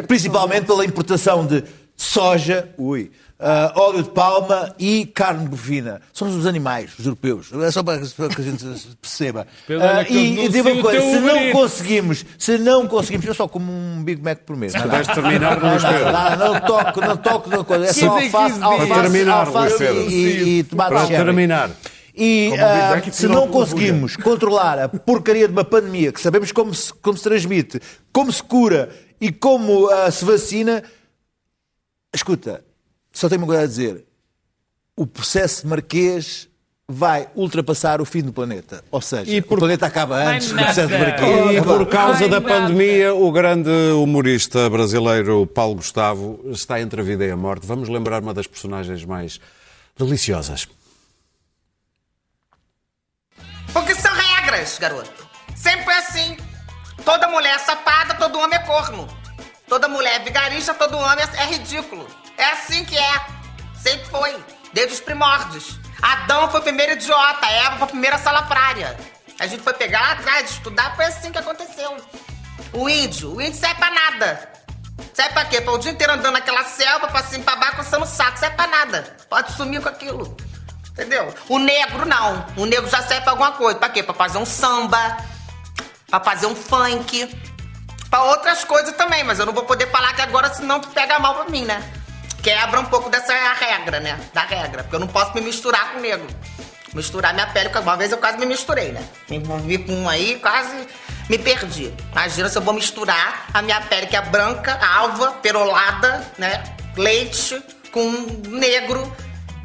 Uh, 0.00 0.06
principalmente 0.06 0.64
pela 0.64 0.84
importação 0.84 1.46
de 1.46 1.62
soja, 1.94 2.70
ui, 2.78 3.10
uh, 3.44 3.78
óleo 3.78 4.02
de 4.02 4.10
palma 4.10 4.74
e 4.78 5.06
carne 5.06 5.46
bovina. 5.46 6.00
Somos 6.12 6.34
os 6.34 6.46
animais, 6.46 6.98
os 6.98 7.04
europeus. 7.04 7.52
É 7.52 7.70
só 7.70 7.82
para, 7.82 7.98
que 7.98 8.40
a 8.40 8.44
gente 8.44 8.64
perceba. 9.00 9.46
Uh, 9.68 10.12
e 10.12 10.48
digo 10.48 10.70
uma 10.70 10.82
coisa, 10.82 11.00
se 11.00 11.20
não 11.20 11.52
conseguimos, 11.52 12.24
se 12.38 12.58
não 12.58 12.88
conseguimos, 12.88 13.26
eu 13.26 13.34
só 13.34 13.46
como 13.46 13.70
um 13.70 14.02
Big 14.02 14.22
Mac 14.22 14.38
por 14.40 14.56
mês. 14.56 14.72
Não, 14.72 14.88
vais 14.88 15.06
terminar 15.06 15.60
Pedro. 15.60 16.12
Não, 16.12 16.52
não, 16.52 16.60
toco, 16.60 17.00
não 17.00 17.16
toco 17.16 17.50
na 17.50 17.64
coisa. 17.64 17.84
É 17.84 17.92
só 17.92 18.12
alface, 18.12 18.62
alface, 18.62 18.88
para 18.88 19.02
terminar, 19.02 19.46
alface 19.46 19.84
e, 19.84 20.58
e 20.58 20.64
tomate 20.64 20.94
Para 20.94 21.06
terminar. 21.06 21.70
E 22.16 22.50
uh, 22.52 23.12
se 23.12 23.26
não 23.26 23.48
conseguimos 23.48 24.16
controlar 24.16 24.78
a 24.78 24.88
porcaria 24.88 25.48
de 25.48 25.52
uma 25.52 25.64
pandemia, 25.64 26.12
que 26.12 26.20
sabemos 26.20 26.52
como 26.52 26.72
se, 26.72 26.94
como 26.94 27.18
se 27.18 27.24
transmite, 27.24 27.80
como 28.12 28.32
se 28.32 28.40
cura 28.40 28.88
e 29.20 29.32
como 29.32 29.86
uh, 29.86 30.12
se 30.12 30.24
vacina, 30.24 30.84
escuta, 32.14 32.62
só 33.14 33.28
tenho 33.28 33.40
uma 33.40 33.46
coisa 33.46 33.62
a 33.62 33.66
dizer. 33.66 34.04
O 34.96 35.06
processo 35.06 35.66
marquês 35.66 36.48
vai 36.86 37.28
ultrapassar 37.34 38.00
o 38.00 38.04
fim 38.04 38.22
do 38.22 38.32
planeta. 38.32 38.84
Ou 38.90 39.00
seja, 39.00 39.42
por... 39.42 39.56
o 39.56 39.60
planeta 39.60 39.86
acaba 39.86 40.16
antes 40.16 40.50
do 40.50 40.56
processo 40.56 40.92
marquês. 40.92 41.56
E 41.56 41.62
por 41.62 41.86
causa 41.86 42.28
da 42.28 42.40
pandemia, 42.40 43.14
o 43.14 43.30
grande 43.32 43.70
humorista 43.92 44.68
brasileiro 44.68 45.46
Paulo 45.46 45.76
Gustavo 45.76 46.40
está 46.50 46.80
entre 46.80 47.00
a 47.00 47.04
vida 47.04 47.24
e 47.24 47.30
a 47.30 47.36
morte. 47.36 47.66
Vamos 47.66 47.88
lembrar 47.88 48.20
uma 48.20 48.34
das 48.34 48.46
personagens 48.46 49.04
mais 49.04 49.40
deliciosas. 49.96 50.68
Porque 53.72 53.94
são 53.94 54.12
regras, 54.12 54.78
garoto. 54.78 55.26
Sempre 55.56 55.94
é 55.94 55.98
assim. 55.98 56.36
Toda 57.04 57.28
mulher 57.28 57.54
é 57.54 57.58
safada, 57.58 58.14
todo 58.14 58.38
homem 58.38 58.58
é 58.58 58.62
corno. 58.62 59.08
Toda 59.68 59.88
mulher 59.88 60.20
é 60.20 60.24
vigarista, 60.24 60.74
todo 60.74 60.96
homem 60.96 61.24
é 61.38 61.46
ridículo. 61.46 62.06
É 62.36 62.44
assim 62.46 62.84
que 62.84 62.96
é. 62.96 63.26
Sempre 63.74 64.06
foi. 64.06 64.44
Desde 64.72 64.94
os 64.94 65.00
primórdios. 65.00 65.78
Adão 66.02 66.50
foi 66.50 66.60
o 66.60 66.62
primeiro 66.62 66.92
idiota, 66.92 67.46
Eva 67.46 67.76
foi 67.76 67.84
a 67.84 67.90
primeira 67.90 68.18
salafrária. 68.18 68.98
A 69.38 69.46
gente 69.46 69.62
foi 69.62 69.72
pegar 69.72 70.00
lá 70.00 70.12
atrás, 70.12 70.50
estudar, 70.50 70.94
foi 70.96 71.06
assim 71.06 71.32
que 71.32 71.38
aconteceu. 71.38 71.96
O 72.72 72.88
índio, 72.88 73.34
o 73.34 73.40
índio 73.40 73.58
serve 73.58 73.76
pra 73.76 73.90
nada. 73.90 74.52
Serve 75.12 75.32
pra 75.32 75.44
quê? 75.44 75.60
Pra 75.60 75.72
o 75.72 75.78
dia 75.78 75.92
inteiro 75.92 76.12
andando 76.12 76.34
naquela 76.34 76.64
selva, 76.64 77.08
pra 77.08 77.22
cima 77.22 77.42
e 77.42 77.44
pra 77.44 77.56
baixo, 77.56 77.76
coçando 77.76 78.04
o 78.04 78.08
saco. 78.08 78.38
Serve 78.38 78.56
pra 78.56 78.66
nada. 78.66 79.16
Pode 79.30 79.52
sumir 79.52 79.80
com 79.80 79.88
aquilo. 79.88 80.36
Entendeu? 80.90 81.34
O 81.48 81.58
negro, 81.58 82.04
não. 82.04 82.46
O 82.56 82.66
negro 82.66 82.88
já 82.88 83.02
serve 83.02 83.22
pra 83.22 83.32
alguma 83.32 83.52
coisa. 83.52 83.78
Pra 83.78 83.88
quê? 83.88 84.02
Pra 84.02 84.14
fazer 84.14 84.38
um 84.38 84.46
samba, 84.46 85.16
pra 86.08 86.20
fazer 86.20 86.46
um 86.46 86.54
funk, 86.54 87.34
pra 88.10 88.22
outras 88.24 88.62
coisas 88.64 88.94
também. 88.94 89.24
Mas 89.24 89.38
eu 89.38 89.46
não 89.46 89.52
vou 89.52 89.64
poder 89.64 89.90
falar 89.90 90.12
que 90.14 90.22
agora, 90.22 90.52
senão 90.52 90.80
pega 90.80 91.18
mal 91.18 91.34
pra 91.34 91.44
mim, 91.50 91.64
né? 91.64 91.82
Quebra 92.44 92.78
um 92.78 92.84
pouco 92.84 93.08
dessa 93.08 93.32
regra, 93.54 93.98
né? 93.98 94.20
Da 94.34 94.42
regra. 94.42 94.82
Porque 94.82 94.94
eu 94.94 95.00
não 95.00 95.08
posso 95.08 95.34
me 95.34 95.40
misturar 95.40 95.92
com 95.92 96.00
negro. 96.00 96.28
Misturar 96.92 97.32
minha 97.34 97.46
pele, 97.48 97.70
uma 97.76 97.96
vez 97.96 98.12
eu 98.12 98.18
quase 98.18 98.38
me 98.38 98.46
misturei, 98.46 98.92
né? 98.92 99.02
Me 99.28 99.38
envolvi 99.38 99.78
com 99.78 99.92
um 99.92 100.08
aí, 100.08 100.38
quase 100.38 100.86
me 101.28 101.38
perdi. 101.38 101.92
Imagina 102.12 102.48
se 102.48 102.56
eu 102.56 102.62
vou 102.62 102.74
misturar 102.74 103.46
a 103.52 103.62
minha 103.62 103.80
pele, 103.80 104.06
que 104.06 104.14
é 104.14 104.20
branca, 104.20 104.78
alva, 104.86 105.32
perolada, 105.32 106.24
né? 106.38 106.62
Leite, 106.96 107.60
com 107.90 108.08
negro, 108.46 109.12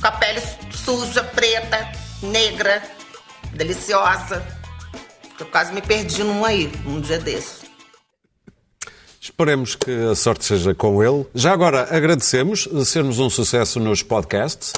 com 0.01 0.07
a 0.07 0.11
pele 0.13 0.41
suja, 0.71 1.23
preta, 1.23 1.91
negra, 2.23 2.81
deliciosa. 3.51 4.43
Eu 5.39 5.45
quase 5.45 5.71
me 5.71 5.81
perdi 5.81 6.23
num 6.23 6.43
aí, 6.43 6.71
num 6.83 6.99
dia 6.99 7.19
desse. 7.19 7.58
Esperemos 9.39 9.73
que 9.73 9.89
a 10.11 10.15
sorte 10.15 10.43
seja 10.43 10.75
com 10.75 11.01
ele. 11.01 11.25
Já 11.33 11.53
agora 11.53 11.87
agradecemos 11.89 12.67
sermos 12.83 13.19
um 13.19 13.29
sucesso 13.29 13.79
nos 13.79 14.03
podcasts. 14.03 14.73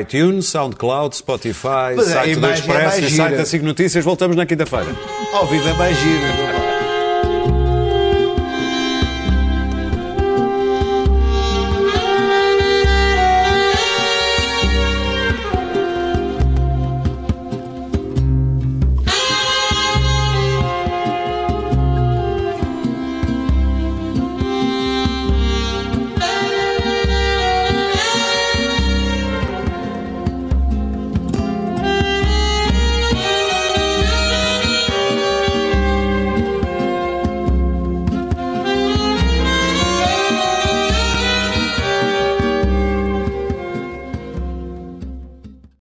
iTunes, 0.00 0.46
SoundCloud, 0.46 1.16
Spotify, 1.16 1.96
Mas 1.96 2.10
a 2.10 2.12
site 2.12 2.38
do 2.38 2.46
é 2.46 2.54
Expresso 2.54 3.00
e 3.00 3.10
site 3.10 3.36
da 3.36 3.44
SIG 3.44 3.64
Notícias. 3.64 4.04
Voltamos 4.04 4.36
na 4.36 4.46
quinta-feira. 4.46 4.94
Ao 5.32 5.44
vivo 5.48 5.68
é 5.68 5.72
mais 5.72 5.98
giro. 5.98 6.65